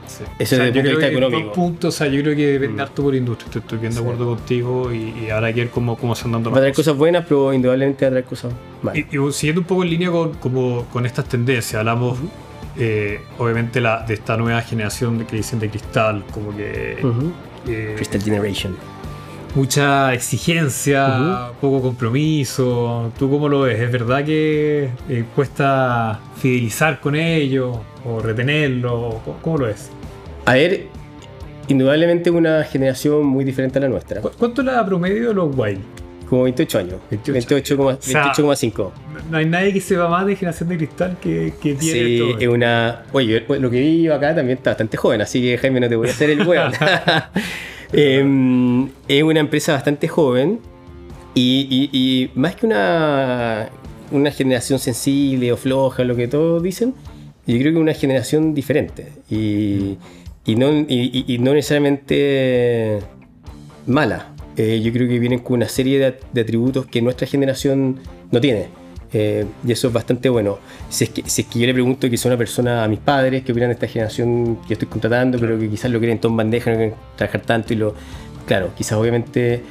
Sí. 0.07 0.23
Eso 0.39 0.55
desde 0.57 0.67
el 0.69 0.73
yo 0.73 0.73
punto 0.73 0.73
de 0.75 0.81
creo 0.81 0.97
vista 0.97 1.07
que 1.09 1.11
económico. 1.17 1.45
dos 1.47 1.55
puntos, 1.55 1.95
o 1.95 1.97
sea, 1.97 2.07
yo 2.07 2.21
creo 2.21 2.35
que 2.35 2.45
depende 2.47 2.75
Mm. 2.77 2.79
harto 2.85 3.03
por 3.03 3.15
industria. 3.15 3.45
Estoy, 3.47 3.61
estoy 3.61 3.77
bien 3.79 3.91
de 3.91 3.97
Sí. 3.97 4.03
acuerdo 4.03 4.25
contigo 4.27 4.93
y, 4.93 5.13
y 5.25 5.29
habrá 5.29 5.53
que 5.53 5.61
ver 5.61 5.69
cómo, 5.69 5.95
cómo 5.97 6.15
se 6.15 6.25
andan 6.25 6.43
dando 6.43 6.51
Va 6.51 6.57
a 6.57 6.59
traer 6.61 6.73
cosas. 6.73 6.85
cosas 6.87 6.97
buenas, 6.99 7.25
pero 7.27 7.53
indudablemente 7.53 8.05
va 8.05 8.07
a 8.07 8.11
traer 8.11 8.25
cosas 8.25 8.53
malas. 8.81 9.03
Y, 9.11 9.17
y 9.17 9.31
siguiendo 9.33 9.61
un 9.61 9.67
poco 9.67 9.83
en 9.83 9.89
línea 9.89 10.11
con, 10.11 10.33
como, 10.35 10.85
con 10.91 11.05
estas 11.05 11.25
tendencias, 11.25 11.79
hablamos 11.79 12.17
eh, 12.77 13.21
obviamente 13.37 13.79
la, 13.79 14.03
de 14.05 14.15
esta 14.15 14.35
nueva 14.37 14.61
generación 14.61 15.17
de, 15.19 15.25
que 15.25 15.37
dicen 15.37 15.59
de 15.59 15.69
cristal, 15.69 16.23
como 16.33 16.55
que 16.55 16.97
Ujú. 17.01 17.31
eh, 17.67 17.93
Crystal 17.95 18.21
Generation. 18.21 18.75
Mucha 19.55 20.13
exigencia, 20.13 21.49
poco 21.61 21.81
compromiso. 21.81 23.11
¿Tú 23.17 23.29
cómo 23.29 23.47
lo 23.49 23.61
ves? 23.61 23.79
¿Es 23.79 23.91
verdad 23.91 24.23
que 24.23 24.89
eh, 25.09 25.25
cuesta 25.33 26.19
fidelizar 26.37 26.99
con 26.99 27.15
ellos 27.15 27.77
o 28.05 28.19
retenerlos? 28.19 29.15
¿Cómo, 29.41 29.57
lo 29.57 29.65
ves? 29.67 29.89
A 30.45 30.53
ver, 30.53 30.87
indudablemente 31.67 32.29
una 32.29 32.63
generación 32.63 33.25
muy 33.25 33.43
diferente 33.45 33.79
a 33.79 33.81
la 33.83 33.87
nuestra. 33.89 34.21
¿Cu- 34.21 34.31
¿Cuánto 34.37 34.61
la 34.61 34.85
promedio 34.85 35.29
de 35.29 35.33
los 35.33 35.55
wild? 35.55 35.81
Como 36.29 36.43
28 36.43 36.79
años. 36.79 36.95
28. 37.11 37.55
28,5. 37.57 37.97
sea, 38.01 38.33
28,5. 38.33 38.91
No 39.29 39.37
hay 39.37 39.45
nadie 39.45 39.71
que 39.71 39.79
sepa 39.79 40.09
más 40.09 40.25
de 40.25 40.35
generación 40.35 40.69
de 40.69 40.77
cristal 40.77 41.17
que, 41.21 41.53
que 41.61 41.75
tiene 41.75 41.99
Sí, 41.99 42.17
todo 42.19 42.39
es 42.39 42.47
una. 42.47 43.03
Oye, 43.13 43.45
lo 43.47 43.69
que 43.69 43.79
vi 43.79 44.07
acá 44.07 44.35
también 44.35 44.57
está 44.57 44.71
bastante 44.71 44.97
joven, 44.97 45.21
así 45.21 45.39
que 45.41 45.57
Jaime, 45.57 45.79
no 45.79 45.87
te 45.87 45.95
voy 45.95 46.07
a 46.07 46.11
hacer 46.11 46.31
el 46.31 46.45
hueón. 46.45 46.71
Em, 47.97 48.89
es 49.07 49.23
una 49.23 49.39
empresa 49.39 49.71
bastante 49.71 50.09
joven 50.09 50.59
y, 51.33 52.29
más 52.35 52.55
que 52.55 52.65
una, 52.65 53.69
una 54.11 54.31
generación 54.31 54.79
sensible 54.79 55.53
o 55.53 55.57
floja, 55.57 56.03
lo 56.03 56.15
que 56.15 56.27
todos 56.27 56.61
dicen, 56.61 56.93
yo 57.47 57.57
creo 57.57 57.71
que 57.71 57.79
una 57.79 57.93
generación 57.93 58.53
diferente. 58.53 59.13
Y, 59.29 59.97
y, 60.45 60.55
no 60.55 61.53
necesariamente 61.53 62.99
mala. 63.87 64.33
Eh, 64.57 64.81
yo 64.83 64.91
creo 64.91 65.07
que 65.07 65.17
vienen 65.19 65.39
con 65.39 65.55
una 65.55 65.69
serie 65.69 66.17
de, 66.33 66.41
atributos 66.41 66.85
que 66.85 67.01
nuestra 67.01 67.27
generación 67.27 67.99
no 68.29 68.41
tiene. 68.41 68.67
Eh, 69.17 69.45
y 69.65 69.71
eso 69.71 69.87
es 69.87 69.93
bastante 69.93 70.27
bueno. 70.27 70.59
Si 70.89 71.05
es, 71.05 71.09
que, 71.09 71.23
si 71.25 71.43
es 71.43 71.47
que 71.47 71.57
yo 71.57 71.65
le 71.65 71.73
pregunto 71.73 72.09
que 72.09 72.17
son 72.17 72.33
una 72.33 72.37
persona 72.37 72.83
a 72.83 72.87
mis 72.89 72.99
padres 72.99 73.45
que 73.45 73.53
opinan 73.53 73.69
de 73.69 73.75
esta 73.75 73.87
generación 73.87 74.59
que 74.67 74.73
estoy 74.73 74.89
contratando, 74.89 75.39
pero 75.39 75.57
que 75.57 75.69
quizás 75.69 75.89
lo 75.89 75.99
quieren 75.99 76.19
todo 76.19 76.33
en 76.33 76.37
bandeja, 76.37 76.69
no 76.71 76.75
quieren 76.75 76.95
trabajar 77.15 77.41
tanto 77.41 77.71
y 77.73 77.77
lo. 77.77 77.95
Claro, 78.45 78.71
quizás 78.75 78.97
obviamente. 78.97 79.61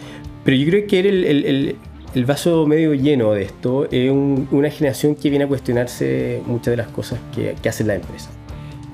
Pero 0.45 0.57
yo 0.57 0.67
creo 0.71 0.87
que 0.87 0.99
era 0.99 1.09
el, 1.11 1.77
el, 2.15 2.25
vaso 2.25 2.67
medio 2.67 2.95
lleno 2.95 3.33
de 3.33 3.43
esto 3.43 3.87
es 3.91 4.11
una 4.11 4.71
generación 4.71 5.15
que 5.15 5.29
viene 5.29 5.45
a 5.45 5.49
cuestionarse 5.49 6.41
muchas 6.47 6.73
de 6.73 6.77
las 6.77 6.89
cosas 6.89 7.19
que, 7.35 7.55
que 7.63 7.69
hacen 7.69 7.87
la 7.87 7.97
empresa. 7.97 8.31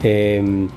Eh, 0.02 0.68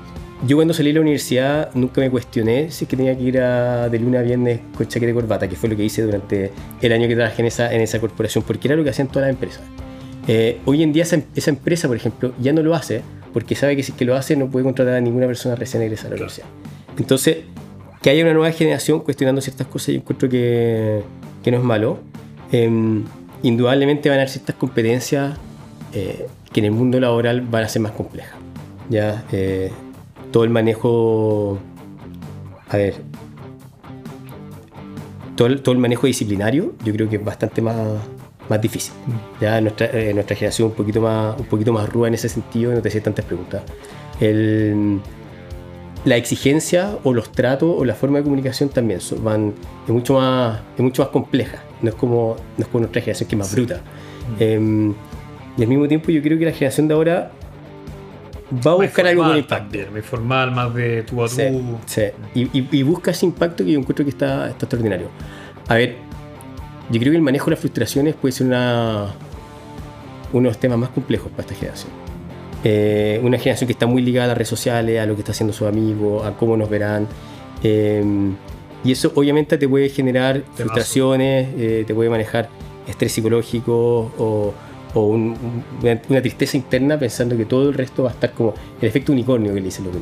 yo 0.46 0.56
cuando 0.56 0.74
salí 0.74 0.90
de 0.90 0.94
la 0.94 1.00
universidad 1.00 1.70
nunca 1.74 2.00
me 2.00 2.10
cuestioné 2.10 2.70
si 2.70 2.84
es 2.84 2.88
que 2.88 2.96
tenía 2.96 3.16
que 3.16 3.22
ir 3.22 3.40
a, 3.40 3.88
de 3.88 3.98
luna 3.98 4.20
a 4.20 4.22
viernes 4.22 4.60
con 4.76 4.86
chaqueta 4.86 5.10
y 5.10 5.14
corbata, 5.14 5.48
que 5.48 5.56
fue 5.56 5.68
lo 5.68 5.76
que 5.76 5.84
hice 5.84 6.02
durante 6.02 6.50
el 6.80 6.92
año 6.92 7.08
que 7.08 7.14
trabajé 7.14 7.42
en 7.42 7.46
esa, 7.46 7.72
en 7.72 7.80
esa 7.80 8.00
corporación, 8.00 8.44
porque 8.44 8.68
era 8.68 8.76
lo 8.76 8.84
que 8.84 8.90
hacían 8.90 9.08
todas 9.08 9.28
las 9.28 9.34
empresas. 9.34 9.62
Eh, 10.26 10.60
hoy 10.64 10.82
en 10.82 10.92
día 10.92 11.02
esa, 11.02 11.50
empresa, 11.50 11.88
por 11.88 11.96
ejemplo, 11.96 12.32
ya 12.40 12.52
no 12.52 12.62
lo 12.62 12.74
hace, 12.74 13.02
porque 13.32 13.54
sabe 13.54 13.76
que 13.76 13.82
si 13.82 13.92
es 13.92 13.98
que 13.98 14.04
lo 14.04 14.14
hace 14.14 14.36
no 14.36 14.48
puede 14.48 14.64
contratar 14.64 14.94
a 14.94 15.00
ninguna 15.00 15.26
persona 15.26 15.54
recién 15.54 15.82
egresada 15.82 16.08
a 16.08 16.10
la 16.10 16.16
universidad. 16.16 16.46
Entonces, 16.98 17.38
que 18.02 18.10
haya 18.10 18.22
una 18.22 18.34
nueva 18.34 18.52
generación 18.52 19.00
cuestionando 19.00 19.40
ciertas 19.40 19.66
cosas, 19.66 19.88
yo 19.88 19.94
encuentro 19.94 20.28
que, 20.28 21.02
que 21.42 21.50
no 21.50 21.58
es 21.58 21.64
malo. 21.64 21.98
Em, 22.52 23.04
indudablemente 23.42 24.08
van 24.08 24.18
a 24.18 24.22
haber 24.22 24.30
ciertas 24.30 24.56
competencias 24.56 25.36
eh, 25.92 26.26
que 26.52 26.60
en 26.60 26.66
el 26.66 26.72
mundo 26.72 27.00
laboral 27.00 27.40
van 27.40 27.64
a 27.64 27.68
ser 27.68 27.82
más 27.82 27.92
complejas. 27.92 28.34
Ya, 28.88 29.24
eh, 29.32 29.70
todo 30.34 30.42
el 30.42 30.50
manejo, 30.50 31.60
a 32.68 32.76
ver, 32.76 32.94
todo 35.36 35.46
el, 35.46 35.62
todo 35.62 35.76
el 35.76 35.80
manejo 35.80 36.08
disciplinario, 36.08 36.74
yo 36.84 36.92
creo 36.92 37.08
que 37.08 37.16
es 37.16 37.24
bastante 37.24 37.62
más, 37.62 37.76
más 38.48 38.60
difícil. 38.60 38.94
Mm. 39.06 39.40
Ya 39.40 39.60
nuestra, 39.60 39.86
eh, 39.92 40.12
nuestra 40.12 40.34
generación 40.34 40.70
un 40.70 40.74
poquito 40.74 41.00
más, 41.00 41.38
un 41.38 41.46
poquito 41.46 41.72
más 41.72 41.88
ruda 41.88 42.08
en 42.08 42.14
ese 42.14 42.28
sentido, 42.28 42.72
no 42.74 42.82
te 42.82 42.88
hacía 42.88 43.00
tantas 43.00 43.24
preguntas. 43.24 43.62
la 46.04 46.16
exigencia 46.16 46.98
o 47.04 47.12
los 47.12 47.30
tratos 47.30 47.72
o 47.78 47.84
la 47.84 47.94
forma 47.94 48.18
de 48.18 48.24
comunicación 48.24 48.70
también 48.70 49.00
son, 49.00 49.22
van, 49.22 49.54
es 49.86 49.92
mucho 49.92 50.14
más, 50.14 50.62
es 50.76 50.82
mucho 50.82 51.02
más 51.02 51.12
compleja. 51.12 51.62
No 51.80 51.90
es 51.90 51.94
como, 51.94 52.34
no 52.58 52.64
es 52.64 52.66
como 52.66 52.80
nuestra 52.80 53.00
generación 53.02 53.28
que 53.28 53.36
es 53.36 53.38
más 53.38 53.54
bruta. 53.54 53.76
Mm. 53.76 54.42
Em, 54.42 54.94
y 55.56 55.62
al 55.62 55.68
mismo 55.68 55.86
tiempo 55.86 56.10
yo 56.10 56.20
creo 56.20 56.36
que 56.40 56.44
la 56.44 56.50
generación 56.50 56.88
de 56.88 56.94
ahora 56.94 57.30
va 58.66 58.72
a 58.72 58.74
buscar 58.74 59.06
algo 59.06 59.24
con 59.24 59.36
impacto. 59.36 59.78
más 59.92 60.04
formal, 60.04 60.50
más 60.50 60.74
de 60.74 61.02
tu 61.02 61.22
a 61.22 61.28
tu. 61.28 61.78
Sí, 61.86 62.02
Y, 62.34 62.82
busca 62.82 63.10
ese 63.10 63.26
impacto 63.26 63.64
que 63.64 63.72
yo 63.72 63.78
encuentro 63.78 64.04
que 64.04 64.10
está, 64.10 64.50
extraordinario. 64.50 65.08
A 65.68 65.74
ver, 65.74 65.96
yo 66.90 67.00
creo 67.00 67.12
que 67.12 67.16
el 67.16 67.22
manejo 67.22 67.46
de 67.46 67.52
las 67.52 67.60
frustraciones 67.60 68.14
puede 68.14 68.32
ser 68.32 68.46
una, 68.46 69.14
uno 70.32 70.42
de 70.42 70.48
los 70.48 70.58
temas 70.58 70.78
más 70.78 70.90
complejos 70.90 71.30
para 71.30 71.42
esta 71.42 71.54
generación. 71.54 71.92
Eh, 72.64 73.20
una 73.22 73.38
generación 73.38 73.66
que 73.66 73.72
está 73.72 73.86
muy 73.86 74.02
ligada 74.02 74.24
a 74.24 74.28
las 74.28 74.38
redes 74.38 74.48
sociales, 74.48 75.00
a 75.00 75.06
lo 75.06 75.14
que 75.14 75.20
está 75.20 75.32
haciendo 75.32 75.52
sus 75.52 75.68
amigos, 75.68 76.26
a 76.26 76.32
cómo 76.32 76.56
nos 76.56 76.68
verán. 76.70 77.06
Eh, 77.62 78.02
y 78.84 78.92
eso 78.92 79.12
obviamente 79.14 79.56
te 79.56 79.66
puede 79.66 79.88
generar 79.88 80.42
frustraciones, 80.54 81.48
eh, 81.56 81.84
te 81.86 81.94
puede 81.94 82.10
manejar 82.10 82.50
estrés 82.86 83.12
psicológico 83.12 84.12
o 84.18 84.52
o 84.94 85.08
una, 85.08 86.22
tristeza 86.22 86.56
interna 86.56 86.98
pensando 86.98 87.36
que 87.36 87.44
todo 87.44 87.68
el 87.68 87.74
resto 87.74 88.04
va 88.04 88.10
a 88.10 88.12
estar 88.12 88.32
como 88.32 88.54
el 88.80 88.88
efecto 88.88 89.12
unicornio 89.12 89.52
que 89.52 89.60
le 89.60 89.66
dicen 89.66 89.84
los 89.84 89.94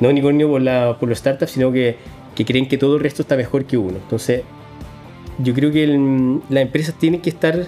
No 0.00 0.08
unicornio 0.08 0.48
por, 0.48 0.62
la, 0.62 0.96
por 0.98 1.08
los 1.08 1.18
startups, 1.18 1.52
sino 1.52 1.70
que, 1.70 1.96
que, 2.34 2.44
creen 2.44 2.66
que 2.66 2.78
todo 2.78 2.96
el 2.96 3.02
resto 3.02 3.22
está 3.22 3.36
mejor 3.36 3.64
que 3.64 3.76
uno. 3.76 3.98
Entonces, 3.98 4.42
yo 5.38 5.54
creo 5.54 5.70
que 5.70 5.86
las 6.48 6.62
empresas 6.62 6.94
tienen 6.94 7.20
que 7.20 7.30
estar 7.30 7.66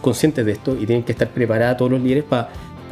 conscientes 0.00 0.44
de 0.44 0.52
esto 0.52 0.76
y 0.80 0.86
tienen 0.86 1.04
que 1.04 1.12
estar 1.12 1.28
preparadas 1.28 1.76
todos 1.76 1.92
los 1.92 2.00
líderes 2.00 2.24
para 2.24 2.48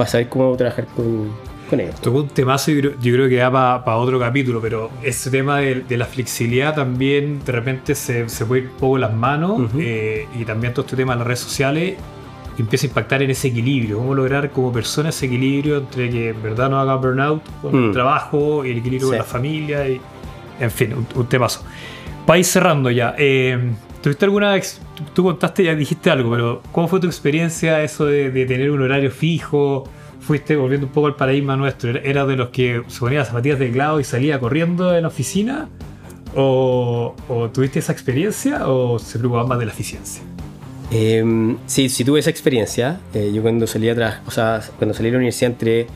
saber 0.06 0.28
cómo 0.28 0.56
trabajar 0.56 0.86
con, 0.86 1.30
con 1.68 1.80
ellos. 1.80 2.00
Tocó 2.00 2.18
un 2.18 2.28
temazo, 2.28 2.70
yo 2.70 2.92
creo, 2.92 3.28
que 3.28 3.38
va 3.38 3.84
para 3.84 3.96
otro 3.96 4.18
capítulo, 4.18 4.60
pero 4.60 4.90
ese 5.02 5.30
tema 5.30 5.58
de, 5.58 5.96
la 5.96 6.06
flexibilidad 6.06 6.74
también 6.74 7.40
de 7.44 7.52
repente 7.52 7.94
se, 7.94 8.28
se 8.28 8.44
puede 8.44 8.62
ir 8.62 8.68
un 8.68 8.76
poco 8.76 8.98
las 8.98 9.14
manos 9.14 9.70
eh, 9.78 10.26
y 10.38 10.44
también 10.44 10.72
todo 10.72 10.84
este 10.84 10.96
tema 10.96 11.14
de 11.14 11.18
las 11.18 11.26
redes 11.26 11.40
sociales 11.40 11.96
empieza 12.62 12.86
a 12.86 12.88
impactar 12.88 13.22
en 13.22 13.30
ese 13.30 13.48
equilibrio. 13.48 13.98
Cómo 13.98 14.14
lograr 14.14 14.50
como 14.50 14.72
persona 14.72 15.10
ese 15.10 15.26
equilibrio 15.26 15.78
entre 15.78 16.10
que 16.10 16.28
en 16.30 16.42
verdad 16.42 16.70
no 16.70 16.78
haga 16.80 16.96
burnout 16.96 17.42
con 17.62 17.74
el 17.74 17.90
mm. 17.90 17.92
trabajo 17.92 18.64
y 18.64 18.70
el 18.70 18.78
equilibrio 18.78 19.08
con 19.08 19.18
la 19.18 19.24
familia. 19.24 19.88
Y, 19.88 20.00
en 20.60 20.70
fin, 20.70 20.94
un, 21.14 21.26
temazo. 21.26 21.62
Para 22.26 22.38
ir 22.38 22.44
cerrando 22.44 22.90
ya. 22.90 23.14
Eh, 23.16 23.58
¿Tuviste 24.02 24.24
alguna 24.24 24.54
tú, 25.12 25.24
contaste, 25.24 25.64
ya 25.64 25.74
dijiste 25.74 26.10
algo, 26.10 26.30
pero 26.30 26.62
¿cómo 26.72 26.86
fue 26.86 27.00
tu 27.00 27.06
experiencia 27.08 27.82
eso 27.82 28.06
de, 28.06 28.30
tener 28.46 28.70
un 28.70 28.82
horario 28.82 29.10
fijo? 29.10 29.84
¿Fuiste 30.20 30.56
volviendo 30.56 30.86
un 30.86 30.92
poco 30.92 31.08
al 31.08 31.16
paradigma 31.16 31.56
nuestro? 31.56 31.90
¿Era 31.90 32.24
de 32.24 32.36
los 32.36 32.50
que 32.50 32.82
se 32.86 33.00
ponía 33.00 33.24
zapatillas 33.24 33.58
de 33.58 33.66
teclado 33.66 33.98
y 33.98 34.04
salía 34.04 34.38
corriendo 34.38 34.94
en 34.94 35.02
la 35.02 35.08
oficina? 35.08 35.68
¿O, 36.36 37.16
¿O, 37.28 37.48
tuviste 37.48 37.80
esa 37.80 37.92
experiencia 37.92 38.68
o 38.68 38.98
se 38.98 39.18
preocupaba 39.18 39.48
más 39.48 39.58
de 39.58 39.66
la 39.66 39.72
eficiencia? 39.72 40.22
Eh, 40.90 41.56
sí, 41.66 41.88
sí 41.88 42.04
tuve 42.04 42.20
esa 42.20 42.30
experiencia. 42.30 43.00
Eh, 43.14 43.30
yo 43.34 43.42
cuando 43.42 43.66
salí 43.66 43.88
a 43.88 44.22
o 44.26 44.30
sea, 44.30 44.62
cuando 44.78 44.94
salí 44.94 45.06
de 45.06 45.12
la 45.12 45.18
universidad 45.18 45.52
entré 45.52 45.86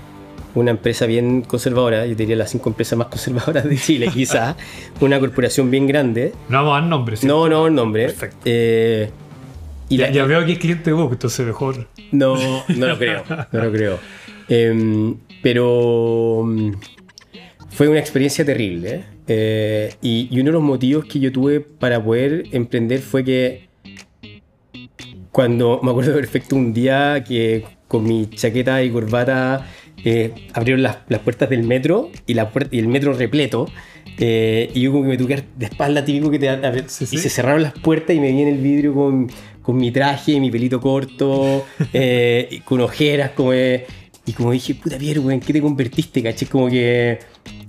una 0.54 0.70
empresa 0.70 1.06
bien 1.06 1.42
conservadora, 1.42 2.06
yo 2.06 2.14
diría 2.14 2.36
las 2.36 2.50
cinco 2.50 2.68
empresas 2.70 2.98
más 2.98 3.06
conservadoras 3.10 3.64
de 3.64 3.76
Chile, 3.76 4.08
quizás, 4.12 4.56
una 5.00 5.18
corporación 5.18 5.70
bien 5.70 5.86
grande. 5.86 6.32
No 6.48 6.58
vamos 6.58 6.72
a 6.72 6.80
dar 6.80 6.90
nombre, 6.90 7.16
¿sí? 7.16 7.26
No, 7.26 7.48
no, 7.48 7.70
nombre. 7.70 8.06
Perfecto. 8.06 8.38
Eh, 8.44 9.10
y 9.88 9.98
ya, 9.98 10.24
veo 10.24 10.44
que 10.46 10.52
es 10.52 10.58
cliente 10.58 10.84
de 10.84 10.92
vos, 10.92 11.12
entonces 11.12 11.46
mejor. 11.46 11.86
No, 12.12 12.36
no 12.68 12.86
lo 12.86 12.98
creo, 12.98 13.24
no 13.52 13.64
lo 13.64 13.72
creo. 13.72 13.98
Em, 14.48 15.16
pero 15.42 16.44
mm, 16.46 16.72
fue 17.70 17.88
una 17.88 18.00
experiencia 18.00 18.44
terrible. 18.44 19.04
Eh, 19.28 19.94
y, 20.00 20.28
y 20.30 20.40
uno 20.40 20.46
de 20.46 20.52
los 20.52 20.62
motivos 20.62 21.04
que 21.04 21.20
yo 21.20 21.30
tuve 21.30 21.60
para 21.60 22.02
poder 22.02 22.44
emprender 22.52 23.00
fue 23.00 23.22
que 23.22 23.68
cuando 25.32 25.80
me 25.82 25.90
acuerdo 25.90 26.14
perfecto 26.14 26.54
un 26.54 26.72
día 26.72 27.24
que 27.26 27.64
con 27.88 28.04
mi 28.04 28.28
chaqueta 28.28 28.82
y 28.84 28.90
corbata 28.90 29.66
eh, 30.04 30.32
abrieron 30.52 30.82
las, 30.82 30.96
puertas 31.24 31.48
del 31.48 31.64
metro 31.64 32.10
y, 32.26 32.34
la 32.34 32.50
y 32.70 32.78
el 32.78 32.88
metro 32.88 33.14
repleto. 33.14 33.66
Eh, 34.18 34.70
y 34.74 34.82
yo 34.82 34.92
como 34.92 35.04
que 35.04 35.10
me 35.10 35.16
tuve 35.16 35.42
de 35.56 35.66
espalda 35.66 36.04
típico 36.04 36.30
que 36.30 36.38
te 36.38 36.48
y 36.48 37.18
se 37.18 37.30
cerraron 37.30 37.62
las 37.62 37.72
puertas 37.72 38.14
y 38.14 38.20
me 38.20 38.30
vi 38.30 38.42
en 38.42 38.48
el 38.48 38.58
vidrio 38.58 38.94
con, 38.94 39.30
con 39.62 39.76
mi 39.76 39.90
traje, 39.90 40.38
mi 40.38 40.50
pelito 40.50 40.80
corto, 40.80 41.64
eh, 41.92 42.60
con 42.64 42.80
ojeras, 42.80 43.30
como 43.30 43.54
y 43.54 44.32
como 44.36 44.52
dije, 44.52 44.74
puta 44.74 44.98
Pierre, 44.98 45.20
¿en 45.32 45.40
qué 45.40 45.52
te 45.52 45.60
convertiste? 45.60 46.22
¿Caché? 46.22 46.46
Como 46.46 46.68
que 46.68 47.18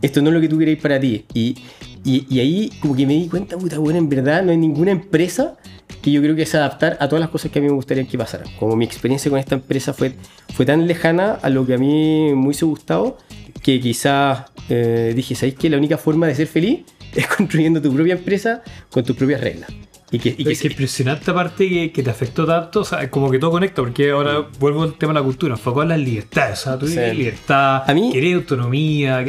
esto 0.02 0.21
no 0.21 0.30
es 0.30 0.36
lo 0.36 0.41
que 0.41 0.49
tú 0.49 0.58
queréis 0.60 0.80
para 0.80 0.99
ti. 0.99 1.26
Y, 1.34 1.56
y, 2.04 2.26
y, 2.30 2.39
ahí 2.39 2.71
como 2.82 2.95
que 2.95 3.08
me 3.08 3.13
di 3.13 3.28
cuenta, 3.28 3.58
puta, 3.58 3.80
bueno, 3.80 3.97
en 3.99 4.10
verdad 4.10 4.43
no 4.43 4.52
hay 4.52 4.58
ninguna 4.58 4.91
empresa 4.91 5.58
que 6.01 6.12
yo 6.12 6.21
creo 6.21 6.36
que 6.36 6.43
es 6.43 6.56
adaptar 6.56 6.97
a 6.99 7.08
todas 7.08 7.21
las 7.21 7.29
cosas 7.29 7.51
que 7.51 7.60
a 7.60 7.62
mí 7.62 7.67
me 7.67 7.73
gustaría 7.73 8.06
que 8.08 8.17
pasaran. 8.17 8.47
Como 8.60 8.75
mi 8.75 8.86
experiencia 8.86 9.29
con 9.29 9.39
esta 9.39 9.56
empresa 9.56 9.93
fue, 9.93 10.15
fue 10.53 10.65
tan 10.65 10.88
lejana 10.88 11.39
a 11.41 11.49
lo 11.49 11.65
que 11.65 11.75
a 11.75 11.77
mí 11.77 12.34
me 12.34 12.45
hubiese 12.45 12.65
gustado, 12.65 13.17
que 13.62 13.79
quizás 13.79 14.45
eh, 14.69 15.13
dije, 15.15 15.36
¿sabéis 15.36 15.56
que 15.56 15.69
la 15.69 15.77
única 15.77 15.97
forma 15.97 16.27
de 16.27 16.36
ser 16.36 16.47
feliz 16.47 16.82
es 17.15 17.27
construyendo 17.27 17.82
tu 17.82 17.93
propia 17.93 18.13
empresa 18.13 18.62
con 18.89 19.03
tus 19.03 19.15
propias 19.15 19.41
reglas? 19.41 19.69
Y 20.12 20.19
que, 20.19 20.29
y 20.29 20.43
que, 20.43 20.51
es 20.51 20.62
que 20.62 20.67
impresionante 20.67 21.32
aparte 21.32 21.67
que, 21.67 21.91
que, 21.91 22.03
te 22.03 22.10
afectó 22.12 22.45
tanto, 22.45 22.82
o 22.82 22.86
sea, 22.86 23.10
como 23.10 23.32
que 23.32 23.39
todo 23.39 23.49
conecta, 23.49 23.82
porque 23.82 24.12
ahora 24.12 24.47
vuelvo 24.60 24.84
al 24.84 24.93
tema 24.93 25.12
de 25.12 25.19
la 25.19 25.25
cultura, 25.25 25.56
enfocó 25.56 25.82
en 25.82 25.89
la 25.89 25.97
libertad, 25.97 26.51
o 26.51 26.56
sea, 26.56 26.77
tú 26.77 26.88
sí. 26.88 26.99
libertad, 27.15 27.82
a 27.89 27.93
mí, 27.95 28.12
querés 28.13 28.36
autonomía. 28.36 29.25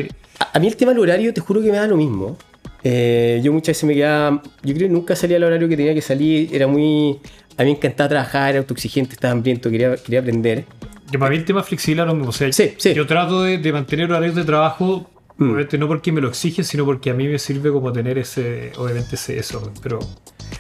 A, 0.53 0.59
mí 0.59 0.67
el 0.67 0.77
tema 0.77 0.93
del 0.93 1.01
horario, 1.01 1.33
te 1.33 1.41
juro 1.41 1.63
que 1.63 1.71
me 1.71 1.79
da 1.79 1.87
lo 1.87 1.97
mismo. 1.97 2.37
Eh, 2.87 3.41
yo 3.43 3.51
muchas 3.53 3.69
veces 3.69 3.85
me 3.85 3.95
quedaba. 3.95 4.43
Yo 4.63 4.75
creo 4.75 4.89
que 4.89 4.95
nunca 4.95 5.17
salía 5.17 5.39
al 5.39 5.45
horario 5.45 5.69
que 5.69 5.77
tenía 5.77 5.95
que 5.95 6.03
salir. 6.03 6.55
Era 6.55 6.67
muy. 6.67 7.19
A 7.57 7.63
mí 7.63 7.71
me 7.71 7.77
encantaba 7.79 8.11
trabajar, 8.11 8.51
era 8.51 8.59
autoexigente, 8.59 9.15
estaba 9.15 9.33
hambriento, 9.33 9.71
quería, 9.71 9.97
quería 9.97 10.21
aprender. 10.21 10.67
Que 11.11 11.19
para 11.19 11.31
mí 11.31 11.37
el 11.37 11.45
tema 11.45 11.63
flexible 11.63 12.05
lo 12.05 12.15
mismo. 12.15 12.29
O 12.29 12.33
sea, 12.33 12.53
sí, 12.53 12.75
sí. 12.77 12.93
Yo 12.93 13.07
trato 13.07 13.43
de, 13.43 13.73
mantener 13.73 14.11
horarios 14.11 14.35
de 14.35 14.45
trabajo, 14.45 15.09
mm. 15.39 15.45
obviamente 15.45 15.79
no 15.79 15.89
porque 15.89 16.13
me 16.13 16.21
lo 16.21 16.29
exige, 16.29 16.63
sino 16.63 16.85
porque 16.85 17.11
a 17.11 17.15
mí 17.15 17.27
me 17.27 17.39
sirve 17.39 17.73
como 17.73 17.91
tener 17.91 18.19
ese. 18.19 18.73
Obviamente 18.77 19.15
ese, 19.15 19.39
eso. 19.39 19.73
Pero. 19.83 19.99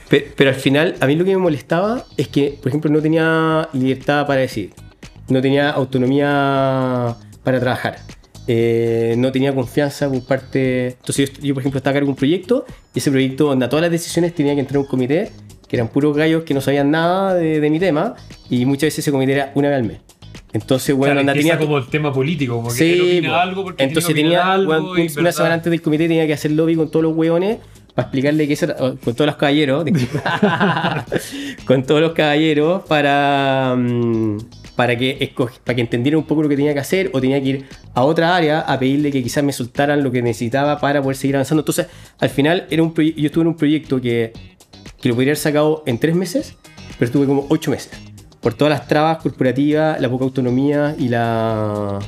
pero. 0.08 0.24
Pero 0.34 0.50
al 0.50 0.56
final, 0.56 0.96
a 1.00 1.06
mí 1.06 1.16
lo 1.16 1.26
que 1.26 1.32
me 1.32 1.38
molestaba 1.38 2.06
es 2.16 2.28
que, 2.28 2.58
por 2.58 2.68
ejemplo, 2.68 2.90
no 2.90 3.02
tenía 3.02 3.68
libertad 3.74 4.26
para 4.26 4.40
decir. 4.40 4.72
No 5.28 5.42
tenía 5.42 5.70
autonomía 5.70 7.16
para 7.42 7.60
trabajar. 7.60 7.98
Eh, 8.46 9.14
no 9.16 9.32
tenía 9.32 9.54
confianza 9.54 10.08
por 10.08 10.22
parte. 10.24 10.88
Entonces, 10.88 11.32
yo, 11.40 11.54
por 11.54 11.62
ejemplo, 11.62 11.78
estaba 11.78 11.92
a 11.92 11.94
cargo 11.94 12.06
de 12.08 12.10
un 12.10 12.16
proyecto 12.16 12.66
y 12.94 12.98
ese 12.98 13.10
proyecto, 13.10 13.46
donde 13.46 13.68
todas 13.68 13.82
las 13.82 13.90
decisiones 13.90 14.34
tenía 14.34 14.54
que 14.54 14.60
entrar 14.60 14.78
un 14.78 14.84
comité, 14.86 15.30
que 15.68 15.76
eran 15.76 15.88
puros 15.88 16.14
gallos 16.16 16.42
que 16.44 16.52
no 16.52 16.60
sabían 16.60 16.90
nada 16.90 17.34
de, 17.34 17.70
mi 17.70 17.78
tema, 17.78 18.14
y 18.50 18.66
muchas 18.66 18.88
veces 18.88 18.98
ese 19.00 19.10
comité 19.12 19.32
era 19.32 19.52
una 19.54 19.68
vez 19.70 19.78
al 19.78 19.84
mes. 19.84 19.98
Entonces, 20.52 20.94
bueno, 20.94 21.20
Claro, 21.22 21.36
tenía 21.38 21.58
como 21.58 21.78
el 21.78 21.86
tema 21.88 22.12
político, 22.12 22.56
como 22.56 22.68
que 22.68 22.74
Sí, 22.74 23.18
él 23.18 23.26
algo 23.26 23.64
porque 23.64 23.82
entonces 23.82 24.14
tenía 24.14 24.52
algo 24.52 24.72
una 24.92 25.02
¿verdad? 25.02 25.32
semana 25.32 25.54
antes 25.54 25.70
del 25.70 25.82
comité 25.82 26.06
tenía 26.06 26.26
que 26.26 26.32
hacer 26.34 26.52
lobby 26.52 26.76
con 26.76 26.90
todos 26.90 27.02
los 27.02 27.16
hueones 27.16 27.58
para 27.94 28.06
explicarle 28.06 28.46
que 28.46 28.52
eso 28.52 28.66
era- 28.66 28.76
con 28.76 29.14
todos 29.14 29.26
los 29.26 29.36
caballeros 29.36 29.84
con 31.66 31.82
todos 31.82 32.00
los 32.00 32.12
caballeros 32.12 32.82
para 32.86 33.74
mm, 33.76 34.38
para 34.76 34.96
que 34.96 35.32
para 35.64 35.74
que 35.74 35.80
entendiera 35.80 36.18
un 36.18 36.24
poco 36.24 36.42
lo 36.42 36.48
que 36.48 36.56
tenía 36.56 36.74
que 36.74 36.80
hacer 36.80 37.10
o 37.12 37.20
tenía 37.20 37.40
que 37.42 37.48
ir 37.48 37.66
a 37.94 38.04
otra 38.04 38.34
área 38.34 38.60
a 38.60 38.78
pedirle 38.78 39.10
que 39.10 39.22
quizás 39.22 39.44
me 39.44 39.52
soltaran 39.52 40.02
lo 40.02 40.10
que 40.10 40.22
necesitaba 40.22 40.80
para 40.80 41.00
poder 41.02 41.16
seguir 41.16 41.36
avanzando 41.36 41.62
entonces 41.62 41.86
al 42.18 42.30
final 42.30 42.66
yo 42.68 43.26
estuve 43.26 43.42
en 43.42 43.48
un 43.48 43.56
proyecto 43.56 44.00
que 44.00 44.32
que 45.00 45.08
lo 45.08 45.14
podría 45.14 45.30
haber 45.30 45.36
sacado 45.36 45.82
en 45.86 45.98
tres 45.98 46.14
meses 46.14 46.56
pero 46.98 47.06
estuve 47.06 47.26
como 47.26 47.46
ocho 47.50 47.70
meses 47.70 47.92
por 48.40 48.54
todas 48.54 48.70
las 48.70 48.88
trabas 48.88 49.18
corporativas 49.18 50.00
la 50.00 50.08
poca 50.08 50.24
autonomía 50.24 50.96
y 50.98 51.08
la 51.08 52.00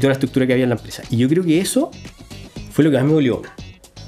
toda 0.00 0.08
la 0.08 0.14
estructura 0.14 0.46
que 0.46 0.52
había 0.52 0.64
en 0.64 0.70
la 0.70 0.76
empresa. 0.76 1.02
Y 1.10 1.16
yo 1.16 1.28
creo 1.28 1.44
que 1.44 1.60
eso 1.60 1.90
fue 2.70 2.84
lo 2.84 2.90
que 2.90 2.96
más 2.96 3.06
me 3.06 3.12
dolió. 3.12 3.42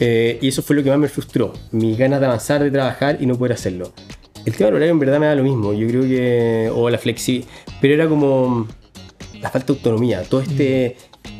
Eh, 0.01 0.39
y 0.41 0.49
eso 0.49 0.63
fue 0.63 0.77
lo 0.77 0.83
que 0.83 0.91
más 0.91 0.99
me 0.99 1.09
frustró. 1.09 1.53
Mis 1.71 1.97
ganas 1.97 2.21
de 2.21 2.27
avanzar, 2.27 2.63
de 2.63 2.71
trabajar 2.71 3.19
y 3.21 3.27
no 3.27 3.37
poder 3.37 3.53
hacerlo. 3.53 3.93
El 4.45 4.55
tema 4.55 4.67
del 4.67 4.75
horario 4.77 4.93
en 4.93 4.99
verdad 4.99 5.19
me 5.19 5.27
da 5.27 5.35
lo 5.35 5.43
mismo. 5.43 5.73
Yo 5.73 5.87
creo 5.89 6.03
que. 6.03 6.71
O 6.75 6.91
la 6.91 6.99
flexi. 6.99 7.45
Pero 7.81 7.95
era 7.95 8.09
como. 8.09 8.67
La 9.41 9.51
falta 9.51 9.73
de 9.73 9.79
autonomía. 9.79 10.23
Todo 10.23 10.41
este. 10.41 10.97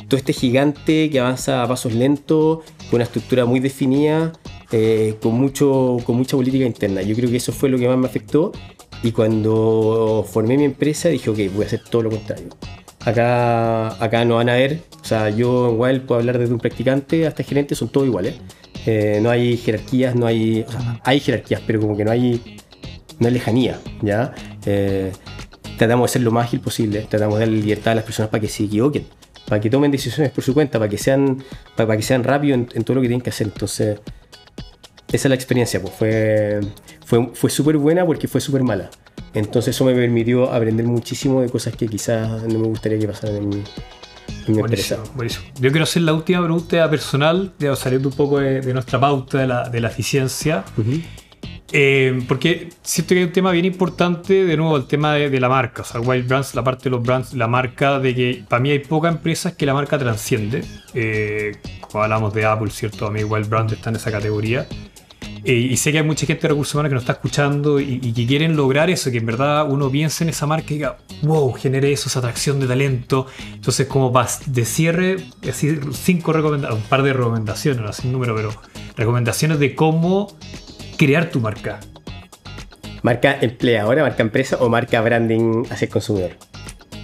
Todo 0.07 0.17
este 0.17 0.33
gigante 0.33 1.09
que 1.09 1.19
avanza 1.19 1.63
a 1.63 1.67
pasos 1.67 1.93
lentos, 1.93 2.59
con 2.89 2.95
una 2.95 3.05
estructura 3.05 3.45
muy 3.45 3.59
definida, 3.59 4.33
eh, 4.71 5.15
con, 5.19 5.33
mucho, 5.33 5.97
con 6.05 6.15
mucha 6.15 6.37
política 6.37 6.63
interna. 6.63 7.01
Yo 7.01 7.15
creo 7.15 7.29
que 7.29 7.37
eso 7.37 7.51
fue 7.51 7.69
lo 7.69 7.79
que 7.79 7.87
más 7.87 7.97
me 7.97 8.05
afectó. 8.05 8.51
Y 9.01 9.11
cuando 9.11 10.25
formé 10.31 10.57
mi 10.57 10.63
empresa 10.63 11.09
dije, 11.09 11.29
ok, 11.29 11.37
voy 11.53 11.63
a 11.63 11.67
hacer 11.67 11.81
todo 11.89 12.03
lo 12.03 12.11
contrario. 12.11 12.49
Acá, 13.03 14.03
acá 14.03 14.25
no 14.25 14.35
van 14.35 14.49
a 14.49 14.53
ver, 14.55 14.79
o 14.99 15.05
sea, 15.05 15.29
yo 15.29 15.69
en 15.69 15.79
Wild 15.79 16.01
puedo 16.07 16.19
hablar 16.19 16.39
desde 16.39 16.51
un 16.51 16.59
practicante 16.59 17.27
hasta 17.27 17.43
gerente, 17.43 17.75
son 17.75 17.89
todos 17.89 18.07
iguales. 18.07 18.33
Eh, 18.87 19.19
no 19.21 19.29
hay 19.29 19.57
jerarquías, 19.57 20.15
no 20.15 20.25
hay. 20.25 20.65
O 20.67 20.71
sea, 20.71 20.99
hay 21.03 21.19
jerarquías, 21.19 21.61
pero 21.65 21.79
como 21.79 21.95
que 21.95 22.03
no 22.03 22.09
hay. 22.09 22.57
No 23.19 23.27
hay 23.27 23.33
lejanía, 23.33 23.79
¿ya? 24.01 24.33
Eh, 24.65 25.11
tratamos 25.77 26.09
de 26.09 26.13
ser 26.13 26.21
lo 26.21 26.31
más 26.31 26.45
ágil 26.47 26.59
posible, 26.59 27.07
tratamos 27.09 27.35
de 27.39 27.45
darle 27.45 27.61
libertad 27.61 27.93
a 27.93 27.95
las 27.95 28.03
personas 28.03 28.29
para 28.29 28.41
que 28.41 28.47
se 28.47 28.63
equivoquen, 28.63 29.05
para 29.47 29.61
que 29.61 29.69
tomen 29.69 29.91
decisiones 29.91 30.31
por 30.31 30.43
su 30.43 30.53
cuenta, 30.53 30.79
para 30.79 30.89
que 30.89 30.97
sean, 30.97 31.43
para, 31.75 31.87
para 31.87 31.97
que 31.97 32.03
sean 32.03 32.23
rápidos 32.23 32.59
en, 32.59 32.69
en 32.73 32.83
todo 32.83 32.95
lo 32.95 33.01
que 33.01 33.07
tienen 33.07 33.21
que 33.21 33.29
hacer. 33.29 33.47
Entonces, 33.47 33.99
esa 35.11 35.27
es 35.27 35.29
la 35.29 35.35
experiencia, 35.35 35.81
pues 35.81 35.93
fue, 35.93 36.59
fue, 37.05 37.29
fue 37.33 37.49
súper 37.49 37.77
buena 37.77 38.05
porque 38.05 38.27
fue 38.27 38.41
súper 38.41 38.63
mala. 38.63 38.89
Entonces 39.33 39.75
eso 39.75 39.85
me 39.85 39.93
permitió 39.93 40.51
aprender 40.51 40.85
muchísimo 40.85 41.41
de 41.41 41.49
cosas 41.49 41.75
que 41.75 41.87
quizás 41.87 42.43
no 42.43 42.59
me 42.59 42.67
gustaría 42.67 42.97
que 42.97 43.07
pasaran 43.07 43.35
en 43.35 43.49
mi, 43.49 43.55
en 44.47 44.55
mi 44.55 44.59
empresa. 44.59 44.95
Buenísimo, 44.95 45.15
buenísimo. 45.15 45.45
Yo 45.59 45.71
quiero 45.71 45.83
hacer 45.83 46.01
la 46.03 46.13
última 46.13 46.41
pregunta 46.41 46.89
personal, 46.89 47.53
ya 47.59 47.75
saliendo 47.75 48.09
un 48.09 48.15
poco 48.15 48.39
de, 48.39 48.61
de 48.61 48.73
nuestra 48.73 48.97
pauta 48.99 49.39
de 49.39 49.47
la, 49.47 49.69
de 49.69 49.81
la 49.81 49.89
eficiencia. 49.89 50.63
Ujú. 50.77 51.01
Eh, 51.71 52.23
porque 52.27 52.69
siento 52.83 53.15
que 53.15 53.19
hay 53.19 53.25
un 53.25 53.31
tema 53.31 53.51
bien 53.51 53.65
importante, 53.65 54.45
de 54.45 54.57
nuevo, 54.57 54.77
el 54.77 54.85
tema 54.85 55.13
de, 55.15 55.39
la 55.39 55.49
marca. 55.49 55.81
O 55.81 55.85
sea, 55.85 55.99
Wild 55.99 56.27
Brands, 56.27 56.55
la 56.55 56.63
parte 56.63 56.85
de 56.85 56.89
los 56.91 57.01
brands, 57.01 57.33
la 57.33 57.47
marca, 57.47 57.99
de 57.99 58.15
que 58.15 58.43
para 58.47 58.61
mí 58.61 58.71
hay 58.71 58.79
pocas 58.79 59.13
empresas 59.13 59.53
que 59.53 59.65
la 59.65 59.73
marca 59.73 59.97
transciende. 59.97 60.63
Eh, 60.93 61.57
como 61.81 62.03
hablamos 62.03 62.33
de 62.33 62.45
Apple, 62.45 62.71
¿cierto? 62.71 63.07
A 63.07 63.11
mí 63.11 63.23
Wild 63.23 63.49
Brands 63.49 63.73
está 63.73 63.89
en 63.89 63.97
esa 63.97 64.11
categoría. 64.11 64.67
Eh, 65.43 65.53
y 65.53 65.77
sé 65.77 65.91
que 65.91 65.99
hay 65.99 66.03
mucha 66.03 66.25
gente 66.25 66.41
de 66.41 66.47
recursos 66.49 66.73
humanos 66.73 66.89
que 66.89 66.95
nos 66.95 67.03
está 67.03 67.13
escuchando 67.13 67.79
y, 67.79 67.99
que 68.13 68.25
quieren 68.25 68.55
lograr 68.55 68.89
eso, 68.89 69.11
que 69.11 69.19
en 69.19 69.27
verdad 69.27 69.69
uno 69.69 69.91
piense 69.91 70.23
en 70.23 70.31
esa 70.31 70.47
marca 70.47 70.73
y 70.73 70.77
diga, 70.77 70.97
wow, 71.21 71.53
genere 71.53 71.91
eso, 71.91 72.09
esa 72.09 72.17
atracción 72.17 72.59
de 72.59 72.65
talento. 72.65 73.27
Entonces, 73.53 73.85
como 73.85 74.11
de 74.47 74.65
cierre, 74.65 75.17
así 75.47 75.79
cinco 75.93 76.33
recomendaciones, 76.33 76.83
un 76.83 76.89
par 76.89 77.03
de 77.03 77.13
recomendaciones, 77.13 77.79
no 77.79 77.93
sin 77.93 78.11
número, 78.11 78.35
pero 78.35 78.49
recomendaciones 78.97 79.59
de 79.59 79.75
cómo 79.75 80.35
crear 80.97 81.29
tu 81.29 81.39
marca. 81.39 81.79
¿Marca 83.03 83.37
empleadora, 83.39 84.01
marca 84.03 84.23
empresa 84.23 84.57
o 84.59 84.69
marca 84.69 84.99
branding 85.01 85.63
hacia 85.69 85.85
el 85.85 85.91
consumidor? 85.91 86.31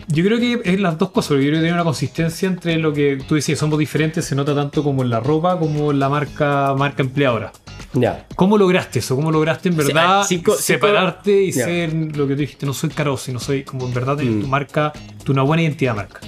Yo 0.08 0.24
creo 0.26 0.40
que 0.40 0.60
es 0.66 0.80
las 0.80 0.98
dos 0.98 1.12
cosas, 1.12 1.30
porque 1.30 1.44
yo 1.46 1.50
creo 1.52 1.60
que 1.60 1.66
tiene 1.66 1.74
una 1.76 1.84
consistencia 1.84 2.48
entre 2.48 2.78
lo 2.78 2.92
que 2.92 3.18
tú 3.28 3.36
decías, 3.36 3.60
somos 3.60 3.78
diferentes, 3.80 4.26
se 4.26 4.36
nota 4.36 4.54
tanto 4.56 4.84
como 4.84 5.04
en 5.04 5.10
la 5.10 5.20
ropa 5.20 5.58
como 5.60 5.92
en 5.92 6.00
la 6.00 6.10
marca, 6.10 6.74
marca 6.78 7.04
empleadora. 7.04 7.52
Ya. 7.94 8.26
¿Cómo 8.36 8.58
lograste 8.58 9.00
eso? 9.00 9.16
¿Cómo 9.16 9.32
lograste 9.32 9.70
en 9.70 9.78
verdad 9.78 10.24
Sí, 10.24 10.38
cinco- 10.38 10.56
separarte 10.56 11.44
y 11.44 11.52
ser 11.52 11.94
lo 11.94 12.28
que 12.28 12.34
tú 12.36 12.42
dijiste? 12.42 12.66
No 12.66 12.74
soy 12.74 12.90
caro, 12.90 13.16
sino 13.16 13.40
soy 13.40 13.64
como 13.64 13.86
en 13.86 13.94
verdad 13.94 14.18
Mm. 14.18 14.42
tu 14.42 14.48
marca, 14.48 14.92
tu 15.24 15.32
una 15.34 15.44
buena 15.44 15.64
identidad 15.64 15.92
de 15.94 15.98
marca. 15.98 16.20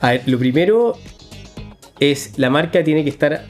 A 0.00 0.10
ver, 0.10 0.22
lo 0.26 0.38
primero 0.38 0.94
es 2.00 2.32
la 2.38 2.50
marca 2.50 2.82
tiene 2.82 3.04
que 3.04 3.10
estar. 3.10 3.44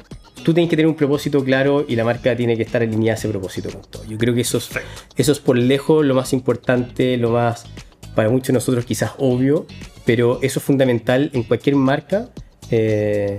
Tú 0.47 0.55
tienes 0.55 0.70
que 0.70 0.76
tener 0.76 0.86
un 0.86 0.94
propósito 0.94 1.42
claro 1.42 1.84
y 1.88 1.97
la 1.97 2.05
marca 2.05 2.36
tiene 2.36 2.57
que 2.57 2.62
estar 2.62 2.80
alineada 2.80 3.16
a 3.16 3.18
ese 3.18 3.28
propósito 3.28 3.68
con 3.68 3.82
todo. 3.82 4.05
Yo 4.05 4.16
creo 4.16 4.32
que 4.32 4.42
eso 4.42 4.59
es, 4.59 4.70
eso 5.16 5.32
es 5.32 5.40
por 5.40 5.59
lejos 5.59 6.07
lo 6.07 6.14
más 6.14 6.32
importante, 6.32 7.16
lo 7.16 7.30
más, 7.30 7.64
para 8.14 8.28
muchos 8.28 8.47
de 8.47 8.53
nosotros 8.53 8.84
quizás 8.84 9.11
obvio, 9.18 9.66
pero 10.05 10.38
eso 10.42 10.61
es 10.61 10.64
fundamental 10.64 11.32
en 11.34 11.42
cualquier 11.42 11.74
marca 11.74 12.28
eh, 12.70 13.38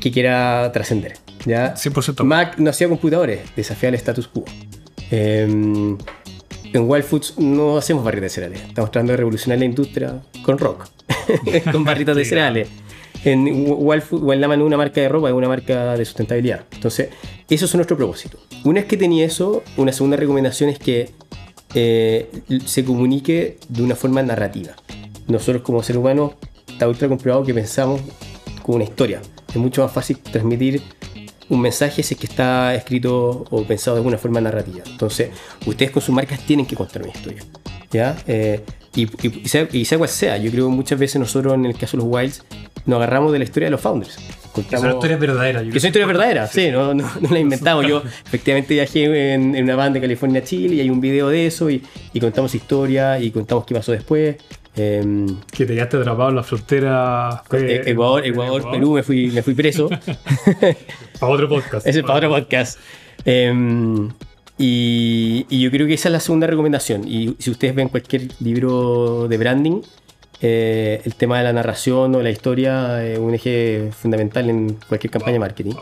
que 0.00 0.10
quiera 0.10 0.72
trascender. 0.72 1.18
¿ya? 1.44 1.74
100%. 1.74 2.24
Mac 2.24 2.56
no 2.56 2.70
hacía 2.70 2.88
computadores, 2.88 3.40
desafía 3.54 3.90
el 3.90 3.96
status 3.96 4.28
quo. 4.28 4.46
Eh, 5.10 5.42
en 5.42 5.98
Wild 6.72 7.04
Foods 7.04 7.38
no 7.38 7.76
hacemos 7.76 8.02
barritas 8.02 8.22
de 8.22 8.30
cereales, 8.30 8.62
estamos 8.62 8.90
tratando 8.90 9.12
de 9.12 9.18
revolucionar 9.18 9.58
la 9.58 9.66
industria 9.66 10.22
con 10.42 10.56
rock, 10.56 10.88
con 11.70 11.84
barritas 11.84 12.16
de 12.16 12.24
cereales. 12.24 12.68
En 13.24 13.44
Wild 13.46 14.02
Food, 14.02 14.22
Wild 14.24 14.40
Lama 14.40 14.56
no 14.56 14.64
es 14.64 14.66
una 14.66 14.76
marca 14.76 15.00
de 15.00 15.08
ropa, 15.08 15.28
es 15.28 15.34
una 15.34 15.48
marca 15.48 15.96
de 15.96 16.04
sustentabilidad. 16.04 16.64
Entonces, 16.72 17.08
eso 17.48 17.64
es 17.66 17.74
nuestro 17.74 17.96
propósito. 17.96 18.38
Una 18.64 18.80
vez 18.80 18.88
que 18.88 18.96
tenía 18.96 19.24
eso, 19.24 19.62
una 19.76 19.92
segunda 19.92 20.16
recomendación 20.16 20.70
es 20.70 20.78
que 20.78 21.10
eh, 21.74 22.28
se 22.66 22.84
comunique 22.84 23.58
de 23.68 23.82
una 23.82 23.94
forma 23.94 24.22
narrativa. 24.22 24.72
Nosotros 25.28 25.62
como 25.62 25.82
seres 25.82 26.00
humanos 26.00 26.32
está 26.68 26.88
ultra 26.88 27.08
comprobado 27.08 27.44
que 27.44 27.54
pensamos 27.54 28.00
con 28.62 28.76
una 28.76 28.84
historia. 28.84 29.20
Es 29.48 29.56
mucho 29.56 29.82
más 29.82 29.92
fácil 29.92 30.18
transmitir 30.18 30.82
un 31.48 31.60
mensaje 31.60 32.02
si 32.02 32.14
es 32.14 32.20
que 32.20 32.26
está 32.26 32.74
escrito 32.74 33.44
o 33.50 33.64
pensado 33.64 33.96
de 33.96 34.00
alguna 34.00 34.18
forma 34.18 34.40
narrativa. 34.40 34.82
Entonces, 34.86 35.30
ustedes 35.66 35.90
con 35.92 36.02
sus 36.02 36.14
marcas 36.14 36.40
tienen 36.40 36.66
que 36.66 36.74
contar 36.74 37.02
una 37.02 37.12
historia. 37.12 37.42
¿Ya? 37.92 38.16
Eh, 38.26 38.62
y, 38.94 39.02
y- 39.04 39.42
y 39.44 39.48
sea, 39.48 39.68
y 39.70 39.84
sea 39.84 39.98
cual 39.98 40.08
sea, 40.10 40.36
yo 40.38 40.50
creo 40.50 40.66
que 40.68 40.74
muchas 40.74 40.98
veces 40.98 41.20
nosotros 41.20 41.54
en 41.54 41.66
el 41.66 41.76
caso 41.76 41.96
de 41.96 42.02
los 42.02 42.12
Wilds 42.12 42.42
nos 42.86 42.96
agarramos 42.96 43.32
de 43.32 43.38
la 43.38 43.44
historia 43.44 43.66
de 43.66 43.70
los 43.72 43.80
founders. 43.80 44.16
Que 44.16 44.62
Contamos- 44.62 44.80
son 44.82 44.92
historias 44.94 45.20
verdaderas. 45.20 45.62
que 45.64 45.80
son 45.80 45.88
historias 45.88 46.08
verdaderas, 46.08 46.50
sí, 46.52 46.70
no, 46.70 46.92
no, 46.94 47.10
no 47.20 47.28
las 47.30 47.40
inventamos. 47.40 47.86
Yo 47.86 48.02
efectivamente 48.26 48.74
viajé 48.74 49.32
en, 49.34 49.54
en 49.54 49.64
una 49.64 49.76
banda 49.76 49.94
de 49.94 50.00
California 50.02 50.40
a 50.40 50.44
Chile 50.44 50.74
y 50.76 50.80
hay 50.80 50.90
un 50.90 51.00
video 51.00 51.28
de 51.28 51.46
eso 51.46 51.70
y, 51.70 51.82
y 52.12 52.20
contamos 52.20 52.54
historia 52.54 53.18
y 53.18 53.30
contamos 53.30 53.64
qué 53.64 53.74
pasó 53.74 53.92
después. 53.92 54.36
Em, 54.74 55.26
Que 55.50 55.64
te 55.66 55.74
quedaste 55.74 55.96
atrapado 55.98 56.30
en 56.30 56.36
la 56.36 56.42
frontera. 56.42 57.42
fue- 57.48 57.76
E- 57.76 57.90
Ecuador, 57.90 58.26
Ecuador, 58.26 58.70
Perú, 58.70 58.92
me 58.94 59.02
fui, 59.02 59.28
me 59.30 59.42
fui 59.42 59.54
preso. 59.54 59.88
Para 61.20 61.32
otro 61.32 61.48
podcast. 61.48 61.86
Ese 61.86 62.00
es 62.00 62.04
para 62.04 62.16
otro 62.18 62.30
podcast. 62.30 62.78
Em, 63.24 64.10
y, 64.58 65.46
y 65.48 65.60
yo 65.60 65.70
creo 65.70 65.86
que 65.86 65.94
esa 65.94 66.08
es 66.08 66.12
la 66.12 66.20
segunda 66.20 66.46
recomendación. 66.46 67.06
Y 67.06 67.36
si 67.38 67.50
ustedes 67.50 67.74
ven 67.74 67.88
cualquier 67.88 68.22
libro 68.40 69.28
de 69.28 69.38
branding, 69.38 69.80
eh, 70.42 71.00
el 71.04 71.14
tema 71.14 71.38
de 71.38 71.44
la 71.44 71.52
narración 71.52 72.14
o 72.14 72.20
la 72.22 72.30
historia 72.30 73.04
es 73.06 73.18
un 73.18 73.32
eje 73.34 73.90
fundamental 73.92 74.50
en 74.50 74.76
cualquier 74.88 75.10
campaña 75.10 75.34
de 75.34 75.38
marketing. 75.38 75.74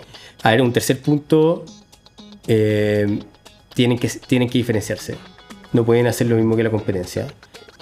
A 0.42 0.50
ver, 0.50 0.62
un 0.62 0.72
tercer 0.72 1.00
punto, 1.00 1.64
eh, 2.46 3.18
tienen, 3.74 3.98
que, 3.98 4.08
tienen 4.26 4.48
que 4.48 4.58
diferenciarse. 4.58 5.16
No 5.72 5.84
pueden 5.84 6.06
hacer 6.06 6.26
lo 6.26 6.36
mismo 6.36 6.56
que 6.56 6.62
la 6.62 6.70
competencia. 6.70 7.26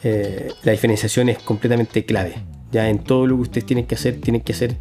Eh, 0.05 0.51
la 0.63 0.73
diferenciación 0.73 1.29
es 1.29 1.39
completamente 1.39 2.05
clave. 2.05 2.35
Ya 2.71 2.89
en 2.89 2.99
todo 2.99 3.27
lo 3.27 3.37
que 3.37 3.43
ustedes 3.43 3.67
tienen 3.67 3.87
que 3.87 3.95
hacer, 3.95 4.21
tienen 4.21 4.43
que 4.43 4.53
hacer, 4.53 4.77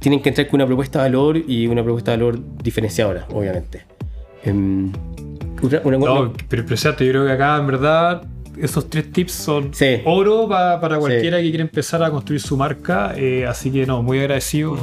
tienen 0.00 0.20
que 0.20 0.30
entrar 0.30 0.48
con 0.48 0.56
una 0.58 0.66
propuesta 0.66 0.98
de 1.02 1.08
valor 1.10 1.36
y 1.36 1.66
una 1.66 1.82
propuesta 1.82 2.10
de 2.10 2.16
valor 2.18 2.40
diferenciadora, 2.62 3.26
obviamente. 3.32 3.84
Em, 4.44 4.90
otra- 5.62 5.80
una- 5.84 5.96
No, 5.98 6.32
pero 6.48 6.62
impresionante. 6.62 7.04
Yo 7.06 7.12
creo 7.12 7.26
que 7.26 7.32
acá, 7.32 7.56
en 7.58 7.66
verdad, 7.68 8.22
esos 8.62 8.88
tres 8.90 9.10
tips 9.12 9.32
son 9.32 9.74
Sí. 9.74 10.00
oro 10.04 10.48
pa- 10.48 10.80
para 10.80 10.98
cualquiera 10.98 11.38
Sí. 11.38 11.44
que 11.44 11.50
quiera 11.50 11.62
empezar 11.62 12.02
a 12.02 12.10
construir 12.10 12.40
su 12.40 12.56
marca. 12.56 13.14
eh, 13.16 13.46
así 13.46 13.70
que, 13.70 13.86
no, 13.86 14.02
muy 14.02 14.18
agradecido. 14.20 14.76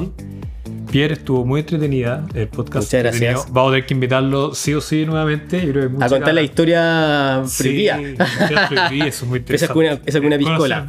Pierre 0.92 1.16
estuvo 1.16 1.46
muy 1.46 1.60
entretenida. 1.62 2.26
El 2.34 2.48
podcast. 2.48 2.88
Muchas 2.88 3.04
gracias. 3.04 3.52
Vamos 3.52 3.70
a 3.70 3.74
tener 3.74 3.86
que 3.88 3.94
invitarlo 3.94 4.54
sí 4.56 4.74
o 4.74 4.80
sí 4.82 5.06
nuevamente. 5.06 5.66
Yo 5.66 5.72
creo 5.74 5.90
que 5.90 5.96
hay 5.98 6.04
a 6.06 6.10
contar 6.10 6.34
la 6.34 6.42
historia 6.42 7.42
Sí, 7.46 7.88
eso 7.88 8.06
es 9.08 9.24
muy 9.24 9.40
Esa 9.50 9.66
es 9.66 9.72
interesante. 9.72 9.80
una- 9.80 9.92
esa 9.94 10.02
es 10.06 10.16
una 10.24 10.38
Con 10.38 10.46
piscola. 10.46 10.86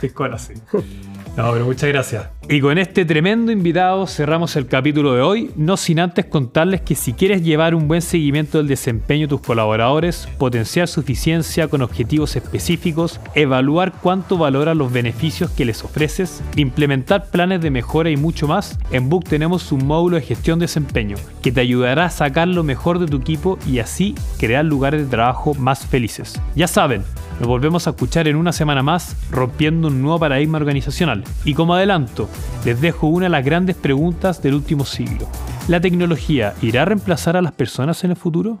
piscola, 0.00 0.38
sí. 0.38 0.54
No, 1.36 1.50
pero 1.52 1.64
muchas 1.64 1.88
gracias. 1.88 2.26
Y 2.48 2.60
con 2.60 2.76
este 2.76 3.04
tremendo 3.04 3.52
invitado 3.52 4.06
cerramos 4.06 4.56
el 4.56 4.66
capítulo 4.66 5.14
de 5.14 5.22
hoy, 5.22 5.50
no 5.56 5.76
sin 5.76 6.00
antes 6.00 6.26
contarles 6.26 6.82
que 6.82 6.94
si 6.94 7.14
quieres 7.14 7.42
llevar 7.42 7.74
un 7.74 7.88
buen 7.88 8.02
seguimiento 8.02 8.58
del 8.58 8.66
desempeño 8.66 9.22
de 9.22 9.30
tus 9.30 9.40
colaboradores, 9.40 10.28
potenciar 10.38 10.88
su 10.88 11.00
eficiencia 11.00 11.68
con 11.68 11.80
objetivos 11.80 12.36
específicos, 12.36 13.20
evaluar 13.34 13.92
cuánto 14.02 14.36
valoran 14.36 14.76
los 14.76 14.92
beneficios 14.92 15.50
que 15.52 15.64
les 15.64 15.84
ofreces, 15.84 16.42
implementar 16.56 17.30
planes 17.30 17.62
de 17.62 17.70
mejora 17.70 18.10
y 18.10 18.16
mucho 18.16 18.48
más, 18.48 18.78
en 18.90 19.08
Book 19.08 19.24
tenemos 19.24 19.72
un 19.72 19.86
módulo 19.86 20.16
de 20.16 20.22
gestión 20.22 20.58
de 20.58 20.64
desempeño 20.64 21.16
que 21.42 21.52
te 21.52 21.60
ayudará 21.60 22.06
a 22.06 22.10
sacar 22.10 22.48
lo 22.48 22.64
mejor 22.64 22.98
de 22.98 23.06
tu 23.06 23.18
equipo 23.18 23.58
y 23.66 23.78
así 23.78 24.14
crear 24.38 24.64
lugares 24.64 25.02
de 25.02 25.08
trabajo 25.08 25.54
más 25.54 25.86
felices. 25.86 26.38
Ya 26.56 26.66
saben, 26.66 27.04
nos 27.42 27.48
volvemos 27.48 27.88
a 27.88 27.90
escuchar 27.90 28.28
en 28.28 28.36
una 28.36 28.52
semana 28.52 28.84
más 28.84 29.16
rompiendo 29.28 29.88
un 29.88 30.00
nuevo 30.00 30.20
paradigma 30.20 30.58
organizacional. 30.58 31.24
Y 31.44 31.54
como 31.54 31.74
adelanto, 31.74 32.28
les 32.64 32.80
dejo 32.80 33.08
una 33.08 33.24
de 33.26 33.30
las 33.30 33.44
grandes 33.44 33.74
preguntas 33.74 34.40
del 34.40 34.54
último 34.54 34.84
siglo. 34.84 35.26
¿La 35.66 35.80
tecnología 35.80 36.54
irá 36.62 36.82
a 36.82 36.84
reemplazar 36.84 37.36
a 37.36 37.42
las 37.42 37.50
personas 37.50 38.04
en 38.04 38.12
el 38.12 38.16
futuro? 38.16 38.60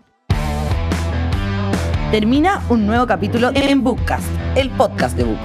Termina 2.10 2.60
un 2.70 2.84
nuevo 2.84 3.06
capítulo 3.06 3.52
en 3.54 3.84
Bookcast, 3.84 4.26
el 4.56 4.68
podcast 4.70 5.16
de 5.16 5.24
Book. 5.24 5.38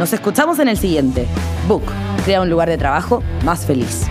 Nos 0.00 0.12
escuchamos 0.12 0.58
en 0.58 0.66
el 0.66 0.76
siguiente. 0.76 1.28
Book, 1.68 1.84
crea 2.24 2.42
un 2.42 2.50
lugar 2.50 2.68
de 2.68 2.76
trabajo 2.76 3.22
más 3.44 3.64
feliz. 3.64 4.08